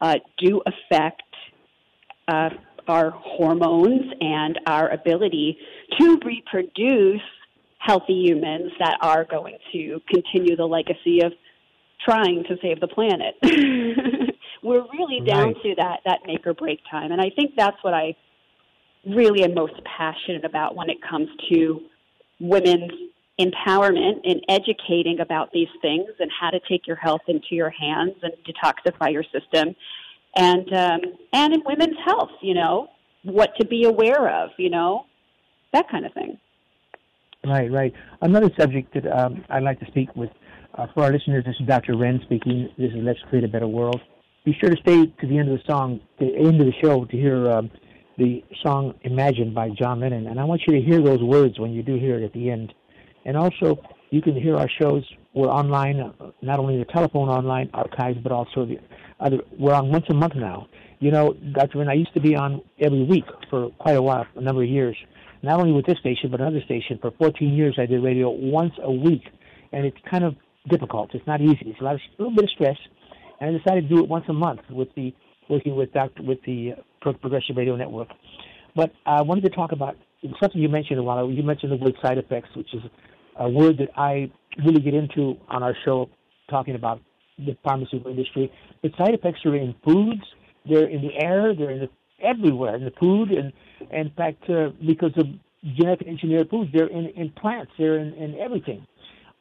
uh, 0.00 0.16
do 0.38 0.60
affect 0.66 1.22
uh, 2.28 2.50
our 2.86 3.10
hormones 3.10 4.12
and 4.20 4.58
our 4.66 4.88
ability 4.90 5.58
to 5.98 6.18
reproduce 6.24 7.20
healthy 7.78 8.14
humans 8.26 8.72
that 8.78 8.96
are 9.00 9.24
going 9.24 9.56
to 9.72 10.00
continue 10.08 10.56
the 10.56 10.64
legacy 10.64 11.20
of 11.22 11.32
trying 12.04 12.44
to 12.44 12.56
save 12.62 12.80
the 12.80 12.88
planet. 12.88 13.34
We're 14.62 14.84
really 14.92 15.20
down 15.26 15.48
Right. 15.48 15.62
to 15.62 15.74
that 15.76 16.00
that 16.04 16.20
make 16.26 16.46
or 16.46 16.54
break 16.54 16.80
time, 16.90 17.12
and 17.12 17.20
I 17.20 17.30
think 17.34 17.52
that's 17.56 17.76
what 17.82 17.94
I 17.94 18.14
really 19.06 19.44
am 19.44 19.54
most 19.54 19.74
passionate 19.84 20.44
about 20.44 20.74
when 20.74 20.90
it 20.90 20.98
comes 21.08 21.28
to 21.52 21.80
women's 22.40 22.90
empowerment 23.40 24.20
and 24.24 24.42
educating 24.48 25.20
about 25.20 25.52
these 25.52 25.68
things 25.80 26.08
and 26.18 26.30
how 26.40 26.50
to 26.50 26.58
take 26.68 26.86
your 26.86 26.96
health 26.96 27.20
into 27.28 27.52
your 27.52 27.70
hands 27.70 28.14
and 28.22 28.32
detoxify 28.44 29.12
your 29.12 29.22
system 29.22 29.76
and 30.38 30.72
um, 30.72 31.00
and 31.34 31.52
in 31.52 31.62
women's 31.66 31.98
health 32.04 32.30
you 32.40 32.54
know 32.54 32.88
what 33.24 33.50
to 33.60 33.66
be 33.66 33.84
aware 33.84 34.28
of 34.42 34.50
you 34.56 34.70
know 34.70 35.04
that 35.74 35.88
kind 35.90 36.06
of 36.06 36.14
thing 36.14 36.38
Right, 37.44 37.70
right. 37.70 37.94
Another 38.20 38.50
subject 38.58 38.94
that 38.94 39.06
um, 39.06 39.44
I'd 39.48 39.62
like 39.62 39.78
to 39.80 39.86
speak 39.86 40.14
with 40.16 40.30
uh, 40.76 40.86
for 40.92 41.04
our 41.04 41.12
listeners. 41.12 41.44
This 41.44 41.54
is 41.60 41.66
Dr. 41.66 41.96
Ren 41.96 42.20
speaking. 42.24 42.68
This 42.76 42.90
is 42.90 42.98
Let's 43.00 43.20
Create 43.28 43.44
a 43.44 43.48
Better 43.48 43.68
World. 43.68 44.00
Be 44.44 44.56
sure 44.60 44.70
to 44.70 44.76
stay 44.82 45.06
to 45.06 45.26
the 45.26 45.38
end 45.38 45.50
of 45.50 45.58
the 45.58 45.64
song, 45.66 46.00
the 46.18 46.34
end 46.36 46.60
of 46.60 46.66
the 46.66 46.74
show, 46.82 47.04
to 47.04 47.16
hear 47.16 47.50
um, 47.50 47.70
the 48.16 48.44
song 48.62 48.94
"Imagine" 49.02 49.54
by 49.54 49.70
John 49.70 50.00
Lennon. 50.00 50.26
And 50.26 50.40
I 50.40 50.44
want 50.44 50.62
you 50.66 50.74
to 50.74 50.80
hear 50.80 51.00
those 51.00 51.22
words 51.22 51.58
when 51.60 51.72
you 51.72 51.82
do 51.82 51.96
hear 51.96 52.18
it 52.18 52.24
at 52.24 52.32
the 52.32 52.50
end. 52.50 52.74
And 53.24 53.36
also, 53.36 53.78
you 54.10 54.20
can 54.20 54.34
hear 54.34 54.56
our 54.56 54.68
shows. 54.80 55.04
We're 55.34 55.48
online, 55.48 56.12
not 56.42 56.58
only 56.58 56.78
the 56.78 56.84
telephone 56.86 57.28
online 57.28 57.70
archives, 57.74 58.18
but 58.22 58.32
also 58.32 58.64
the 58.66 58.78
other. 59.20 59.38
We're 59.58 59.74
on 59.74 59.90
once 59.90 60.06
a 60.08 60.14
month 60.14 60.34
now. 60.36 60.68
You 61.00 61.12
know, 61.12 61.34
Dr. 61.52 61.78
Ren, 61.78 61.88
I 61.88 61.94
used 61.94 62.14
to 62.14 62.20
be 62.20 62.34
on 62.34 62.62
every 62.80 63.04
week 63.04 63.24
for 63.50 63.70
quite 63.78 63.96
a 63.96 64.02
while, 64.02 64.26
a 64.34 64.40
number 64.40 64.62
of 64.62 64.68
years. 64.68 64.96
Not 65.42 65.60
only 65.60 65.72
with 65.72 65.86
this 65.86 65.98
station, 65.98 66.30
but 66.30 66.40
another 66.40 66.60
station. 66.64 66.98
For 67.00 67.12
14 67.12 67.54
years, 67.54 67.76
I 67.78 67.86
did 67.86 68.02
radio 68.02 68.30
once 68.30 68.72
a 68.82 68.90
week, 68.90 69.22
and 69.72 69.86
it's 69.86 69.96
kind 70.10 70.24
of 70.24 70.34
difficult. 70.68 71.14
It's 71.14 71.26
not 71.26 71.40
easy. 71.40 71.66
It's 71.66 71.80
a, 71.80 71.84
lot 71.84 71.94
of, 71.94 72.00
a 72.18 72.22
little 72.22 72.34
bit 72.34 72.44
of 72.44 72.50
stress, 72.50 72.76
and 73.40 73.54
I 73.54 73.58
decided 73.58 73.88
to 73.88 73.94
do 73.94 74.02
it 74.02 74.08
once 74.08 74.24
a 74.28 74.32
month 74.32 74.60
with 74.70 74.88
the 74.96 75.14
working 75.48 75.76
with 75.76 75.92
Dr. 75.92 76.22
with 76.22 76.38
the 76.44 76.72
uh, 76.72 77.12
Progressive 77.12 77.56
Radio 77.56 77.76
Network. 77.76 78.08
But 78.74 78.92
I 79.06 79.22
wanted 79.22 79.44
to 79.44 79.50
talk 79.50 79.72
about 79.72 79.96
something 80.40 80.60
you 80.60 80.68
mentioned 80.68 80.98
a 80.98 81.02
while 81.02 81.18
ago. 81.18 81.28
You 81.28 81.42
mentioned 81.42 81.72
the 81.72 81.76
word 81.76 81.94
side 82.02 82.18
effects, 82.18 82.50
which 82.54 82.72
is 82.74 82.82
a 83.38 83.48
word 83.48 83.78
that 83.78 83.90
I 83.96 84.30
really 84.64 84.80
get 84.80 84.94
into 84.94 85.36
on 85.48 85.62
our 85.62 85.74
show, 85.84 86.10
talking 86.50 86.74
about 86.74 87.00
the 87.38 87.56
pharmaceutical 87.64 88.10
industry. 88.10 88.52
The 88.82 88.90
side 88.98 89.14
effects 89.14 89.44
are 89.46 89.54
in 89.54 89.74
foods, 89.84 90.22
they're 90.68 90.88
in 90.88 91.02
the 91.02 91.14
air, 91.22 91.54
they're 91.54 91.70
in 91.70 91.80
the, 91.80 91.90
everywhere 92.20 92.74
in 92.76 92.84
the 92.84 92.92
food, 92.98 93.30
and 93.30 93.52
In 93.90 94.10
fact, 94.16 94.48
uh, 94.50 94.70
because 94.86 95.12
of 95.16 95.26
genetically 95.76 96.08
engineered 96.08 96.50
foods, 96.50 96.70
they're 96.72 96.88
in, 96.88 97.06
in 97.16 97.30
plants, 97.30 97.72
they're 97.78 97.98
in, 97.98 98.12
in 98.14 98.38
everything. 98.38 98.86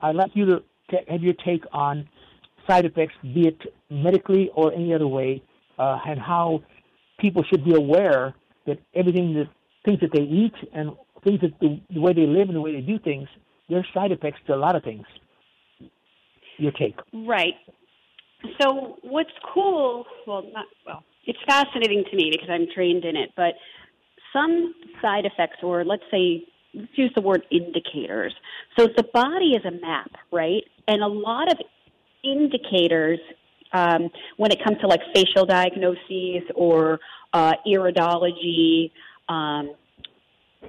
I'd 0.01 0.15
like 0.15 0.31
you 0.33 0.45
to 0.45 0.63
t- 0.89 0.97
have 1.09 1.21
your 1.21 1.33
take 1.33 1.63
on 1.71 2.07
side 2.67 2.85
effects, 2.85 3.13
be 3.23 3.47
it 3.47 3.59
medically 3.89 4.49
or 4.55 4.73
any 4.73 4.93
other 4.93 5.07
way, 5.07 5.41
uh, 5.79 5.97
and 6.07 6.19
how 6.19 6.61
people 7.19 7.43
should 7.49 7.63
be 7.63 7.73
aware 7.73 8.35
that 8.65 8.79
everything 8.93 9.33
that 9.33 9.47
things 9.85 9.99
that 10.01 10.11
they 10.11 10.21
eat 10.21 10.53
and 10.73 10.91
things 11.23 11.39
that 11.41 11.57
the, 11.61 11.79
the 11.93 11.99
way 11.99 12.13
they 12.13 12.27
live 12.27 12.49
and 12.49 12.55
the 12.55 12.61
way 12.61 12.73
they 12.73 12.81
do 12.81 12.99
things, 12.99 13.27
there's 13.69 13.85
side 13.93 14.11
effects 14.11 14.39
to 14.47 14.53
a 14.53 14.57
lot 14.57 14.75
of 14.75 14.83
things. 14.83 15.05
Your 16.57 16.71
take. 16.71 16.95
Right. 17.13 17.53
So 18.61 18.97
what's 19.01 19.31
cool? 19.53 20.05
Well, 20.25 20.43
not 20.53 20.65
well. 20.85 21.03
It's 21.25 21.39
fascinating 21.47 22.05
to 22.09 22.15
me 22.15 22.29
because 22.31 22.49
I'm 22.49 22.67
trained 22.73 23.03
in 23.03 23.15
it, 23.15 23.31
but 23.35 23.55
some 24.31 24.73
side 25.01 25.25
effects, 25.25 25.57
or 25.61 25.83
let's 25.83 26.03
say, 26.09 26.43
let's 26.73 26.91
use 26.95 27.11
the 27.15 27.21
word 27.21 27.43
indicators. 27.51 28.33
So 28.77 28.87
the 28.95 29.03
body 29.13 29.51
is 29.51 29.65
a 29.65 29.71
map, 29.71 30.11
right? 30.31 30.63
And 30.87 31.03
a 31.03 31.07
lot 31.07 31.51
of 31.51 31.59
indicators 32.23 33.19
um, 33.73 34.09
when 34.37 34.51
it 34.51 34.63
comes 34.63 34.77
to 34.81 34.87
like 34.87 35.01
facial 35.13 35.45
diagnoses 35.45 36.43
or 36.55 36.99
uh, 37.33 37.53
iridology 37.67 38.91
um, 39.27 39.71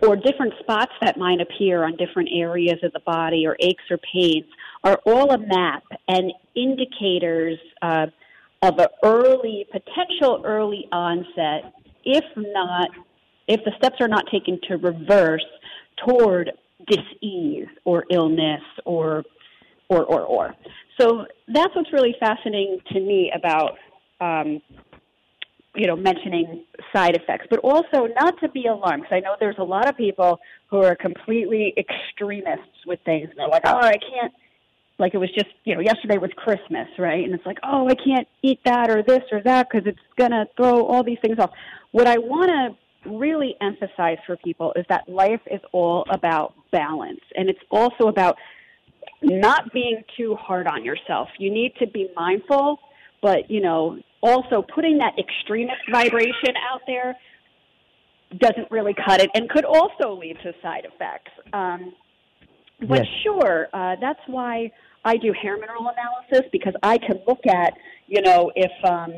or 0.02 0.16
different 0.16 0.54
spots 0.60 0.92
that 1.00 1.16
might 1.16 1.40
appear 1.40 1.84
on 1.84 1.96
different 1.96 2.28
areas 2.32 2.78
of 2.82 2.92
the 2.92 3.00
body 3.00 3.46
or 3.46 3.56
aches 3.60 3.84
or 3.90 3.98
pains 4.12 4.46
are 4.84 4.98
all 5.06 5.32
a 5.32 5.38
map 5.38 5.82
and 6.08 6.32
indicators 6.54 7.58
uh, 7.82 8.06
of 8.62 8.78
an 8.78 8.86
early 9.04 9.66
potential 9.70 10.42
early 10.44 10.88
onset 10.92 11.72
if 12.04 12.24
not 12.36 12.88
if 13.46 13.60
the 13.64 13.72
steps 13.78 13.96
are 14.00 14.08
not 14.08 14.24
taken 14.30 14.60
to 14.68 14.76
reverse 14.76 15.44
toward 16.06 16.52
disease 16.86 17.66
or 17.84 18.04
illness 18.10 18.62
or 18.84 19.24
or 19.88 20.04
or 20.04 20.22
or. 20.22 20.54
So 21.00 21.24
that's 21.48 21.74
what's 21.74 21.92
really 21.92 22.14
fascinating 22.20 22.78
to 22.92 23.00
me 23.00 23.32
about 23.34 23.78
um, 24.20 24.60
you 25.74 25.86
know 25.86 25.96
mentioning 25.96 26.64
side 26.94 27.16
effects, 27.16 27.46
but 27.50 27.60
also 27.60 28.08
not 28.20 28.38
to 28.40 28.48
be 28.48 28.66
alarmed 28.66 29.02
because 29.02 29.16
I 29.16 29.20
know 29.20 29.36
there's 29.38 29.58
a 29.58 29.64
lot 29.64 29.88
of 29.88 29.96
people 29.96 30.40
who 30.68 30.82
are 30.82 30.96
completely 30.96 31.74
extremists 31.76 32.86
with 32.86 33.00
things. 33.04 33.28
And 33.30 33.38
they're 33.38 33.48
like, 33.48 33.62
oh, 33.64 33.78
I 33.78 33.96
can't. 33.96 34.32
Like 34.98 35.14
it 35.14 35.18
was 35.18 35.30
just 35.32 35.46
you 35.64 35.74
know 35.74 35.80
yesterday 35.80 36.18
was 36.18 36.30
Christmas, 36.36 36.88
right? 36.98 37.24
And 37.24 37.32
it's 37.32 37.46
like, 37.46 37.58
oh, 37.62 37.88
I 37.88 37.94
can't 37.94 38.26
eat 38.42 38.60
that 38.64 38.90
or 38.90 39.02
this 39.02 39.22
or 39.30 39.40
that 39.44 39.68
because 39.70 39.86
it's 39.86 39.98
gonna 40.16 40.46
throw 40.56 40.84
all 40.86 41.04
these 41.04 41.18
things 41.22 41.38
off. 41.38 41.50
What 41.92 42.08
I 42.08 42.18
want 42.18 42.48
to 42.50 43.10
really 43.10 43.54
emphasize 43.60 44.18
for 44.26 44.36
people 44.36 44.72
is 44.74 44.84
that 44.88 45.08
life 45.08 45.40
is 45.50 45.60
all 45.72 46.04
about 46.10 46.54
balance, 46.72 47.20
and 47.36 47.48
it's 47.48 47.60
also 47.70 48.08
about 48.08 48.36
not 49.22 49.72
being 49.72 50.02
too 50.16 50.34
hard 50.34 50.66
on 50.66 50.84
yourself. 50.84 51.28
You 51.38 51.50
need 51.50 51.74
to 51.78 51.86
be 51.86 52.08
mindful, 52.16 52.78
but 53.22 53.50
you 53.50 53.60
know, 53.60 53.98
also 54.22 54.64
putting 54.74 54.98
that 54.98 55.12
extremist 55.18 55.82
vibration 55.90 56.54
out 56.70 56.80
there 56.86 57.16
doesn't 58.38 58.70
really 58.70 58.94
cut 58.94 59.20
it 59.20 59.30
and 59.34 59.48
could 59.48 59.64
also 59.64 60.12
lead 60.12 60.36
to 60.42 60.52
side 60.62 60.84
effects. 60.84 61.30
Um, 61.52 61.94
but 62.80 63.04
Yes. 63.04 63.06
sure, 63.22 63.68
uh, 63.72 63.96
that's 64.00 64.20
why 64.26 64.70
I 65.04 65.16
do 65.16 65.32
hair 65.32 65.56
mineral 65.56 65.88
analysis 65.88 66.48
because 66.52 66.74
I 66.82 66.98
can 66.98 67.20
look 67.26 67.46
at, 67.46 67.74
you 68.06 68.20
know, 68.22 68.52
if 68.54 68.72
um, 68.84 69.14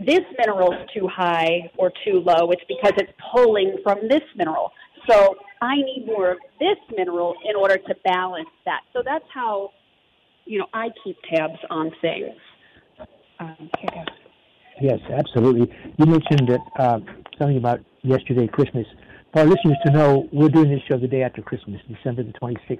this 0.00 0.20
mineral 0.38 0.72
is 0.72 0.88
too 0.92 1.06
high 1.06 1.70
or 1.76 1.92
too 2.04 2.20
low, 2.20 2.50
it's 2.50 2.64
because 2.68 2.92
it's 2.96 3.12
pulling 3.32 3.76
from 3.82 4.08
this 4.08 4.22
mineral. 4.36 4.72
So 5.08 5.36
I 5.60 5.76
need 5.76 6.04
more 6.06 6.32
of 6.32 6.38
this 6.58 6.76
mineral 6.96 7.34
in 7.48 7.56
order 7.56 7.76
to 7.76 7.94
balance 8.04 8.48
that. 8.64 8.80
So 8.92 9.02
that's 9.04 9.24
how, 9.32 9.70
you 10.44 10.58
know, 10.58 10.66
I 10.74 10.88
keep 11.04 11.16
tabs 11.32 11.58
on 11.70 11.90
things. 12.00 12.34
Um, 13.38 13.70
here 13.78 13.90
goes. 13.94 14.21
Yes, 14.80 14.98
absolutely. 15.12 15.72
You 15.98 16.06
mentioned 16.06 16.48
that 16.48 16.60
uh, 16.78 16.98
something 17.38 17.56
about 17.56 17.80
yesterday, 18.02 18.46
Christmas. 18.46 18.86
For 19.32 19.40
our 19.40 19.46
listeners 19.46 19.76
to 19.86 19.92
know, 19.92 20.28
we're 20.32 20.48
doing 20.48 20.70
this 20.70 20.80
show 20.90 20.98
the 20.98 21.08
day 21.08 21.22
after 21.22 21.42
Christmas, 21.42 21.80
December 21.88 22.22
the 22.22 22.32
26th. 22.32 22.78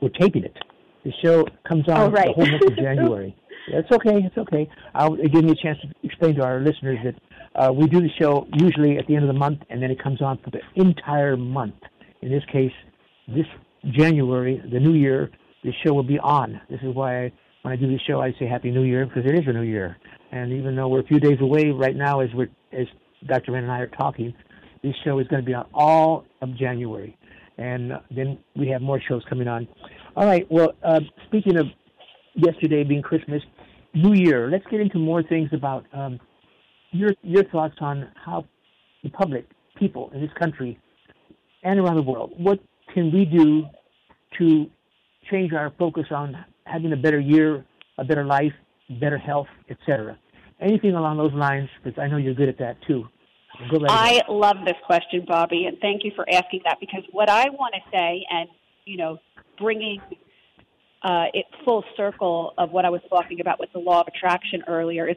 We're 0.00 0.08
taping 0.10 0.44
it. 0.44 0.56
The 1.04 1.12
show 1.22 1.44
comes 1.68 1.88
on 1.88 2.00
Oh, 2.00 2.10
right. 2.10 2.26
the 2.28 2.32
whole 2.32 2.46
month 2.46 2.66
of 2.66 2.76
January. 2.86 3.36
It's 3.68 3.90
okay. 3.92 4.16
It's 4.22 4.36
okay. 4.36 4.68
I'll 4.94 5.14
it 5.14 5.32
gives 5.32 5.44
me 5.44 5.52
a 5.52 5.54
chance 5.54 5.78
to 5.80 5.88
explain 6.02 6.34
to 6.36 6.44
our 6.44 6.60
listeners 6.60 6.98
that 7.04 7.14
uh, 7.54 7.72
we 7.72 7.86
do 7.86 8.00
the 8.00 8.10
show 8.20 8.46
usually 8.54 8.98
at 8.98 9.06
the 9.06 9.14
end 9.16 9.24
of 9.24 9.28
the 9.32 9.38
month, 9.38 9.60
and 9.70 9.82
then 9.82 9.90
it 9.90 10.02
comes 10.02 10.20
on 10.20 10.38
for 10.44 10.50
the 10.50 10.60
entire 10.76 11.36
month. 11.36 11.74
In 12.20 12.30
this 12.30 12.42
case, 12.52 12.72
this 13.28 13.46
January, 13.90 14.62
the 14.70 14.80
new 14.80 14.92
year, 14.94 15.30
the 15.62 15.72
show 15.84 15.94
will 15.94 16.02
be 16.02 16.18
on. 16.18 16.60
This 16.68 16.80
is 16.82 16.94
why 16.94 17.24
I, 17.26 17.32
when 17.64 17.72
I 17.72 17.76
do 17.76 17.86
the 17.86 17.98
show, 18.06 18.20
I 18.20 18.32
say 18.38 18.46
Happy 18.46 18.70
New 18.70 18.82
Year 18.82 19.06
because 19.06 19.24
it 19.24 19.34
is 19.34 19.44
a 19.46 19.52
new 19.52 19.62
year. 19.62 19.96
And 20.32 20.52
even 20.52 20.76
though 20.76 20.86
we're 20.86 21.00
a 21.00 21.04
few 21.06 21.18
days 21.18 21.38
away 21.40 21.70
right 21.70 21.96
now, 21.96 22.20
as 22.20 22.28
we're 22.34 22.50
as 22.72 22.86
Dr. 23.26 23.52
Ren 23.52 23.62
and 23.62 23.72
I 23.72 23.78
are 23.78 23.86
talking, 23.86 24.34
this 24.82 24.94
show 25.02 25.18
is 25.18 25.26
going 25.28 25.40
to 25.42 25.46
be 25.46 25.54
on 25.54 25.66
all 25.72 26.26
of 26.42 26.54
January, 26.58 27.16
and 27.56 27.94
uh, 27.94 28.00
then 28.14 28.36
we 28.54 28.68
have 28.68 28.82
more 28.82 29.00
shows 29.00 29.22
coming 29.30 29.48
on. 29.48 29.66
All 30.14 30.26
right. 30.26 30.46
Well, 30.50 30.72
uh, 30.82 31.00
speaking 31.26 31.56
of 31.56 31.64
yesterday 32.34 32.84
being 32.84 33.00
Christmas, 33.00 33.42
New 33.94 34.12
Year, 34.12 34.50
let's 34.50 34.66
get 34.70 34.80
into 34.80 34.98
more 34.98 35.22
things 35.22 35.48
about 35.54 35.86
um, 35.94 36.20
your 36.90 37.14
your 37.22 37.44
thoughts 37.44 37.76
on 37.80 38.10
how 38.26 38.44
the 39.02 39.08
public, 39.08 39.46
people 39.78 40.10
in 40.12 40.20
this 40.20 40.32
country 40.38 40.78
and 41.62 41.80
around 41.80 41.96
the 41.96 42.02
world, 42.02 42.32
what 42.36 42.58
can 42.92 43.10
we 43.10 43.24
do 43.24 43.64
to 44.38 44.70
change 45.30 45.54
our 45.54 45.72
focus 45.78 46.04
on 46.10 46.44
having 46.66 46.92
a 46.92 46.96
better 46.96 47.20
year, 47.20 47.64
a 47.98 48.04
better 48.04 48.24
life, 48.24 48.52
better 49.00 49.18
health, 49.18 49.48
etc. 49.70 50.18
Anything 50.60 50.94
along 50.94 51.18
those 51.18 51.32
lines? 51.32 51.68
Because 51.82 51.98
I 51.98 52.08
know 52.08 52.16
you're 52.16 52.34
good 52.34 52.48
at 52.48 52.58
that 52.58 52.76
too. 52.86 53.04
Go 53.70 53.78
right 53.78 53.90
ahead. 53.90 54.22
I 54.28 54.32
love 54.32 54.56
this 54.64 54.76
question, 54.84 55.24
Bobby, 55.26 55.66
and 55.66 55.78
thank 55.80 56.04
you 56.04 56.12
for 56.16 56.26
asking 56.30 56.62
that 56.64 56.78
because 56.80 57.02
what 57.12 57.30
I 57.30 57.50
want 57.50 57.74
to 57.74 57.80
say, 57.92 58.26
and 58.30 58.48
you 58.84 58.96
know, 58.96 59.18
bringing 59.58 60.00
uh, 61.02 61.26
it 61.32 61.46
full 61.64 61.84
circle 61.96 62.54
of 62.58 62.70
what 62.70 62.84
I 62.84 62.90
was 62.90 63.00
talking 63.08 63.40
about 63.40 63.60
with 63.60 63.72
the 63.72 63.78
law 63.78 64.00
of 64.00 64.08
attraction 64.08 64.62
earlier 64.66 65.08
is, 65.08 65.16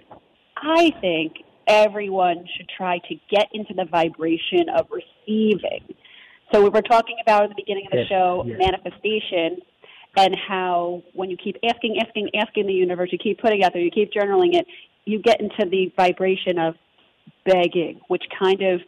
I 0.56 0.91
think 1.02 1.38
everyone 1.66 2.45
should 2.56 2.70
try 2.76 3.00
to 3.10 3.16
get 3.30 3.48
into 3.54 3.74
the 3.74 3.86
vibration 3.86 4.70
of 4.76 4.88
receiving. 4.91 5.95
So 6.54 6.64
we 6.64 6.70
were 6.70 6.82
talking 6.82 7.18
about 7.22 7.43
at 7.43 7.50
the 7.50 7.56
beginning 7.56 7.88
of 7.88 7.91
the 7.91 8.00
Yes, 8.00 8.08
show 8.08 8.43
yes. 8.48 8.58
manifestation 8.58 9.58
and 10.18 10.36
how 10.36 11.03
when 11.13 11.30
you 11.30 11.38
keep 11.38 11.55
asking, 11.63 11.99
asking, 11.99 12.32
asking 12.36 12.65
the 12.65 12.74
universe, 12.74 13.09
you 13.11 13.20
keep 13.20 13.39
putting 13.39 13.63
out 13.63 13.72
there, 13.72 13.82
you 13.82 13.91
keep 13.91 14.11
journaling 14.11 14.55
it, 14.55 14.65
you 15.05 15.22
get 15.22 15.39
into 15.39 15.65
the 15.70 15.93
vibration 15.95 16.57
of 16.57 16.76
begging, 17.45 18.01
which 18.07 18.24
kind 18.38 18.61
of, 18.63 18.82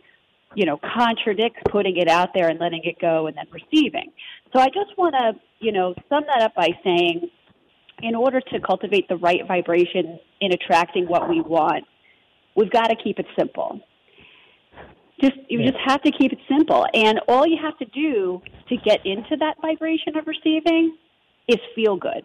you 0.56 0.66
know, 0.66 0.78
contradicts 0.78 1.62
putting 1.70 1.98
it 1.98 2.08
out 2.08 2.30
there 2.34 2.50
and 2.50 2.60
letting 2.60 2.82
it 2.84 2.96
go 3.00 3.28
and 3.28 3.38
then 3.38 3.46
receiving. 3.52 4.12
So 4.52 4.60
I 4.60 4.66
just 4.68 4.98
want 4.98 5.14
to, 5.14 5.34
you 5.60 5.72
know, 5.72 5.94
sum 6.10 6.24
that 6.28 6.42
up 6.42 6.56
by 6.56 6.70
saying, 6.84 7.30
in 8.02 8.16
order 8.16 8.42
to 8.42 8.60
cultivate 8.60 9.08
the 9.08 9.18
right 9.18 9.48
vibration 9.48 10.20
in 10.42 10.52
attracting 10.54 11.06
what 11.06 11.30
we 11.30 11.42
want, 11.42 11.86
we've 12.56 12.72
got 12.72 12.88
to 12.88 12.96
keep 12.96 13.20
it 13.20 13.28
simple. 13.38 13.80
Just 15.22 15.36
you 15.50 15.60
Yeah. 15.60 15.72
just 15.72 15.80
have 15.86 16.02
to 16.04 16.12
keep 16.12 16.32
it 16.32 16.40
simple, 16.48 16.88
and 16.94 17.20
all 17.28 17.46
you 17.46 17.58
have 17.62 17.78
to 17.80 17.86
do 17.86 18.42
to 18.70 18.78
get 18.78 19.06
into 19.06 19.36
that 19.38 19.58
vibration 19.62 20.18
of 20.18 20.26
receiving 20.28 20.98
is 21.50 21.60
feel 21.76 21.98
good. 21.98 22.24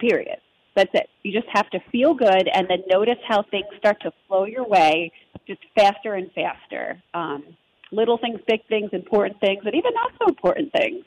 Period. 0.00 0.38
That's 0.74 0.90
it. 0.94 1.08
You 1.22 1.32
just 1.32 1.46
have 1.52 1.70
to 1.70 1.78
feel 1.92 2.14
good, 2.14 2.48
and 2.52 2.66
then 2.68 2.78
notice 2.90 3.18
how 3.28 3.44
things 3.50 3.66
start 3.78 4.00
to 4.02 4.12
flow 4.26 4.44
your 4.44 4.66
way, 4.66 5.12
just 5.46 5.60
faster 5.76 6.14
and 6.14 6.30
faster. 6.32 7.00
Um, 7.12 7.44
little 7.92 8.18
things, 8.18 8.40
big 8.48 8.66
things, 8.68 8.90
important 8.92 9.38
things, 9.40 9.62
and 9.64 9.74
even 9.74 9.92
not 9.94 10.10
so 10.18 10.28
important 10.28 10.72
things. 10.72 11.04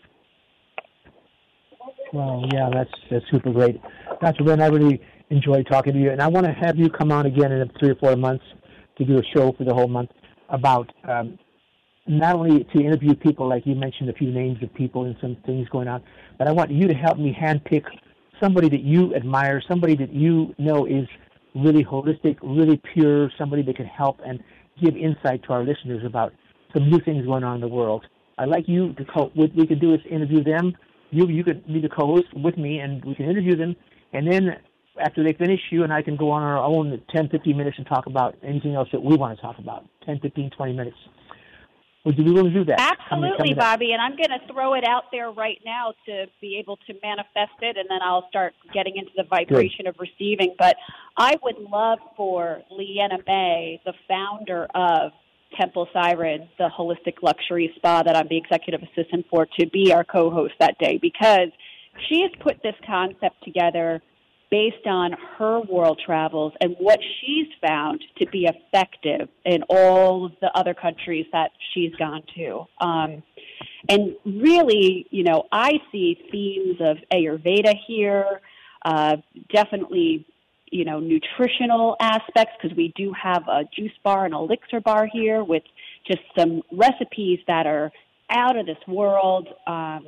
Well, 2.14 2.46
yeah, 2.54 2.70
that's 2.74 2.92
that's 3.12 3.26
super 3.30 3.52
great, 3.52 3.82
Dr. 4.22 4.46
Ben. 4.46 4.62
I 4.62 4.68
really 4.68 5.02
enjoyed 5.30 5.68
talking 5.70 5.94
to 5.94 6.00
you, 6.00 6.12
and 6.12 6.22
I 6.22 6.28
want 6.28 6.46
to 6.46 6.54
have 6.54 6.78
you 6.78 6.90
come 6.90 7.12
on 7.12 7.26
again 7.26 7.52
in 7.52 7.70
three 7.80 7.90
or 7.90 7.96
four 7.96 8.16
months 8.16 8.46
to 8.98 9.06
do 9.06 9.18
a 9.18 9.24
show 9.36 9.52
for 9.58 9.66
the 9.66 9.74
whole 9.74 9.90
month 9.90 10.12
about 10.50 10.90
um, 11.04 11.38
not 12.08 12.36
only 12.36 12.64
to 12.64 12.80
interview 12.80 13.16
people 13.16 13.48
like 13.48 13.66
you 13.66 13.76
mentioned 13.76 14.10
a 14.10 14.14
few 14.14 14.32
names 14.32 14.62
of 14.64 14.74
people 14.74 15.06
and 15.06 15.16
some 15.22 15.38
things 15.46 15.68
going 15.70 15.88
on, 15.88 16.04
but 16.38 16.48
I 16.48 16.52
want 16.52 16.72
you 16.72 16.88
to 16.88 16.94
help 16.94 17.18
me 17.18 17.36
handpick 17.40 17.84
somebody 18.42 18.70
that 18.70 18.82
you 18.82 19.16
admire, 19.16 19.62
somebody 19.68 19.96
that 19.96 20.14
you 20.14 20.54
know 20.58 20.86
is 20.86 21.08
really 21.56 21.84
holistic, 21.84 22.38
really 22.42 22.82
pure, 22.94 23.32
somebody 23.38 23.62
that 23.64 23.76
can 23.76 23.86
help 23.86 24.20
and 24.26 24.44
give 24.82 24.96
insight 24.96 25.44
to 25.44 25.54
our 25.54 25.64
listeners 25.64 26.04
about 26.06 26.34
some 26.74 26.90
new 26.90 27.00
things 27.00 27.26
going 27.26 27.44
on 27.44 27.56
in 27.56 27.62
the 27.62 27.68
world. 27.68 28.06
I'd 28.38 28.50
like 28.50 28.68
you 28.68 28.94
to 28.94 29.06
co- 29.06 29.32
what 29.34 29.54
we 29.56 29.66
could 29.66 29.82
do 29.82 29.94
is 29.94 30.00
interview 30.10 30.44
them. 30.44 30.76
You 31.10 31.28
you 31.28 31.44
could 31.44 31.66
be 31.66 31.80
the 31.80 31.90
co-host 31.90 32.28
with 32.36 32.58
me, 32.58 32.80
and 32.80 33.04
we 33.04 33.16
can 33.16 33.26
interview 33.30 33.56
them. 33.56 33.76
And 34.14 34.32
then 34.32 34.58
after 35.00 35.24
they 35.24 35.34
finish, 35.34 35.60
you 35.72 35.84
and 35.84 35.92
I 35.92 36.02
can 36.02 36.16
go 36.16 36.30
on 36.32 36.44
our 36.44 36.58
own 36.58 37.02
10, 37.14 37.30
15 37.30 37.58
minutes 37.58 37.78
and 37.78 37.88
talk 37.88 38.06
about 38.06 38.36
anything 38.44 38.76
else 38.76 38.90
that 38.92 39.02
we 39.02 39.16
want 39.16 39.36
to 39.36 39.42
talk 39.42 39.58
about. 39.58 39.86
10, 40.06 40.20
15, 40.20 40.52
20 40.52 40.74
minutes. 40.74 40.98
Would 42.08 42.18
you 42.18 42.24
be 42.24 42.32
willing 42.32 42.54
to 42.54 42.60
do 42.60 42.66
that? 42.72 42.80
Absolutely, 42.80 43.54
Bobby. 43.54 43.92
And 43.92 44.02
I'm 44.02 44.16
going 44.16 44.30
to 44.30 44.40
throw 44.54 44.76
it 44.76 44.86
out 44.88 45.12
there 45.12 45.30
right 45.30 45.60
now 45.66 45.94
to 46.06 46.28
be 46.40 46.58
able 46.58 46.78
to 46.88 46.94
manifest 47.04 47.60
it, 47.60 47.76
and 47.76 47.86
then 47.90 48.00
I'll 48.02 48.30
start 48.30 48.54
getting 48.74 48.96
into 48.96 49.12
the 49.18 49.26
vibration 49.26 49.84
Good. 49.84 49.88
of 49.90 49.96
receiving. 50.00 50.56
But 50.58 50.78
I 51.18 51.36
would 51.44 51.58
love 51.58 52.00
for 52.16 52.62
Leanna 52.72 53.18
May, 53.28 53.82
the 53.84 53.92
founder 54.08 54.68
of 54.74 55.12
Temple 55.60 55.90
Siren, 55.92 56.48
the 56.58 56.70
holistic 56.70 57.16
luxury 57.22 57.74
spa 57.76 58.04
that 58.04 58.16
I'm 58.16 58.30
the 58.30 58.38
executive 58.38 58.84
assistant 58.84 59.26
for, 59.30 59.46
to 59.60 59.68
be 59.68 59.92
our 59.92 60.06
co 60.06 60.30
host 60.30 60.54
that 60.62 60.78
day 60.80 60.98
because 61.02 61.50
she 62.08 62.22
has 62.22 62.32
put 62.40 62.64
this 62.64 62.76
concept 62.86 63.44
together 63.44 64.02
based 64.50 64.86
on 64.86 65.14
her 65.38 65.60
world 65.62 66.00
travels 66.06 66.54
and 66.62 66.76
what 66.80 67.00
she's 67.20 67.48
found 67.62 68.04
to 68.18 68.26
be 68.28 68.48
effective 68.48 69.28
in 69.46 69.64
all 69.64 70.26
of 70.26 70.32
the 70.42 70.50
other 70.58 70.74
countries 70.74 71.26
that 71.34 71.52
she's 71.74 71.94
gone 71.96 72.24
to. 72.36 72.66
Um, 72.80 73.24
and 73.90 74.16
really, 74.26 75.06
you 75.12 75.24
know, 75.24 75.48
I 75.52 75.74
see 75.92 76.18
themes 76.32 76.78
of 76.80 76.98
Ayurveda 77.14 77.74
here, 77.88 78.42
uh, 78.84 79.18
definitely, 79.54 80.26
you 80.72 80.86
know, 80.86 81.00
nutritional 81.00 81.96
aspects 82.00 82.54
because 82.62 82.76
we 82.76 82.94
do 82.96 83.14
have 83.14 83.48
a 83.48 83.64
juice 83.76 83.92
bar 84.04 84.26
and 84.26 84.34
elixir 84.34 84.80
bar 84.80 85.08
here 85.12 85.44
with 85.44 85.64
just 86.06 86.22
some 86.38 86.62
recipes 86.72 87.40
that 87.48 87.66
are 87.66 87.92
out 88.30 88.58
of 88.58 88.66
this 88.66 88.78
world. 88.88 89.48
Um, 89.66 90.06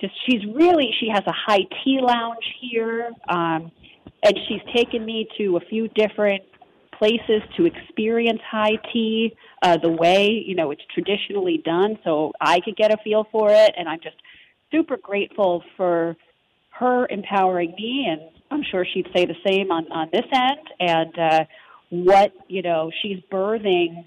just 0.00 0.14
she's 0.26 0.44
really 0.54 0.90
she 1.00 1.08
has 1.08 1.22
a 1.26 1.32
high 1.32 1.66
tea 1.82 1.98
lounge 2.00 2.44
here 2.60 3.10
um, 3.28 3.70
and 4.22 4.38
she's 4.48 4.60
taken 4.74 5.04
me 5.04 5.28
to 5.38 5.56
a 5.56 5.60
few 5.60 5.88
different 5.88 6.42
places 6.96 7.42
to 7.56 7.64
experience 7.64 8.40
high 8.48 8.76
tea 8.92 9.34
uh, 9.62 9.76
the 9.82 9.90
way 9.90 10.28
you 10.28 10.54
know 10.54 10.70
it's 10.70 10.82
traditionally 10.92 11.62
done 11.64 11.98
so 12.04 12.32
i 12.40 12.60
could 12.60 12.76
get 12.76 12.92
a 12.92 12.96
feel 13.04 13.26
for 13.30 13.50
it 13.50 13.72
and 13.76 13.88
i'm 13.88 14.00
just 14.02 14.16
super 14.70 14.96
grateful 14.96 15.62
for 15.76 16.16
her 16.70 17.06
empowering 17.08 17.72
me 17.76 18.06
and 18.08 18.20
i'm 18.50 18.62
sure 18.70 18.84
she'd 18.92 19.08
say 19.14 19.24
the 19.24 19.36
same 19.46 19.70
on 19.70 19.90
on 19.92 20.08
this 20.12 20.26
end 20.32 20.68
and 20.80 21.18
uh, 21.18 21.44
what 21.90 22.32
you 22.48 22.62
know 22.62 22.90
she's 23.02 23.18
birthing 23.30 24.04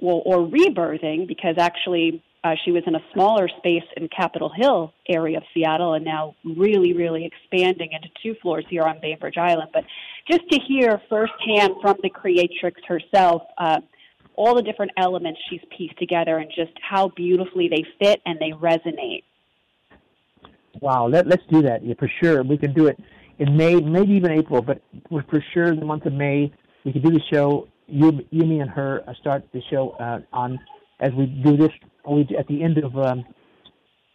well 0.00 0.22
or 0.24 0.46
rebirthing 0.46 1.26
because 1.26 1.56
actually 1.58 2.22
uh, 2.44 2.54
she 2.64 2.70
was 2.70 2.82
in 2.86 2.94
a 2.94 3.00
smaller 3.12 3.48
space 3.58 3.82
in 3.96 4.08
Capitol 4.08 4.50
Hill 4.54 4.92
area 5.08 5.38
of 5.38 5.42
Seattle 5.52 5.94
and 5.94 6.04
now 6.04 6.34
really, 6.44 6.92
really 6.92 7.24
expanding 7.24 7.90
into 7.92 8.08
two 8.22 8.34
floors 8.40 8.64
here 8.68 8.84
on 8.84 8.98
Bainbridge 9.00 9.36
Island. 9.36 9.70
But 9.72 9.84
just 10.30 10.48
to 10.50 10.60
hear 10.60 11.00
firsthand 11.08 11.74
from 11.82 11.96
the 12.02 12.10
creatrix 12.10 12.80
herself, 12.86 13.42
uh, 13.58 13.80
all 14.36 14.54
the 14.54 14.62
different 14.62 14.92
elements 14.96 15.40
she's 15.50 15.60
pieced 15.76 15.98
together 15.98 16.38
and 16.38 16.50
just 16.54 16.72
how 16.80 17.08
beautifully 17.08 17.68
they 17.68 17.84
fit 17.98 18.20
and 18.24 18.38
they 18.38 18.52
resonate. 18.52 19.24
Wow, 20.80 21.08
let, 21.08 21.26
let's 21.26 21.42
do 21.50 21.60
that 21.62 21.84
yeah, 21.84 21.94
for 21.98 22.10
sure. 22.22 22.44
We 22.44 22.56
can 22.56 22.72
do 22.72 22.86
it 22.86 23.00
in 23.40 23.56
May, 23.56 23.74
maybe 23.74 24.12
even 24.12 24.30
April, 24.30 24.62
but 24.62 24.80
for 25.10 25.44
sure 25.52 25.72
in 25.72 25.80
the 25.80 25.86
month 25.86 26.06
of 26.06 26.12
May, 26.12 26.52
we 26.84 26.92
can 26.92 27.02
do 27.02 27.10
the 27.10 27.20
show. 27.32 27.66
You, 27.88 28.24
you 28.30 28.44
me, 28.44 28.60
and 28.60 28.70
her 28.70 29.02
uh, 29.08 29.14
start 29.14 29.44
the 29.52 29.62
show 29.70 29.90
uh, 29.98 30.20
on 30.32 30.60
as 31.00 31.12
we 31.12 31.26
do 31.26 31.56
this 31.56 31.70
at 32.38 32.46
the 32.48 32.62
end 32.62 32.78
of 32.78 32.96
um, 32.96 33.24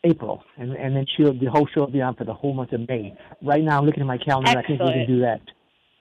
April, 0.03 0.43
and 0.57 0.73
and 0.73 0.95
then 0.95 1.05
she'll 1.15 1.33
the 1.33 1.47
whole 1.47 1.67
show 1.73 1.81
will 1.81 1.91
be 1.91 2.01
on 2.01 2.15
for 2.15 2.25
the 2.25 2.33
whole 2.33 2.53
month 2.53 2.73
of 2.73 2.87
May. 2.87 3.17
Right 3.41 3.63
now, 3.63 3.79
I'm 3.79 3.85
looking 3.85 4.01
at 4.01 4.07
my 4.07 4.17
calendar. 4.17 4.49
Excellent. 4.57 4.81
I 4.81 4.85
think 4.85 4.95
we 4.95 5.05
can 5.05 5.15
do 5.15 5.21
that. 5.21 5.41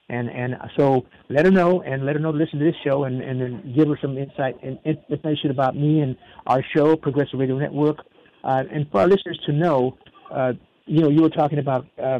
And 0.09 0.29
and 0.29 0.55
so 0.77 1.05
let 1.29 1.45
her 1.45 1.51
know, 1.51 1.81
and 1.81 2.05
let 2.05 2.15
her 2.15 2.21
know 2.21 2.31
to 2.31 2.37
listen 2.37 2.59
to 2.59 2.65
this 2.65 2.75
show, 2.83 3.05
and 3.05 3.21
and 3.21 3.41
then 3.41 3.73
give 3.75 3.87
her 3.87 3.97
some 4.01 4.17
insight 4.17 4.55
and 4.61 4.77
information 5.09 5.51
about 5.51 5.75
me 5.75 6.01
and 6.01 6.17
our 6.47 6.63
show, 6.75 6.95
Progressive 6.95 7.39
Radio 7.39 7.57
Network, 7.57 7.97
uh, 8.43 8.63
and 8.71 8.89
for 8.91 9.01
our 9.01 9.07
listeners 9.07 9.39
to 9.45 9.53
know. 9.53 9.97
Uh, 10.29 10.53
you 10.85 10.99
know, 10.99 11.09
you 11.09 11.21
were 11.21 11.29
talking 11.29 11.59
about 11.59 11.85
uh, 12.01 12.19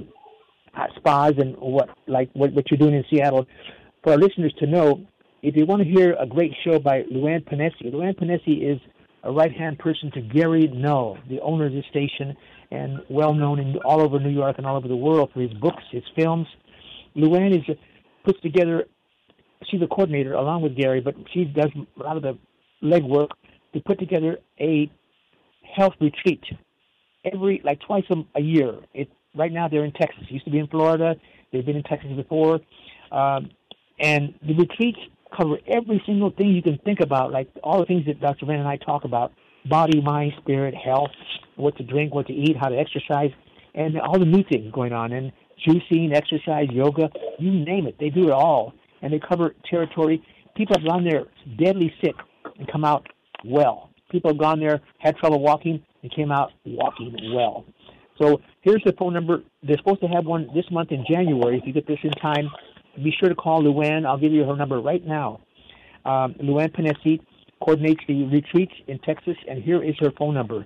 spas 0.95 1.33
and 1.37 1.55
what 1.57 1.89
like 2.07 2.29
what 2.33 2.53
what 2.53 2.69
you're 2.71 2.77
doing 2.77 2.93
in 2.93 3.03
Seattle. 3.09 3.45
For 4.03 4.11
our 4.13 4.17
listeners 4.17 4.53
to 4.59 4.67
know, 4.67 5.05
if 5.43 5.57
you 5.57 5.65
want 5.65 5.83
to 5.83 5.87
hear 5.87 6.15
a 6.17 6.25
great 6.25 6.53
show 6.63 6.79
by 6.79 7.03
Luanne 7.03 7.45
Pennesi, 7.45 7.93
Luanne 7.93 8.17
Pennesi 8.17 8.73
is 8.73 8.79
a 9.23 9.31
right-hand 9.31 9.77
person 9.77 10.09
to 10.11 10.21
Gary 10.21 10.67
Null, 10.73 11.17
the 11.29 11.41
owner 11.41 11.65
of 11.65 11.73
the 11.73 11.83
station, 11.89 12.35
and 12.71 13.01
well 13.09 13.33
known 13.33 13.59
in 13.59 13.75
all 13.85 14.01
over 14.01 14.19
New 14.19 14.29
York 14.29 14.55
and 14.57 14.65
all 14.65 14.77
over 14.77 14.87
the 14.87 14.95
world 14.95 15.31
for 15.33 15.41
his 15.41 15.53
books, 15.55 15.83
his 15.91 16.03
films. 16.15 16.47
Luanne 17.15 17.55
is 17.55 17.75
puts 18.23 18.39
together. 18.39 18.85
She's 19.69 19.81
a 19.81 19.87
coordinator 19.87 20.33
along 20.33 20.61
with 20.61 20.77
Gary, 20.77 21.01
but 21.01 21.15
she 21.33 21.43
does 21.43 21.69
a 21.75 22.03
lot 22.03 22.15
of 22.15 22.23
the 22.23 22.37
legwork 22.81 23.29
to 23.73 23.81
put 23.81 23.99
together 23.99 24.37
a 24.61 24.89
health 25.75 25.93
retreat 25.99 26.43
every 27.25 27.61
like 27.65 27.81
twice 27.81 28.05
a, 28.11 28.39
a 28.39 28.41
year. 28.41 28.75
It 28.93 29.09
right 29.35 29.51
now 29.51 29.67
they're 29.67 29.85
in 29.85 29.91
Texas. 29.91 30.23
Used 30.29 30.45
to 30.45 30.51
be 30.51 30.59
in 30.59 30.67
Florida. 30.67 31.15
They've 31.51 31.65
been 31.65 31.75
in 31.75 31.83
Texas 31.83 32.11
before, 32.15 32.61
um, 33.11 33.51
and 33.99 34.33
the 34.41 34.53
retreats 34.53 34.99
cover 35.35 35.57
every 35.67 36.01
single 36.05 36.31
thing 36.31 36.49
you 36.49 36.61
can 36.61 36.77
think 36.85 36.99
about, 37.01 37.31
like 37.31 37.49
all 37.63 37.79
the 37.79 37.85
things 37.85 38.05
that 38.05 38.19
Dr. 38.19 38.45
Van 38.45 38.59
and 38.59 38.67
I 38.67 38.77
talk 38.77 39.03
about 39.03 39.31
body, 39.69 40.01
mind, 40.01 40.33
spirit, 40.41 40.73
health, 40.75 41.11
what 41.55 41.77
to 41.77 41.83
drink, 41.83 42.13
what 42.13 42.27
to 42.27 42.33
eat, 42.33 42.55
how 42.59 42.69
to 42.69 42.77
exercise, 42.77 43.31
and 43.75 43.99
all 43.99 44.19
the 44.19 44.25
new 44.25 44.43
things 44.43 44.71
going 44.73 44.93
on. 44.93 45.11
And 45.11 45.31
juicing, 45.67 46.15
exercise, 46.15 46.67
yoga, 46.71 47.09
you 47.39 47.51
name 47.51 47.87
it. 47.87 47.95
They 47.99 48.09
do 48.09 48.27
it 48.27 48.31
all. 48.31 48.73
And 49.01 49.13
they 49.13 49.19
cover 49.19 49.55
territory. 49.69 50.23
People 50.55 50.75
have 50.79 50.87
gone 50.87 51.03
there 51.03 51.25
deadly 51.57 51.93
sick 52.03 52.15
and 52.57 52.71
come 52.71 52.85
out 52.85 53.07
well. 53.45 53.89
People 54.11 54.31
have 54.31 54.39
gone 54.39 54.59
there, 54.59 54.81
had 54.99 55.17
trouble 55.17 55.41
walking, 55.41 55.83
and 56.01 56.13
came 56.13 56.31
out 56.31 56.51
walking 56.65 57.15
well. 57.33 57.65
So 58.21 58.41
here's 58.61 58.83
the 58.85 58.93
phone 58.93 59.13
number. 59.13 59.41
They're 59.63 59.77
supposed 59.77 60.01
to 60.01 60.07
have 60.07 60.25
one 60.25 60.47
this 60.53 60.65
month 60.71 60.91
in 60.91 61.03
January. 61.09 61.57
If 61.57 61.65
you 61.65 61.73
get 61.73 61.87
this 61.87 61.97
in 62.03 62.11
time, 62.11 62.49
be 63.01 63.13
sure 63.19 63.29
to 63.29 63.35
call 63.35 63.63
Luanne. 63.63 64.05
I'll 64.05 64.19
give 64.19 64.31
you 64.31 64.43
her 64.43 64.55
number 64.55 64.79
right 64.79 65.05
now. 65.05 65.41
Um, 66.05 66.35
Luanne 66.41 66.75
Pennesi 66.75 67.19
coordinates 67.59 68.01
the 68.07 68.25
retreats 68.25 68.73
in 68.87 68.99
Texas, 68.99 69.37
and 69.49 69.63
here 69.63 69.83
is 69.83 69.95
her 69.99 70.11
phone 70.17 70.33
number 70.33 70.65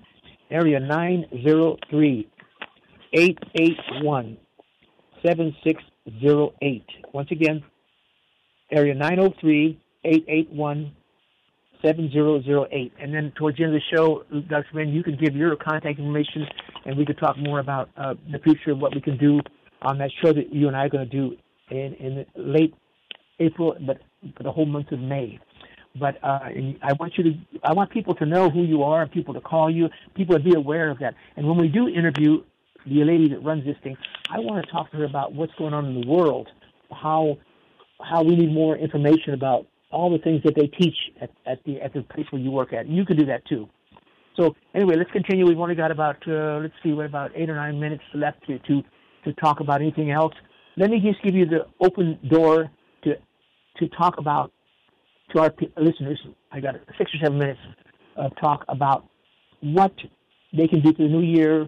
area 0.50 0.80
903 0.80 2.28
881 3.14 4.38
7608. 5.26 6.84
Once 7.14 7.32
again, 7.32 7.64
area 8.72 8.94
903 8.94 9.80
881 10.04 10.92
7008. 11.82 12.94
And 13.00 13.14
then 13.14 13.32
towards 13.38 13.58
the 13.58 13.64
end 13.64 13.76
of 13.76 13.82
the 13.82 13.96
show, 13.96 14.24
Dr. 14.50 14.68
Van, 14.74 14.90
you 14.90 15.04
can 15.04 15.18
give 15.18 15.36
your 15.36 15.56
contact 15.56 16.00
information 16.00 16.46
and 16.86 16.98
we 16.98 17.06
could 17.06 17.18
talk 17.18 17.38
more 17.38 17.60
about 17.60 17.90
uh, 17.98 18.16
the 18.32 18.40
future 18.40 18.72
of 18.72 18.80
what 18.80 18.96
we 18.96 19.02
can 19.02 19.18
do 19.18 19.40
on 19.82 19.98
that 20.00 20.12
show 20.24 20.34
that 20.34 20.54
you 20.54 20.68
and 20.68 20.76
I 20.76 20.86
are 20.86 20.90
going 20.90 21.08
to 21.08 21.12
do 21.12 21.36
in, 21.70 21.94
in 21.96 22.26
late 22.36 22.74
April, 23.40 23.76
but 23.86 24.00
for 24.36 24.44
the 24.44 24.52
whole 24.52 24.66
month 24.66 24.92
of 24.92 25.00
May. 25.00 25.40
But 26.00 26.24
uh, 26.24 26.40
I 26.82 26.94
want 27.00 27.18
you 27.18 27.24
to, 27.24 27.32
I 27.64 27.74
want 27.74 27.92
people 27.92 28.14
to 28.16 28.26
know 28.26 28.50
who 28.50 28.64
you 28.64 28.84
are, 28.84 29.08
people 29.08 29.34
to 29.34 29.42
call 29.42 29.70
you, 29.70 29.90
people 30.16 30.38
to 30.38 30.44
be 30.44 30.54
aware 30.54 30.90
of 30.90 31.00
that. 31.00 31.16
And 31.36 31.48
when 31.48 31.58
we 31.58 31.68
do 31.68 31.88
interview 31.88 32.44
the 32.86 33.04
lady 33.04 33.30
that 33.30 33.44
runs 33.44 33.66
this 33.66 33.76
thing, 33.84 33.98
I 34.30 34.40
want 34.40 34.64
to 34.64 34.72
talk 34.72 34.92
to 34.92 34.98
her 34.98 35.06
about 35.06 35.34
what's 35.34 35.54
going 35.56 35.74
on 35.74 35.86
in 35.86 36.02
the 36.02 36.08
world, 36.08 36.50
how 36.92 37.38
how 38.00 38.22
we 38.22 38.36
need 38.36 38.54
more 38.54 38.78
information 38.78 39.34
about 39.34 39.66
all 39.90 40.12
the 40.12 40.20
things 40.20 40.44
that 40.44 40.54
they 40.56 40.68
teach 40.68 40.96
at, 41.20 41.32
at 41.48 41.64
the 41.66 41.82
at 41.82 41.94
the 41.94 42.04
place 42.04 42.28
where 42.30 42.42
you 42.42 42.52
work 42.52 42.74
at. 42.74 42.88
You 42.88 43.06
can 43.06 43.18
do 43.18 43.26
that 43.26 43.46
too. 43.46 43.68
So 44.36 44.56
anyway, 44.76 44.96
let's 44.98 45.12
continue. 45.12 45.48
We've 45.48 45.60
only 45.60 45.74
got 45.74 45.90
about 45.90 46.18
uh, 46.28 46.60
let's 46.62 46.76
see, 46.84 46.94
what 46.94 47.08
about 47.08 47.32
eight 47.34 47.50
or 47.50 47.56
nine 47.56 47.80
minutes 47.80 48.04
left 48.14 48.46
to 48.48 48.60
to 48.60 48.84
to 49.26 49.34
talk 49.34 49.62
about 49.62 49.82
anything 49.82 50.12
else 50.12 50.34
let 50.78 50.90
me 50.90 51.00
just 51.00 51.22
give 51.24 51.36
you 51.36 51.46
the 51.46 51.66
open 51.82 52.20
door 52.30 52.72
to 53.04 53.16
to 53.78 53.88
talk 53.90 54.18
about 54.18 54.52
to 55.32 55.42
our 55.42 55.54
listeners. 55.78 56.20
I 56.52 56.60
got 56.60 56.76
six 56.98 57.12
or 57.14 57.18
seven 57.24 57.38
minutes 57.38 57.60
of 58.16 58.32
talk 58.40 58.64
about 58.70 59.08
what 59.62 59.94
they 60.56 60.68
can 60.68 60.82
do 60.82 60.94
for 60.94 61.04
the 61.04 61.10
new 61.10 61.22
year, 61.22 61.68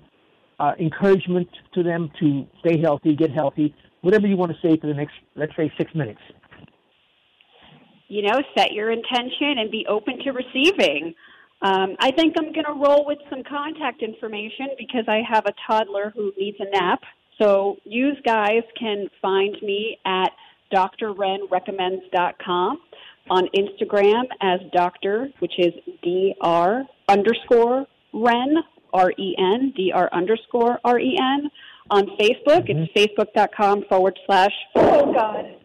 uh, 0.60 0.74
encouragement 0.80 1.49
to 1.74 1.84
them 1.84 2.10
to 2.20 2.47
stay 2.62 2.80
healthy, 2.80 3.16
get 3.16 3.32
healthy, 3.32 3.76
whatever 4.01 4.28
you 4.28 4.38
want 4.38 4.51
to 4.51 4.57
say 4.68 4.78
for 4.78 4.88
the 4.88 4.93
next, 4.93 5.14
let's 5.36 5.55
say, 5.55 5.72
six 5.78 5.93
minutes. 5.93 6.22
You 8.07 8.24
know, 8.24 8.41
set 8.57 8.72
your 8.72 8.91
intention 8.91 9.60
and 9.60 9.70
be 9.70 9.86
open 9.88 10.20
to 10.24 10.32
receiving. 10.32 11.14
Um, 11.62 11.95
I 11.99 12.12
think 12.12 12.36
I'm 12.38 12.53
going 12.53 12.66
to 12.66 12.74
roll 12.74 13.05
with 13.05 13.20
some 13.30 13.43
contact 13.43 14.01
information 14.01 14.70
because 14.78 15.03
I 15.07 15.22
have 15.30 15.45
a 15.45 15.53
toddler 15.68 16.12
who 16.16 16.32
needs 16.38 16.57
a 16.60 16.70
nap. 16.72 17.01
So 17.40 17.78
you 17.86 18.12
guys 18.26 18.64
can 18.78 19.08
find 19.22 19.56
me 19.62 19.98
at 20.06 20.32
drrenrecommends.com, 20.74 22.82
on 23.30 23.48
Instagram 23.56 24.24
as 24.42 24.60
Doctor, 24.74 25.30
which 25.40 25.54
is 25.58 25.74
Dr 26.04 26.84
underscore 27.08 27.86
Ren, 28.14 28.58
R 28.94 29.14
E 29.18 29.36
N, 29.38 29.74
Dr 29.94 30.10
underscore 30.14 30.80
R 30.84 31.00
E 31.00 31.18
N. 31.20 31.50
On 31.92 32.06
Facebook, 32.20 32.70
mm-hmm. 32.70 32.84
it's 32.84 32.94
facebook.com 32.94 33.86
forward 33.90 34.20
slash, 34.28 34.54
oh 34.76 35.12
God, 35.12 35.56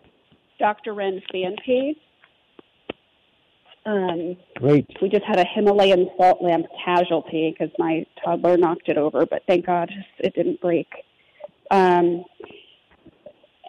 Dr. 0.58 0.94
Ren 0.94 1.20
fan 1.30 1.54
page. 1.64 1.98
Um, 3.84 4.34
Great. 4.56 4.86
we 5.02 5.10
just 5.10 5.24
had 5.24 5.38
a 5.38 5.44
Himalayan 5.44 6.08
salt 6.16 6.42
lamp 6.42 6.64
casualty 6.82 7.50
because 7.52 7.70
my 7.78 8.06
toddler 8.24 8.56
knocked 8.56 8.88
it 8.88 8.96
over, 8.96 9.26
but 9.26 9.42
thank 9.46 9.66
God 9.66 9.90
it 10.18 10.34
didn't 10.34 10.62
break. 10.62 10.88
Um, 11.70 12.24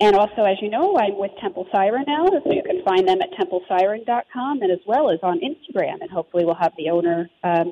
and 0.02 0.16
also, 0.16 0.44
as 0.44 0.58
you 0.62 0.70
know, 0.70 0.98
I'm 0.98 1.18
with 1.18 1.32
Temple 1.42 1.68
Siren 1.74 2.04
now, 2.06 2.26
so 2.26 2.52
you 2.52 2.64
can 2.64 2.84
find 2.84 3.08
them 3.08 3.20
at 3.22 3.32
templesiren.com 3.40 4.62
and 4.62 4.72
as 4.72 4.80
well 4.86 5.10
as 5.10 5.20
on 5.24 5.40
Instagram. 5.40 6.02
And 6.02 6.10
hopefully, 6.12 6.44
we'll 6.44 6.56
have 6.56 6.74
the 6.78 6.90
owner 6.90 7.30
um, 7.44 7.72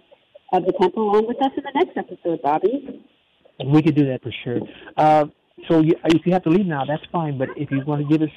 of 0.53 0.65
the 0.65 0.73
temple 0.79 1.09
on 1.09 1.27
with 1.27 1.37
us 1.41 1.51
in 1.57 1.63
the 1.63 1.71
next 1.75 1.97
episode, 1.97 2.41
Bobby. 2.41 3.03
We 3.65 3.81
could 3.81 3.95
do 3.95 4.05
that 4.07 4.23
for 4.23 4.31
sure. 4.43 4.59
Uh, 4.95 5.25
so 5.69 5.81
you, 5.81 5.95
if 6.05 6.25
you 6.25 6.31
have 6.31 6.43
to 6.43 6.49
leave 6.49 6.65
now, 6.65 6.85
that's 6.85 7.03
fine. 7.11 7.37
But 7.37 7.49
if 7.57 7.69
you 7.71 7.81
want 7.85 8.07
to 8.07 8.07
give 8.07 8.21
us 8.21 8.33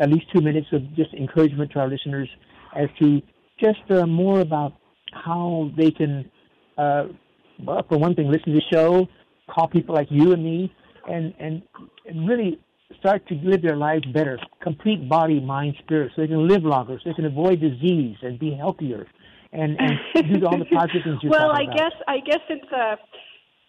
at 0.00 0.10
least 0.10 0.26
two 0.34 0.42
minutes 0.42 0.66
of 0.72 0.94
just 0.94 1.14
encouragement 1.14 1.72
to 1.72 1.80
our 1.80 1.88
listeners 1.88 2.28
as 2.76 2.88
to 3.00 3.22
just 3.58 3.80
uh, 3.90 4.06
more 4.06 4.40
about 4.40 4.74
how 5.12 5.70
they 5.76 5.90
can, 5.90 6.30
uh, 6.78 7.04
well, 7.64 7.84
for 7.88 7.98
one 7.98 8.14
thing, 8.14 8.30
listen 8.30 8.52
to 8.52 8.60
the 8.60 8.62
show, 8.72 9.08
call 9.48 9.68
people 9.68 9.94
like 9.94 10.08
you 10.10 10.32
and 10.32 10.44
me, 10.44 10.72
and 11.08 11.34
and, 11.38 11.62
and 12.06 12.28
really 12.28 12.58
start 12.98 13.26
to 13.28 13.34
live 13.36 13.62
their 13.62 13.76
lives 13.76 14.04
better, 14.12 14.38
complete 14.62 15.08
body, 15.08 15.40
mind, 15.40 15.74
spirit, 15.84 16.12
so 16.14 16.22
they 16.22 16.28
can 16.28 16.48
live 16.48 16.64
longer, 16.64 16.98
so 17.02 17.10
they 17.10 17.14
can 17.14 17.24
avoid 17.26 17.60
disease 17.60 18.16
and 18.22 18.38
be 18.38 18.52
healthier, 18.54 19.06
and 19.52 19.76
and 19.78 20.40
do 20.40 20.46
all 20.46 20.58
the 20.58 20.64
positive 20.66 21.02
things 21.04 21.18
you're 21.22 21.30
well, 21.36 21.50
I 21.52 21.62
about. 21.64 21.76
guess 21.76 21.92
I 22.08 22.18
guess 22.18 22.40
it's 22.48 22.72
uh, 22.72 22.96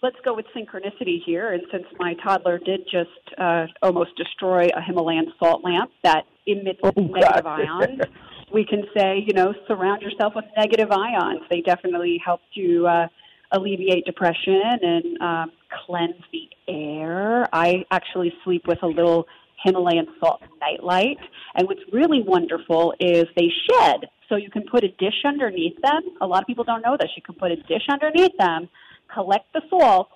let's 0.02 0.18
go 0.26 0.34
with 0.36 0.46
synchronicity 0.56 1.20
here, 1.26 1.54
and 1.54 1.62
since 1.72 1.86
my 2.00 2.16
toddler 2.24 2.60
did 2.60 2.82
just 2.92 3.40
uh, 3.40 3.66
almost 3.82 4.16
destroy 4.18 4.68
a 4.76 4.82
Himalayan 4.82 5.32
salt 5.40 5.64
lamp 5.64 5.92
that 6.04 6.24
emits 6.48 6.80
Oh, 6.84 6.92
negative 6.96 7.46
God. 7.46 7.46
ions, 7.46 8.02
we 8.54 8.66
can 8.66 8.84
say 8.98 9.24
you 9.26 9.34
know 9.34 9.54
surround 9.68 10.02
yourself 10.02 10.34
with 10.36 10.46
negative 10.58 10.92
ions. 10.92 11.42
They 11.50 11.62
definitely 11.62 12.20
help 12.24 12.42
to 12.56 12.88
uh, 12.88 13.08
alleviate 13.52 14.06
depression 14.06 14.62
and 14.82 15.22
um, 15.22 15.52
cleanse 15.86 16.22
the 16.32 16.50
air. 16.68 17.48
I 17.54 17.86
actually 17.92 18.34
sleep 18.44 18.64
with 18.68 18.82
a 18.84 18.88
little 18.88 19.26
Himalayan 19.64 20.08
salt 20.20 20.42
nightlight. 20.60 21.18
And 21.56 21.68
what's 21.68 21.82
really 21.92 22.22
wonderful 22.26 22.94
is 23.00 23.26
they 23.36 23.50
shed. 23.70 24.08
So 24.30 24.36
you 24.36 24.50
can 24.50 24.64
put 24.64 24.84
a 24.84 24.88
dish 24.88 25.26
underneath 25.26 25.76
them. 25.82 26.02
A 26.22 26.26
lot 26.26 26.42
of 26.42 26.48
people 26.48 26.64
don't 26.64 26.82
know 26.82 26.96
this. 27.00 27.10
You 27.16 27.22
can 27.22 27.36
put 27.36 27.52
a 27.52 27.58
dish 27.58 27.84
underneath 27.90 28.32
them, 28.40 28.70
collect 29.14 29.52
the 29.54 29.62
salt, 29.70 30.10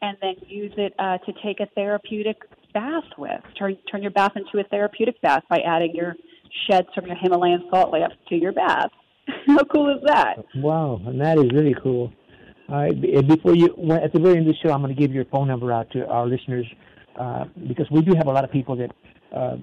and 0.00 0.16
then 0.22 0.34
use 0.46 0.72
it 0.76 0.94
uh, 0.98 1.18
to 1.18 1.32
take 1.44 1.60
a 1.60 1.66
therapeutic 1.74 2.38
bath 2.72 3.04
with. 3.18 3.40
Turn, 3.58 3.76
turn 3.90 4.02
your 4.02 4.10
bath 4.10 4.32
into 4.36 4.64
a 4.64 4.68
therapeutic 4.68 5.20
bath 5.20 5.42
by 5.50 5.58
adding 5.58 5.94
your 5.94 6.16
sheds 6.70 6.88
from 6.94 7.06
your 7.06 7.16
Himalayan 7.16 7.68
salt 7.70 7.92
lamp 7.92 8.12
to 8.28 8.36
your 8.36 8.52
bath. 8.52 8.90
How 9.46 9.64
cool 9.64 9.94
is 9.94 10.02
that? 10.06 10.36
Wow, 10.56 11.00
and 11.06 11.20
that 11.20 11.38
is 11.38 11.50
really 11.52 11.74
cool. 11.82 12.12
Right, 12.68 12.92
before 13.26 13.54
you, 13.54 13.68
at 13.92 14.12
the 14.12 14.20
very 14.20 14.36
end 14.36 14.46
of 14.46 14.54
the 14.54 14.58
show, 14.62 14.72
I'm 14.74 14.82
going 14.82 14.94
to 14.94 15.00
give 15.00 15.10
your 15.10 15.24
phone 15.26 15.48
number 15.48 15.72
out 15.72 15.90
to 15.92 16.06
our 16.06 16.26
listeners 16.26 16.66
uh, 17.18 17.46
because 17.66 17.86
we 17.90 18.02
do 18.02 18.12
have 18.14 18.26
a 18.26 18.30
lot 18.30 18.44
of 18.44 18.52
people 18.52 18.76
that 18.76 18.90
uh, 19.34 19.56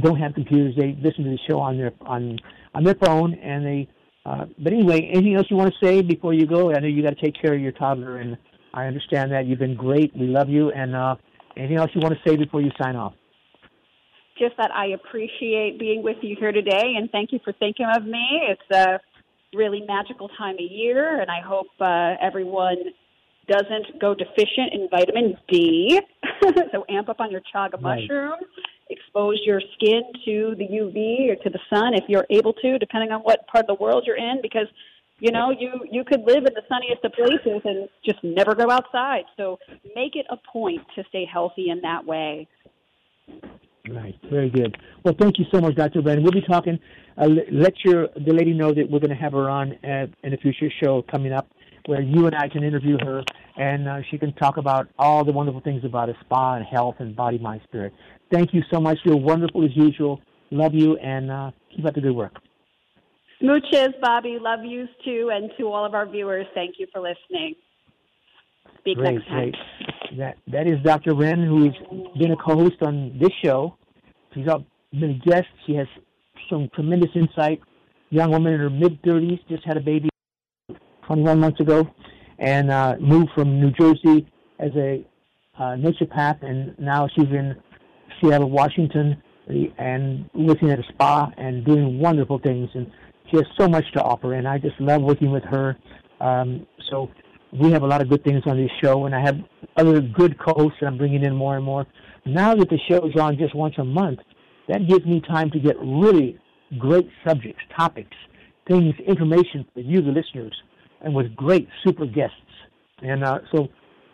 don't 0.00 0.18
have 0.18 0.32
computers. 0.34 0.74
They 0.78 0.96
listen 1.02 1.24
to 1.24 1.30
the 1.30 1.38
show 1.48 1.58
on 1.58 1.76
their 1.76 1.92
on 2.02 2.38
on 2.74 2.84
their 2.84 2.94
phone, 2.94 3.34
and 3.34 3.66
they. 3.66 3.88
Uh, 4.24 4.46
but 4.58 4.72
anyway, 4.72 5.10
anything 5.12 5.34
else 5.34 5.46
you 5.50 5.56
want 5.56 5.74
to 5.74 5.86
say 5.86 6.02
before 6.02 6.32
you 6.32 6.46
go? 6.46 6.72
I 6.72 6.78
know 6.78 6.86
you 6.86 7.02
got 7.02 7.18
to 7.18 7.22
take 7.22 7.34
care 7.40 7.52
of 7.52 7.60
your 7.60 7.72
toddler, 7.72 8.18
and 8.18 8.38
I 8.72 8.86
understand 8.86 9.32
that 9.32 9.46
you've 9.46 9.58
been 9.58 9.76
great. 9.76 10.16
We 10.16 10.28
love 10.28 10.48
you, 10.48 10.70
and 10.70 10.94
uh, 10.94 11.16
anything 11.56 11.76
else 11.76 11.90
you 11.94 12.00
want 12.00 12.14
to 12.14 12.30
say 12.30 12.36
before 12.36 12.62
you 12.62 12.70
sign 12.80 12.96
off? 12.96 13.14
just 14.38 14.56
that 14.56 14.70
I 14.72 14.88
appreciate 14.88 15.78
being 15.78 16.02
with 16.02 16.16
you 16.22 16.36
here 16.38 16.52
today, 16.52 16.94
and 16.96 17.10
thank 17.10 17.32
you 17.32 17.38
for 17.44 17.52
thinking 17.52 17.86
of 17.96 18.04
me. 18.04 18.42
It's 18.48 18.76
a 18.76 19.00
really 19.54 19.82
magical 19.86 20.28
time 20.36 20.54
of 20.54 20.60
year, 20.70 21.20
and 21.20 21.30
I 21.30 21.40
hope 21.40 21.68
uh, 21.80 22.14
everyone 22.20 22.76
doesn't 23.48 24.00
go 24.00 24.14
deficient 24.14 24.72
in 24.72 24.88
vitamin 24.90 25.36
D. 25.48 26.00
so 26.72 26.84
amp 26.88 27.08
up 27.08 27.20
on 27.20 27.30
your 27.30 27.42
chaga 27.54 27.74
Right. 27.82 28.00
mushroom. 28.00 28.38
Expose 28.90 29.40
your 29.44 29.60
skin 29.74 30.02
to 30.24 30.54
the 30.58 30.66
UV 30.66 31.30
or 31.30 31.36
to 31.42 31.50
the 31.50 31.58
sun 31.70 31.94
if 31.94 32.04
you're 32.08 32.26
able 32.30 32.52
to, 32.54 32.78
depending 32.78 33.12
on 33.12 33.20
what 33.20 33.46
part 33.46 33.64
of 33.64 33.66
the 33.66 33.82
world 33.82 34.04
you're 34.06 34.16
in, 34.16 34.40
because 34.42 34.66
you 35.20 35.32
know 35.32 35.50
you 35.50 35.70
you 35.90 36.04
could 36.04 36.20
live 36.20 36.44
in 36.44 36.52
the 36.54 36.62
sunniest 36.68 37.04
of 37.04 37.12
places 37.12 37.62
and 37.64 37.88
just 38.04 38.22
never 38.22 38.54
go 38.54 38.70
outside. 38.70 39.24
So 39.36 39.58
make 39.94 40.16
it 40.16 40.26
a 40.30 40.36
point 40.52 40.82
to 40.96 41.04
stay 41.08 41.24
healthy 41.24 41.70
in 41.70 41.80
that 41.80 42.04
way. 42.04 42.46
Right. 43.88 44.18
Very 44.30 44.48
good. 44.48 44.76
Well, 45.04 45.14
thank 45.20 45.38
you 45.38 45.44
so 45.52 45.60
much, 45.60 45.74
Dr. 45.74 46.00
Brandon. 46.00 46.24
We'll 46.24 46.32
be 46.32 46.40
talking. 46.40 46.78
Uh, 47.18 47.28
let 47.52 47.74
your 47.84 48.08
the 48.14 48.32
lady 48.32 48.54
know 48.54 48.72
that 48.72 48.90
we're 48.90 48.98
going 48.98 49.10
to 49.10 49.16
have 49.16 49.32
her 49.32 49.50
on 49.50 49.72
uh, 49.84 50.06
in 50.22 50.32
a 50.32 50.38
future 50.38 50.70
show 50.82 51.02
coming 51.10 51.32
up, 51.32 51.48
where 51.84 52.00
you 52.00 52.26
and 52.26 52.34
I 52.34 52.48
can 52.48 52.64
interview 52.64 52.96
her, 53.04 53.22
and 53.56 53.86
uh, 53.86 53.98
she 54.10 54.16
can 54.16 54.32
talk 54.34 54.56
about 54.56 54.88
all 54.98 55.22
the 55.22 55.32
wonderful 55.32 55.60
things 55.60 55.84
about 55.84 56.08
a 56.08 56.14
spa 56.24 56.54
and 56.54 56.64
health 56.64 56.96
and 56.98 57.14
body, 57.14 57.36
mind, 57.36 57.60
spirit. 57.64 57.92
Thank 58.32 58.54
you 58.54 58.62
so 58.72 58.80
much. 58.80 58.96
You're 59.04 59.16
wonderful 59.16 59.62
as 59.64 59.70
usual. 59.76 60.20
Love 60.50 60.72
you, 60.72 60.96
and 60.96 61.30
uh, 61.30 61.50
keep 61.76 61.84
up 61.84 61.94
the 61.94 62.00
good 62.00 62.16
work. 62.16 62.36
Smooches, 63.42 64.00
Bobby. 64.00 64.38
Love 64.40 64.60
yous 64.64 64.88
too, 65.04 65.30
and 65.30 65.50
to 65.58 65.64
all 65.64 65.84
of 65.84 65.92
our 65.92 66.08
viewers, 66.08 66.46
thank 66.54 66.76
you 66.78 66.86
for 66.90 67.02
listening. 67.02 67.54
Speak 68.78 68.96
Great, 68.96 69.16
next 69.16 69.28
time. 69.28 69.50
great. 69.50 69.93
That 70.18 70.36
that 70.48 70.66
is 70.66 70.80
Dr. 70.84 71.14
Ren, 71.14 71.42
who's 71.42 71.74
been 72.18 72.32
a 72.32 72.36
co-host 72.36 72.76
on 72.82 73.18
this 73.18 73.30
show. 73.42 73.76
She's 74.32 74.46
been 74.92 75.20
a 75.22 75.28
guest. 75.28 75.48
She 75.66 75.74
has 75.74 75.86
some 76.48 76.68
tremendous 76.74 77.10
insight. 77.14 77.60
Young 78.10 78.30
woman 78.30 78.54
in 78.54 78.60
her 78.60 78.70
mid 78.70 79.02
30s, 79.02 79.40
just 79.48 79.64
had 79.64 79.76
a 79.76 79.80
baby 79.80 80.08
21 81.06 81.40
months 81.40 81.60
ago, 81.60 81.88
and 82.38 82.70
uh, 82.70 82.94
moved 83.00 83.30
from 83.34 83.60
New 83.60 83.72
Jersey 83.72 84.26
as 84.58 84.70
a 84.76 85.04
uh, 85.58 85.76
naturopath, 85.76 86.42
and 86.42 86.78
now 86.78 87.08
she's 87.08 87.28
in 87.28 87.56
Seattle, 88.20 88.50
Washington, 88.50 89.20
and 89.78 90.28
working 90.34 90.70
at 90.70 90.78
a 90.78 90.84
spa 90.92 91.30
and 91.36 91.64
doing 91.64 91.98
wonderful 91.98 92.38
things. 92.38 92.70
And 92.74 92.90
she 93.30 93.36
has 93.36 93.46
so 93.58 93.68
much 93.68 93.84
to 93.94 94.02
offer, 94.02 94.34
and 94.34 94.46
I 94.46 94.58
just 94.58 94.80
love 94.80 95.02
working 95.02 95.30
with 95.30 95.44
her. 95.44 95.76
Um, 96.20 96.66
so 96.90 97.10
we 97.54 97.70
have 97.70 97.82
a 97.82 97.86
lot 97.86 98.02
of 98.02 98.08
good 98.08 98.24
things 98.24 98.42
on 98.46 98.56
this 98.56 98.70
show, 98.82 99.06
and 99.06 99.14
I 99.14 99.20
have 99.20 99.36
other 99.76 100.00
good 100.00 100.38
co-hosts 100.38 100.78
that 100.80 100.86
I'm 100.86 100.98
bringing 100.98 101.24
in 101.24 101.34
more 101.34 101.56
and 101.56 101.64
more. 101.64 101.86
Now 102.26 102.54
that 102.54 102.68
the 102.68 102.78
show 102.88 103.06
is 103.06 103.16
on 103.16 103.38
just 103.38 103.54
once 103.54 103.74
a 103.78 103.84
month, 103.84 104.18
that 104.68 104.86
gives 104.88 105.04
me 105.04 105.20
time 105.20 105.50
to 105.50 105.60
get 105.60 105.76
really 105.78 106.38
great 106.78 107.08
subjects, 107.26 107.62
topics, 107.76 108.16
things, 108.66 108.94
information 109.06 109.66
for 109.72 109.80
you, 109.80 110.00
the 110.00 110.10
listeners, 110.10 110.54
and 111.02 111.14
with 111.14 111.34
great 111.36 111.68
super 111.84 112.06
guests. 112.06 112.36
And 113.02 113.22
uh, 113.22 113.38
so 113.54 113.68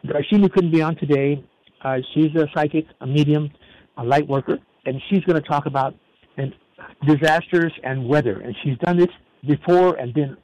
Darshini 0.04 0.50
couldn't 0.52 0.72
be 0.72 0.82
on 0.82 0.96
today. 0.96 1.42
Uh, 1.82 1.98
she's 2.12 2.34
a 2.34 2.46
psychic, 2.54 2.86
a 3.00 3.06
medium, 3.06 3.50
a 3.96 4.04
light 4.04 4.28
worker, 4.28 4.58
and 4.84 5.00
she's 5.08 5.20
going 5.24 5.40
to 5.40 5.48
talk 5.48 5.66
about 5.66 5.94
and 6.36 6.52
disasters 7.06 7.72
and 7.84 8.06
weather. 8.06 8.40
And 8.40 8.54
she's 8.62 8.76
done 8.78 8.98
this 8.98 9.08
before 9.46 9.94
and 9.96 10.12
been 10.12 10.36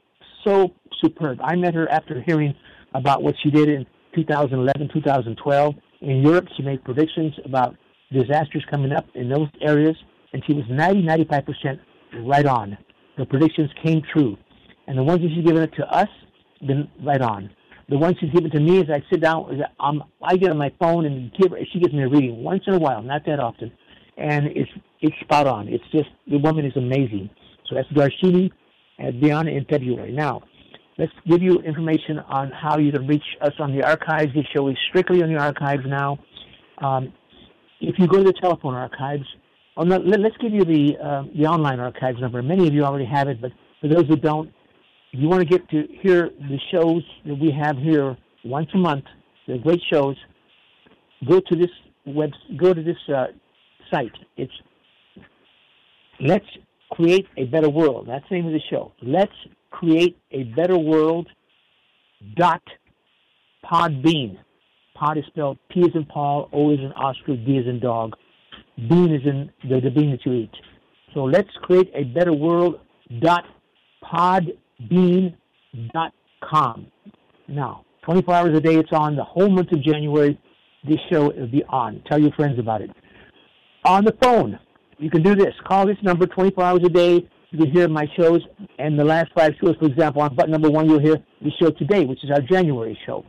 so 0.45 0.73
superb. 1.01 1.39
I 1.43 1.55
met 1.55 1.73
her 1.75 1.89
after 1.91 2.23
hearing 2.25 2.55
about 2.93 3.23
what 3.23 3.35
she 3.43 3.49
did 3.49 3.69
in 3.69 3.85
2011, 4.15 4.89
2012 4.93 5.75
in 6.01 6.21
Europe. 6.21 6.45
She 6.55 6.63
made 6.63 6.83
predictions 6.83 7.33
about 7.45 7.75
disasters 8.11 8.65
coming 8.69 8.91
up 8.91 9.05
in 9.15 9.29
those 9.29 9.47
areas, 9.61 9.95
and 10.33 10.43
she 10.45 10.53
was 10.53 10.65
90, 10.69 11.03
95% 11.03 11.79
right 12.25 12.45
on. 12.45 12.77
The 13.17 13.25
predictions 13.25 13.69
came 13.83 14.01
true. 14.13 14.37
And 14.87 14.97
the 14.97 15.03
ones 15.03 15.21
that 15.21 15.29
she's 15.35 15.45
given 15.45 15.69
to 15.69 15.85
us, 15.87 16.07
been 16.65 16.89
right 17.03 17.21
on. 17.21 17.49
The 17.89 17.97
ones 17.97 18.17
she's 18.19 18.31
given 18.31 18.51
to 18.51 18.59
me 18.59 18.79
is 18.79 18.89
I 18.89 19.03
sit 19.09 19.21
down, 19.21 19.53
is 19.53 19.61
um, 19.79 20.03
I 20.21 20.37
get 20.37 20.51
on 20.51 20.57
my 20.57 20.71
phone 20.79 21.05
and 21.05 21.31
give 21.33 21.51
her, 21.51 21.57
she 21.71 21.79
gives 21.79 21.93
me 21.93 22.03
a 22.03 22.09
reading 22.09 22.43
once 22.43 22.63
in 22.67 22.73
a 22.73 22.79
while, 22.79 23.01
not 23.01 23.25
that 23.25 23.39
often. 23.39 23.71
And 24.17 24.47
it's, 24.47 24.69
it's 25.01 25.15
spot 25.21 25.47
on. 25.47 25.67
It's 25.67 25.83
just, 25.91 26.09
the 26.27 26.37
woman 26.37 26.65
is 26.65 26.75
amazing. 26.75 27.29
So 27.67 27.75
that's 27.75 27.87
Darshini 27.89 28.49
at 28.99 29.19
Diana 29.21 29.51
in 29.51 29.65
February. 29.65 30.11
Now, 30.11 30.41
let's 30.97 31.11
give 31.27 31.41
you 31.41 31.59
information 31.59 32.19
on 32.19 32.51
how 32.51 32.77
you 32.77 32.91
can 32.91 33.07
reach 33.07 33.23
us 33.41 33.53
on 33.59 33.75
the 33.75 33.83
archives. 33.83 34.33
This 34.33 34.45
show 34.55 34.67
is 34.67 34.77
strictly 34.89 35.21
on 35.23 35.31
the 35.31 35.39
archives 35.39 35.83
now. 35.85 36.17
Um, 36.79 37.13
if 37.79 37.95
you 37.99 38.07
go 38.07 38.17
to 38.17 38.23
the 38.23 38.33
telephone 38.33 38.73
archives, 38.73 39.25
oh, 39.77 39.83
no, 39.83 39.97
let, 39.97 40.19
us 40.19 40.31
give 40.41 40.51
you 40.51 40.65
the 40.65 40.97
uh, 41.03 41.23
the 41.35 41.45
online 41.45 41.79
archives 41.79 42.19
number. 42.19 42.41
Many 42.41 42.67
of 42.67 42.73
you 42.73 42.83
already 42.83 43.05
have 43.05 43.27
it, 43.27 43.39
but 43.41 43.51
for 43.81 43.87
those 43.87 44.07
who 44.07 44.15
don't, 44.15 44.49
if 45.13 45.19
you 45.19 45.27
want 45.27 45.41
to 45.41 45.47
get 45.47 45.69
to 45.69 45.87
hear 46.01 46.29
the 46.39 46.59
shows 46.71 47.03
that 47.25 47.35
we 47.35 47.51
have 47.51 47.77
here 47.77 48.17
once 48.43 48.69
a 48.73 48.77
month, 48.77 49.05
they're 49.47 49.57
great 49.57 49.81
shows. 49.91 50.15
Go 51.27 51.39
to 51.39 51.55
this 51.55 51.71
web, 52.05 52.31
go 52.57 52.73
to 52.73 52.83
this 52.83 52.97
uh, 53.13 53.27
site. 53.91 54.11
It's 54.35 54.51
Let's 56.19 56.45
Create 56.91 57.27
a 57.37 57.45
Better 57.45 57.69
World. 57.69 58.07
That's 58.07 58.25
the 58.29 58.35
name 58.35 58.47
of 58.47 58.53
the 58.53 58.61
show. 58.69 58.91
Let's 59.01 59.33
Create 59.71 60.17
a 60.31 60.43
Better 60.43 60.77
World. 60.77 61.27
Dot 62.35 62.61
Podbean. 63.63 64.37
Pod 64.95 65.17
is 65.17 65.25
spelled 65.27 65.59
P 65.69 65.81
is 65.81 65.91
in 65.93 66.05
Paul, 66.05 66.49
O 66.51 66.71
is 66.71 66.79
in 66.79 66.91
Oscar, 66.93 67.35
D 67.35 67.57
is 67.57 67.67
in 67.67 67.79
dog. 67.79 68.13
Bean 68.77 69.13
is 69.13 69.21
in 69.25 69.51
the, 69.69 69.79
the 69.79 69.89
bean 69.89 70.11
that 70.11 70.25
you 70.25 70.33
eat. 70.33 70.51
So 71.13 71.23
let's 71.23 71.49
create 71.63 71.91
a 71.95 72.03
better 72.03 72.33
world. 72.33 72.79
Dot 73.21 73.43
podbean 74.03 75.35
dot 75.93 76.13
com. 76.43 76.87
Now, 77.47 77.85
24 78.03 78.33
hours 78.33 78.57
a 78.57 78.61
day 78.61 78.75
it's 78.75 78.91
on. 78.91 79.15
The 79.15 79.23
whole 79.23 79.49
month 79.49 79.71
of 79.71 79.81
January, 79.81 80.39
this 80.87 80.99
show 81.11 81.31
will 81.31 81.47
be 81.47 81.63
on. 81.69 82.01
Tell 82.07 82.19
your 82.19 82.31
friends 82.31 82.59
about 82.59 82.81
it. 82.81 82.91
On 83.85 84.03
the 84.03 84.15
phone, 84.21 84.59
you 84.97 85.09
can 85.09 85.23
do 85.23 85.35
this. 85.35 85.53
Call 85.67 85.85
this 85.87 85.97
number 86.03 86.25
24 86.25 86.63
hours 86.63 86.81
a 86.85 86.89
day. 86.89 87.27
You 87.51 87.59
can 87.59 87.71
hear 87.71 87.87
my 87.87 88.05
shows 88.17 88.41
and 88.77 88.99
the 88.99 89.05
last 89.05 89.27
five 89.35 89.53
shows. 89.61 89.75
For 89.79 89.85
example, 89.85 90.21
on 90.21 90.35
button 90.35 90.51
number 90.51 90.69
one, 90.69 90.89
you'll 90.89 90.99
hear 90.99 91.17
the 91.41 91.51
show 91.61 91.71
today, 91.71 92.03
which 92.05 92.23
is 92.23 92.29
our 92.29 92.41
January 92.41 92.97
show 93.05 93.23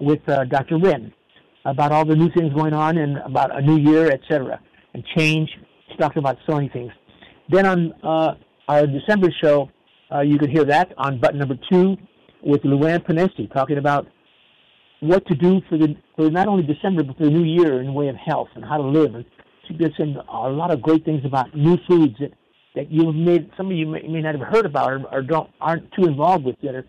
with 0.00 0.28
uh, 0.28 0.44
Dr. 0.44 0.78
Ren 0.78 1.12
about 1.64 1.92
all 1.92 2.04
the 2.04 2.16
new 2.16 2.30
things 2.30 2.52
going 2.52 2.74
on 2.74 2.98
and 2.98 3.18
about 3.18 3.56
a 3.56 3.62
new 3.62 3.78
year, 3.78 4.10
etc. 4.10 4.60
And 4.92 5.04
change. 5.16 5.48
She's 5.88 5.98
talking 5.98 6.18
about 6.18 6.36
so 6.48 6.56
many 6.56 6.68
things. 6.68 6.90
Then 7.48 7.64
on 7.66 7.92
uh, 8.02 8.34
our 8.68 8.86
December 8.86 9.28
show, 9.42 9.70
uh, 10.12 10.20
you 10.20 10.36
can 10.38 10.50
hear 10.50 10.64
that 10.64 10.92
on 10.98 11.20
button 11.20 11.38
number 11.38 11.56
two 11.70 11.96
with 12.42 12.62
Luanne 12.62 13.06
Panesti 13.06 13.52
talking 13.52 13.78
about 13.78 14.06
what 15.00 15.26
to 15.26 15.34
do 15.34 15.60
for 15.68 15.78
the 15.78 15.94
for 16.16 16.30
not 16.30 16.48
only 16.48 16.62
December 16.62 17.02
but 17.02 17.16
for 17.16 17.24
the 17.24 17.30
new 17.30 17.44
year 17.44 17.80
in 17.80 17.86
the 17.86 17.92
way 17.92 18.08
of 18.08 18.16
health 18.16 18.48
and 18.56 18.64
how 18.64 18.78
to 18.78 18.82
live. 18.82 19.14
And 19.14 19.24
she 19.68 19.74
did 19.74 19.92
some 19.96 20.16
a 20.28 20.48
lot 20.48 20.72
of 20.72 20.82
great 20.82 21.04
things 21.04 21.24
about 21.24 21.54
new 21.54 21.78
foods 21.88 22.16
that 22.20 22.32
that 22.74 22.90
you 22.90 23.12
made 23.12 23.50
some 23.56 23.66
of 23.66 23.72
you 23.72 23.86
may, 23.86 24.02
may 24.02 24.20
not 24.20 24.34
have 24.34 24.46
heard 24.46 24.66
about 24.66 24.92
or, 24.92 25.04
or 25.12 25.22
don't 25.22 25.50
aren't 25.60 25.90
too 25.92 26.06
involved 26.06 26.44
with 26.44 26.56
that 26.62 26.74
are, 26.74 26.86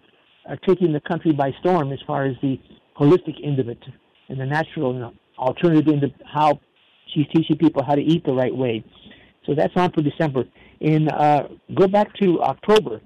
are 0.47 0.57
taking 0.67 0.91
the 0.91 0.99
country 1.01 1.31
by 1.31 1.51
storm 1.59 1.91
as 1.91 1.99
far 2.07 2.25
as 2.25 2.35
the 2.41 2.59
holistic 2.99 3.35
end 3.43 3.59
of 3.59 3.69
it 3.69 3.79
and 4.29 4.39
the 4.39 4.45
natural 4.45 4.95
and 4.95 5.17
alternative 5.37 5.91
end 5.91 6.03
of 6.03 6.11
how 6.31 6.59
she's 7.13 7.25
teaching 7.35 7.57
people 7.57 7.83
how 7.83 7.95
to 7.95 8.01
eat 8.01 8.25
the 8.25 8.33
right 8.33 8.55
way. 8.55 8.83
So 9.45 9.53
that's 9.55 9.73
on 9.75 9.91
for 9.91 10.01
December. 10.01 10.45
And 10.81 11.11
uh, 11.11 11.43
go 11.75 11.87
back 11.87 12.13
to 12.21 12.41
October, 12.41 13.01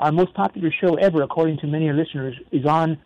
our 0.00 0.12
most 0.12 0.34
popular 0.34 0.70
show 0.82 0.94
ever, 0.94 1.22
according 1.22 1.58
to 1.58 1.66
many 1.66 1.88
of 1.88 1.96
our 1.96 2.02
listeners, 2.02 2.34
is 2.52 2.66
on 2.66 2.98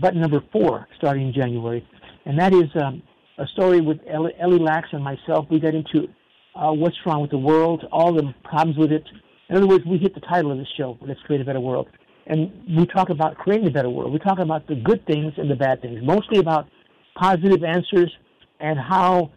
button 0.00 0.20
number 0.20 0.42
four, 0.52 0.86
starting 0.96 1.28
in 1.28 1.34
January, 1.34 1.86
and 2.24 2.38
that 2.38 2.54
is 2.54 2.70
um, 2.80 3.02
a 3.38 3.46
story 3.48 3.80
with 3.80 3.98
Ellie, 4.08 4.32
Ellie 4.40 4.58
Lax 4.58 4.88
and 4.92 5.02
myself. 5.02 5.46
We 5.50 5.58
get 5.58 5.74
into 5.74 6.08
uh, 6.54 6.72
what's 6.72 6.96
wrong 7.06 7.22
with 7.22 7.30
the 7.30 7.38
world, 7.38 7.84
all 7.92 8.12
the 8.12 8.34
problems 8.44 8.76
with 8.78 8.92
it. 8.92 9.04
In 9.48 9.56
other 9.56 9.66
words, 9.66 9.84
we 9.84 9.98
hit 9.98 10.14
the 10.14 10.20
title 10.20 10.52
of 10.52 10.58
the 10.58 10.66
show, 10.76 10.98
Let's 11.00 11.20
Create 11.22 11.40
a 11.40 11.44
Better 11.44 11.60
World. 11.60 11.88
And 12.26 12.52
we 12.76 12.86
talk 12.86 13.10
about 13.10 13.36
creating 13.36 13.66
a 13.66 13.70
better 13.70 13.90
world. 13.90 14.12
We 14.12 14.18
talk 14.18 14.38
about 14.38 14.66
the 14.68 14.76
good 14.76 15.04
things 15.06 15.32
and 15.36 15.50
the 15.50 15.56
bad 15.56 15.82
things, 15.82 16.00
mostly 16.02 16.38
about 16.38 16.68
positive 17.16 17.64
answers 17.64 18.12
and 18.60 18.78
how 18.78 19.32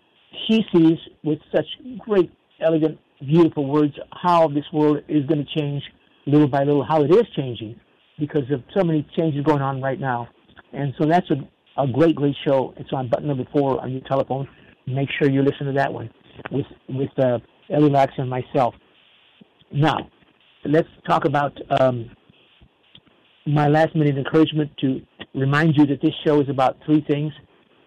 she 0.48 0.64
sees, 0.74 0.98
with 1.24 1.40
such 1.56 1.66
great, 2.00 2.32
elegant, 2.60 3.00
beautiful 3.20 3.68
words, 3.68 3.94
how 4.12 4.48
this 4.48 4.66
world 4.74 4.98
is 5.08 5.26
going 5.26 5.46
to 5.46 5.60
change 5.60 5.82
little 6.26 6.48
by 6.48 6.64
little, 6.64 6.84
how 6.84 7.04
it 7.04 7.12
is 7.12 7.24
changing 7.36 7.80
because 8.20 8.50
of 8.52 8.64
so 8.76 8.84
many 8.84 9.08
changes 9.18 9.44
going 9.44 9.62
on 9.62 9.82
right 9.82 10.00
now. 10.00 10.28
And 10.74 10.94
so 11.00 11.08
that's 11.08 11.30
a, 11.30 11.82
a 11.82 11.88
great, 11.88 12.16
great 12.16 12.36
show. 12.46 12.74
It's 12.78 12.92
on 12.92 13.10
button 13.10 13.28
number 13.28 13.46
four 13.52 13.82
on 13.82 13.92
your 13.92 14.02
telephone. 14.02 14.48
Make 14.86 15.10
sure 15.18 15.30
you 15.30 15.42
listen 15.42 15.68
to 15.68 15.74
that 15.74 15.92
one 15.92 16.10
with 16.52 16.66
with 16.90 17.10
uh, 17.18 17.40
Ellie 17.70 17.90
Lax 17.90 18.14
and 18.18 18.30
myself. 18.30 18.76
Now, 19.72 20.10
let's 20.66 20.88
talk 21.08 21.26
about 21.26 21.54
um, 21.80 22.10
my 23.46 23.68
last 23.68 23.96
minute 23.96 24.18
encouragement 24.18 24.72
to 24.80 25.02
remind 25.34 25.76
you 25.76 25.86
that 25.88 26.02
this 26.02 26.14
show 26.26 26.40
is 26.42 26.50
about 26.50 26.78
three 26.86 27.04
things. 27.10 27.34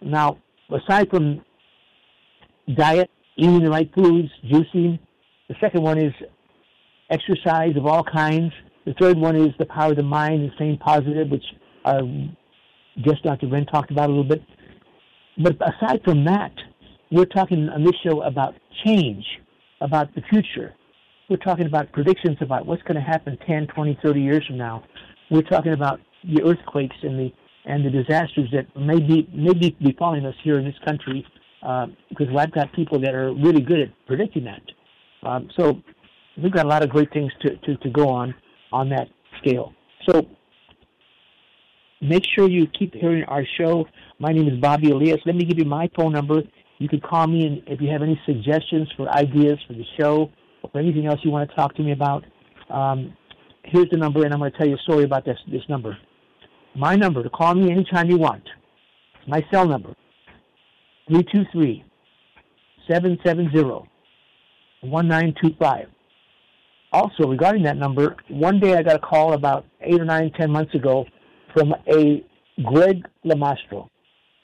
Now, 0.02 0.38
aside 0.70 1.08
from 1.10 1.42
diet, 2.74 3.10
eating 3.36 3.62
the 3.62 3.70
right 3.70 3.90
foods, 3.94 4.28
juicing, 4.44 4.98
the 5.48 5.54
second 5.60 5.82
one 5.82 5.98
is 5.98 6.12
exercise 7.10 7.76
of 7.76 7.86
all 7.86 8.02
kinds. 8.02 8.52
The 8.84 8.94
third 9.00 9.16
one 9.16 9.36
is 9.36 9.48
the 9.58 9.66
power 9.66 9.90
of 9.90 9.96
the 9.96 10.02
mind 10.02 10.42
and 10.42 10.52
staying 10.56 10.78
positive, 10.78 11.30
which 11.30 11.44
our 11.84 12.02
guest 13.04 13.22
Dr. 13.22 13.48
Ren 13.48 13.66
talked 13.66 13.90
about 13.90 14.08
a 14.10 14.12
little 14.12 14.24
bit. 14.24 14.42
But 15.42 15.56
aside 15.60 16.00
from 16.04 16.24
that, 16.24 16.52
we're 17.10 17.26
talking 17.26 17.68
on 17.68 17.84
this 17.84 17.94
show 18.04 18.22
about 18.22 18.54
change, 18.84 19.24
about 19.80 20.14
the 20.14 20.22
future. 20.30 20.74
We're 21.28 21.36
talking 21.38 21.66
about 21.66 21.92
predictions 21.92 22.38
about 22.40 22.66
what's 22.66 22.82
going 22.82 22.96
to 22.96 23.00
happen 23.00 23.38
10, 23.46 23.68
20, 23.68 23.98
30 24.02 24.20
years 24.20 24.44
from 24.46 24.58
now. 24.58 24.84
We're 25.30 25.42
talking 25.42 25.72
about 25.72 26.00
the 26.24 26.42
earthquakes 26.42 26.96
and 27.02 27.18
the 27.18 27.32
and 27.68 27.84
the 27.84 27.90
disasters 27.90 28.48
that 28.52 28.64
may 28.76 29.00
be 29.00 29.28
may 29.34 29.52
be 29.52 29.76
befalling 29.82 30.24
us 30.24 30.34
here 30.44 30.58
in 30.58 30.64
this 30.64 30.78
country, 30.84 31.26
uh, 31.62 31.86
because 32.08 32.28
I've 32.36 32.52
got 32.52 32.72
people 32.72 33.00
that 33.00 33.12
are 33.12 33.34
really 33.34 33.60
good 33.60 33.80
at 33.80 33.88
predicting 34.06 34.44
that. 34.44 34.62
Um, 35.28 35.48
so 35.58 35.82
we've 36.40 36.52
got 36.52 36.64
a 36.64 36.68
lot 36.68 36.84
of 36.84 36.90
great 36.90 37.12
things 37.12 37.32
to, 37.40 37.56
to, 37.56 37.76
to 37.76 37.90
go 37.90 38.08
on 38.08 38.34
on 38.72 38.88
that 38.90 39.08
scale. 39.38 39.72
So 40.08 40.26
make 42.00 42.24
sure 42.36 42.48
you 42.48 42.66
keep 42.78 42.94
hearing 42.94 43.24
our 43.24 43.44
show. 43.58 43.86
My 44.20 44.32
name 44.32 44.46
is 44.48 44.60
Bobby 44.60 44.90
Elias. 44.90 45.18
Let 45.26 45.34
me 45.34 45.44
give 45.44 45.58
you 45.58 45.64
my 45.64 45.90
phone 45.96 46.12
number. 46.12 46.42
You 46.78 46.88
can 46.88 47.00
call 47.00 47.26
me 47.26 47.46
and 47.46 47.62
if 47.66 47.80
you 47.80 47.88
have 47.90 48.02
any 48.02 48.20
suggestions 48.26 48.88
for 48.96 49.08
ideas 49.08 49.58
for 49.66 49.72
the 49.72 49.84
show 49.98 50.30
or 50.62 50.80
anything 50.80 51.06
else 51.06 51.20
you 51.22 51.30
want 51.30 51.48
to 51.48 51.56
talk 51.56 51.74
to 51.76 51.82
me 51.82 51.92
about. 51.92 52.24
Um, 52.70 53.16
here's 53.64 53.88
the 53.90 53.96
number, 53.96 54.24
and 54.24 54.32
I'm 54.32 54.40
going 54.40 54.52
to 54.52 54.58
tell 54.58 54.66
you 54.66 54.74
a 54.74 54.78
story 54.78 55.04
about 55.04 55.24
this 55.24 55.38
this 55.50 55.62
number. 55.68 55.96
My 56.74 56.94
number 56.94 57.22
to 57.22 57.30
call 57.30 57.54
me 57.54 57.70
anytime 57.70 58.10
you 58.10 58.18
want. 58.18 58.42
My 59.26 59.44
cell 59.50 59.66
number 59.66 59.94
323 61.08 61.84
770 62.88 63.88
1925. 64.82 65.88
Also, 66.92 67.28
regarding 67.28 67.62
that 67.64 67.76
number, 67.76 68.16
one 68.28 68.60
day 68.60 68.74
I 68.74 68.82
got 68.82 68.96
a 68.96 68.98
call 68.98 69.32
about 69.32 69.66
eight 69.80 70.00
or 70.00 70.04
nine, 70.04 70.30
ten 70.38 70.50
months 70.50 70.74
ago 70.74 71.04
from 71.54 71.74
a 71.88 72.24
Greg 72.62 73.06
Lamastro. 73.24 73.88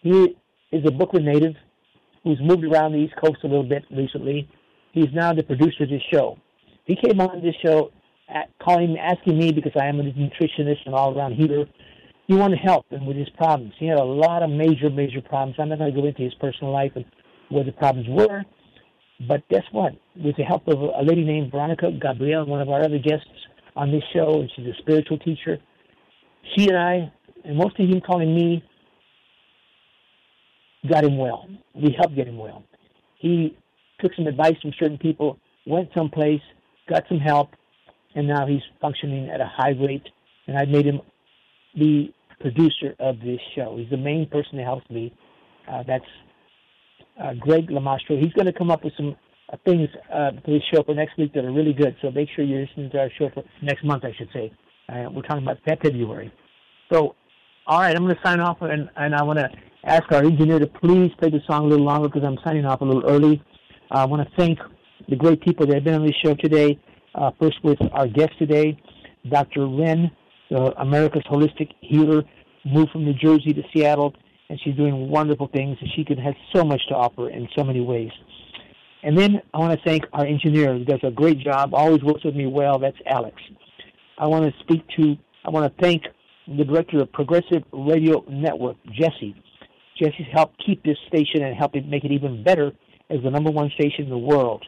He 0.01 0.37
is 0.73 0.85
a 0.87 0.91
Brooklyn 0.91 1.25
native 1.25 1.55
who's 2.25 2.39
moved 2.41 2.65
around 2.65 2.93
the 2.93 2.99
East 2.99 3.15
Coast 3.23 3.39
a 3.45 3.47
little 3.47 3.69
bit 3.69 3.85
recently. 3.91 4.49
He's 4.93 5.13
now 5.13 5.33
the 5.33 5.43
producer 5.43 5.85
of 5.85 5.91
this 5.91 6.03
show. 6.13 6.39
He 6.85 6.97
came 6.97 7.21
on 7.21 7.43
this 7.43 7.55
show 7.65 7.91
at, 8.29 8.51
calling, 8.63 8.99
asking 8.99 9.39
me 9.39 9.53
because 9.53 9.73
I 9.81 9.87
am 9.87 10.01
a 10.01 10.05
nutritionist 10.05 10.85
and 10.87 10.95
all-around 10.95 11.35
healer. 11.35 11.67
He 12.27 12.35
wanted 12.35 12.59
help 12.63 12.87
and 12.91 13.07
with 13.07 13.17
his 13.17 13.29
problems. 13.31 13.73
He 13.79 13.87
had 13.87 13.99
a 13.99 14.05
lot 14.05 14.43
of 14.43 14.51
major, 14.51 14.91
major 14.91 15.21
problems. 15.21 15.57
I'm 15.59 15.69
not 15.69 15.79
going 15.79 15.93
to 15.93 16.01
go 16.01 16.07
into 16.07 16.23
his 16.23 16.35
personal 16.35 16.73
life 16.73 16.93
and 16.95 17.05
where 17.49 17.65
the 17.65 17.73
problems 17.73 18.07
were, 18.09 18.45
but 19.29 19.47
guess 19.49 19.65
what? 19.73 19.93
With 20.17 20.37
the 20.37 20.45
help 20.45 20.67
of 20.69 20.81
a 20.81 21.03
lady 21.03 21.25
named 21.25 21.51
Veronica 21.51 21.91
Gabriel, 21.91 22.47
one 22.47 22.63
of 22.63 22.69
our 22.69 22.83
other 22.83 22.99
guests 22.99 23.27
on 23.77 23.91
this 23.91 24.03
show, 24.13 24.41
and 24.41 24.51
she's 24.55 24.67
a 24.67 24.75
spiritual 24.79 25.19
teacher, 25.19 25.59
she 26.57 26.69
and 26.69 26.79
I, 26.79 27.13
and 27.45 27.57
mostly 27.57 27.87
him 27.87 28.01
calling 28.01 28.35
me, 28.35 28.65
got 30.89 31.05
him 31.05 31.17
well. 31.17 31.47
We 31.75 31.95
helped 31.97 32.17
get 32.17 32.29
him 32.29 32.39
well. 32.39 32.65
He 33.19 33.57
took 34.01 34.13
some 34.15 34.27
advice 34.27 34.57
from 34.61 34.73
certain 34.79 34.99
people, 34.99 35.39
went 35.67 35.89
someplace, 35.97 36.41
got 36.89 37.05
some 37.09 37.19
help, 37.19 37.51
and 38.15 38.27
now 38.27 38.47
he's 38.47 38.63
functioning 38.81 39.31
at 39.31 39.41
a 39.41 39.47
high 39.47 39.71
rate. 39.71 40.07
And 40.47 40.59
I 40.59 40.65
made 40.65 40.87
him 40.87 41.01
the 41.75 42.13
producer 42.41 42.95
of 42.99 43.21
this 43.21 43.41
show. 43.55 43.77
He's 43.79 43.91
the 43.91 43.97
main 43.97 44.29
person 44.29 44.59
that 44.59 44.65
helps 44.65 44.89
me. 44.91 45.15
Uh, 45.71 45.85
that's 45.87 46.05
uh, 47.23 47.35
Greg 47.39 47.69
Lamastro. 47.69 48.21
He's 48.21 48.33
going 48.33 48.47
to 48.47 48.53
come 48.53 48.71
up 48.71 48.83
with 48.83 48.93
some 48.97 49.15
uh, 49.53 49.57
things 49.65 49.89
uh, 50.13 50.33
for 50.45 50.51
this 50.51 50.63
show 50.75 50.83
for 50.83 50.95
next 50.95 51.17
week 51.17 51.33
that 51.35 51.45
are 51.45 51.53
really 51.53 51.73
good. 51.73 51.95
So 52.03 52.11
make 52.11 52.29
sure 52.35 52.45
you're 52.45 52.63
listening 52.63 52.91
to 52.91 52.99
our 52.99 53.11
show 53.19 53.31
for 53.33 53.45
next 53.63 53.85
month, 53.85 54.05
I 54.05 54.13
should 54.19 54.29
say. 54.33 54.53
Uh, 54.89 55.09
we're 55.13 55.23
talking 55.23 55.45
about 55.45 55.59
February. 55.65 56.33
So, 56.93 57.15
all 57.67 57.81
right, 57.81 57.95
I'm 57.95 58.03
going 58.03 58.17
to 58.17 58.21
sign 58.25 58.41
off, 58.41 58.59
and, 58.61 58.91
and 58.97 59.15
I 59.15 59.23
want 59.23 59.39
to 59.39 59.49
ask 59.85 60.11
our 60.13 60.25
engineer 60.25 60.59
to 60.59 60.67
please 60.67 61.11
play 61.19 61.31
the 61.31 61.41
song 61.47 61.65
a 61.65 61.69
little 61.69 61.87
longer 61.87 62.09
because 62.09 62.25
I'm 62.25 62.39
signing 62.45 62.65
off 62.65 62.81
a 62.81 62.85
little 62.85 63.05
early. 63.09 63.43
Uh, 63.91 63.99
I 63.99 64.05
want 64.05 64.27
to 64.29 64.37
thank 64.37 64.59
the 65.09 65.17
great 65.17 65.41
people 65.43 65.67
that 65.67 65.75
have 65.75 65.85
been 65.85 65.95
on 65.95 66.07
this 66.07 66.17
show 66.25 66.35
today. 66.35 66.79
Uh, 67.15 67.31
first, 67.41 67.63
with 67.63 67.79
our 67.93 68.07
guest 68.07 68.31
today, 68.39 68.81
Dr. 69.29 69.67
Ren, 69.67 70.11
the 70.51 70.73
America's 70.81 71.25
Holistic 71.31 71.71
Healer, 71.81 72.23
moved 72.65 72.93
from 72.93 73.05
New 73.05 73.15
Jersey 73.15 73.53
to 73.53 73.63
Seattle, 73.73 74.15
and 74.49 74.59
she's 74.63 74.77
doing 74.77 75.11
wonderful 75.11 75.49
things, 75.49 75.77
and 75.81 75.91
she 75.95 76.05
can 76.05 76.17
has 76.19 76.35
so 76.55 76.65
much 76.65 76.81
to 76.89 76.95
offer 76.95 77.29
in 77.29 77.49
so 77.57 77.65
many 77.65 77.81
ways. 77.81 78.11
And 79.03 79.19
then 79.19 79.43
I 79.53 79.59
want 79.59 79.79
to 79.79 79.85
thank 79.85 80.05
our 80.13 80.25
engineer 80.25 80.75
who 80.75 80.85
does 80.85 81.01
a 81.03 81.11
great 81.11 81.41
job, 81.41 81.75
always 81.75 82.03
works 82.03 82.25
with 82.25 82.37
me 82.37 82.47
well. 82.47 82.79
That's 82.79 82.97
Alex. 83.07 83.37
I 84.17 84.27
want 84.27 84.45
to 84.45 84.61
speak 84.61 84.87
to, 84.97 85.17
I 85.45 85.51
want 85.51 85.77
to 85.77 85.83
thank 85.83 86.05
the 86.47 86.65
director 86.65 87.01
of 87.01 87.13
Progressive 87.13 87.63
Radio 87.73 88.25
Network, 88.29 88.77
Jesse. 88.93 89.35
Jesse's 90.03 90.27
helped 90.33 90.61
keep 90.65 90.83
this 90.83 90.97
station 91.07 91.45
and 91.45 91.57
helped 91.57 91.77
it 91.77 91.87
make 91.87 92.05
it 92.05 92.11
even 92.11 92.43
better 92.43 92.73
as 93.11 93.19
the 93.23 93.31
number 93.31 93.51
one 93.51 93.71
station 93.75 94.05
in 94.05 94.11
the 94.11 94.19
world. 94.19 94.65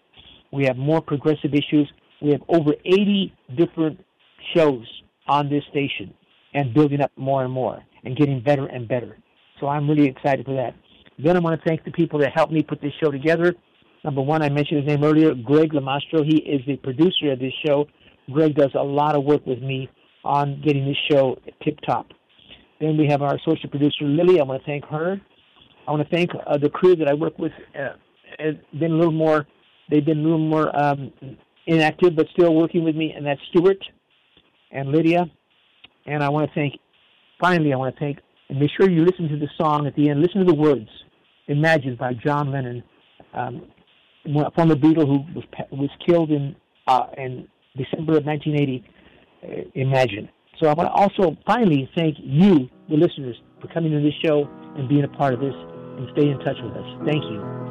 We 0.53 0.65
have 0.67 0.77
more 0.77 1.01
progressive 1.01 1.53
issues. 1.55 1.91
We 2.23 2.31
have 2.31 2.43
over 2.49 2.73
80 2.85 3.35
different 3.57 3.99
shows 4.55 4.87
on 5.27 5.49
this 5.49 5.65
station 5.71 6.15
and 6.53 6.73
building 6.73 7.01
up 7.01 7.11
more 7.17 7.43
and 7.43 7.53
more 7.53 7.83
and 8.05 8.17
getting 8.17 8.41
better 8.41 8.67
and 8.67 8.87
better. 8.87 9.19
So 9.61 9.67
I'm 9.67 9.89
really 9.89 10.07
excited 10.07 10.45
for 10.47 10.55
that. 10.55 10.75
Then 11.19 11.37
I 11.37 11.41
want 11.41 11.61
to 11.61 11.69
thank 11.69 11.85
the 11.85 11.91
people 11.91 12.19
that 12.21 12.33
helped 12.35 12.53
me 12.53 12.63
put 12.63 12.81
this 12.81 12.93
show 13.03 13.11
together. 13.11 13.55
Number 14.05 14.21
one, 14.21 14.43
I 14.43 14.49
mentioned 14.51 14.81
his 14.81 14.87
name 14.87 15.03
earlier, 15.03 15.35
Greg 15.35 15.73
Lamastro. 15.73 16.25
He 16.25 16.37
is 16.39 16.61
the 16.67 16.77
producer 16.77 17.33
of 17.33 17.39
this 17.39 17.53
show. 17.67 17.87
Greg 18.31 18.55
does 18.55 18.71
a 18.75 18.83
lot 18.83 19.17
of 19.17 19.25
work 19.25 19.45
with 19.47 19.61
me 19.61 19.89
on 20.25 20.61
getting 20.65 20.87
this 20.87 20.97
show 21.11 21.37
tip 21.63 21.79
top. 21.87 22.07
Then 22.81 22.97
we 22.97 23.07
have 23.07 23.23
our 23.23 23.39
social 23.45 23.71
producer 23.71 24.05
Lily. 24.05 24.41
I 24.41 24.45
want 24.45 24.63
to 24.63 24.67
thank 24.67 24.85
her. 24.87 25.21
I 25.87 25.91
want 25.91 26.09
to 26.09 26.15
thank 26.15 26.31
uh, 26.47 26.59
the 26.59 26.71
crew 26.71 26.97
that 26.97 27.09
I 27.09 27.15
work 27.15 27.39
with. 27.39 27.53
Uh, 27.79 27.95
has 28.39 28.55
been 28.79 28.93
a 28.93 28.97
little 28.97 29.13
more. 29.13 29.47
They've 29.91 30.05
been 30.05 30.21
a 30.21 30.23
little 30.23 30.39
more 30.39 30.75
um, 30.77 31.13
inactive, 31.67 32.17
but 32.17 32.27
still 32.33 32.55
working 32.55 32.85
with 32.85 32.97
me, 32.97 33.13
and 33.13 33.25
that's 33.25 33.41
Stuart 33.51 33.79
and 34.71 34.91
Lydia. 34.91 35.31
And 36.07 36.23
I 36.23 36.29
want 36.29 36.49
to 36.49 36.55
thank. 36.55 36.75
Finally, 37.41 37.73
I 37.73 37.77
want 37.77 37.95
to 37.95 38.01
thank. 38.01 38.19
And 38.49 38.59
make 38.59 38.71
sure 38.77 38.91
you 38.91 39.05
listen 39.05 39.29
to 39.29 39.39
the 39.39 39.49
song 39.57 39.87
at 39.87 39.95
the 39.97 40.11
end. 40.11 40.21
Listen 40.21 40.45
to 40.45 40.47
the 40.47 40.55
words. 40.55 40.89
Imagine 41.49 41.97
by 41.97 42.15
John 42.15 42.51
Lennon, 42.51 42.83
um, 43.35 43.63
the 44.25 44.31
Beatle 44.33 45.07
who 45.07 45.25
was 45.35 45.45
was 45.71 45.91
killed 46.07 46.31
in 46.31 46.57
uh, 46.87 47.07
in 47.17 47.47
December 47.77 48.17
of 48.19 48.25
1980. 48.25 48.85
Uh, 49.43 49.71
Imagine. 49.75 50.29
So 50.65 50.71
I 50.71 50.73
want 50.73 50.89
to 50.89 50.95
also 50.95 51.37
finally 51.45 51.91
thank 51.95 52.17
you, 52.19 52.71
the 52.89 52.97
listeners, 52.97 53.37
for 53.61 53.69
coming 53.69 53.93
to 53.93 54.01
this 54.01 54.15
show 54.25 54.49
and 54.79 54.89
being 54.89 55.05
a 55.05 55.09
part 55.09 55.35
of 55.35 55.41
this 55.41 55.53
and 55.53 56.09
stay 56.17 56.31
in 56.31 56.39
touch 56.39 56.57
with 56.63 56.73
us. 56.73 57.05
Thank 57.05 57.23
you. 57.25 57.64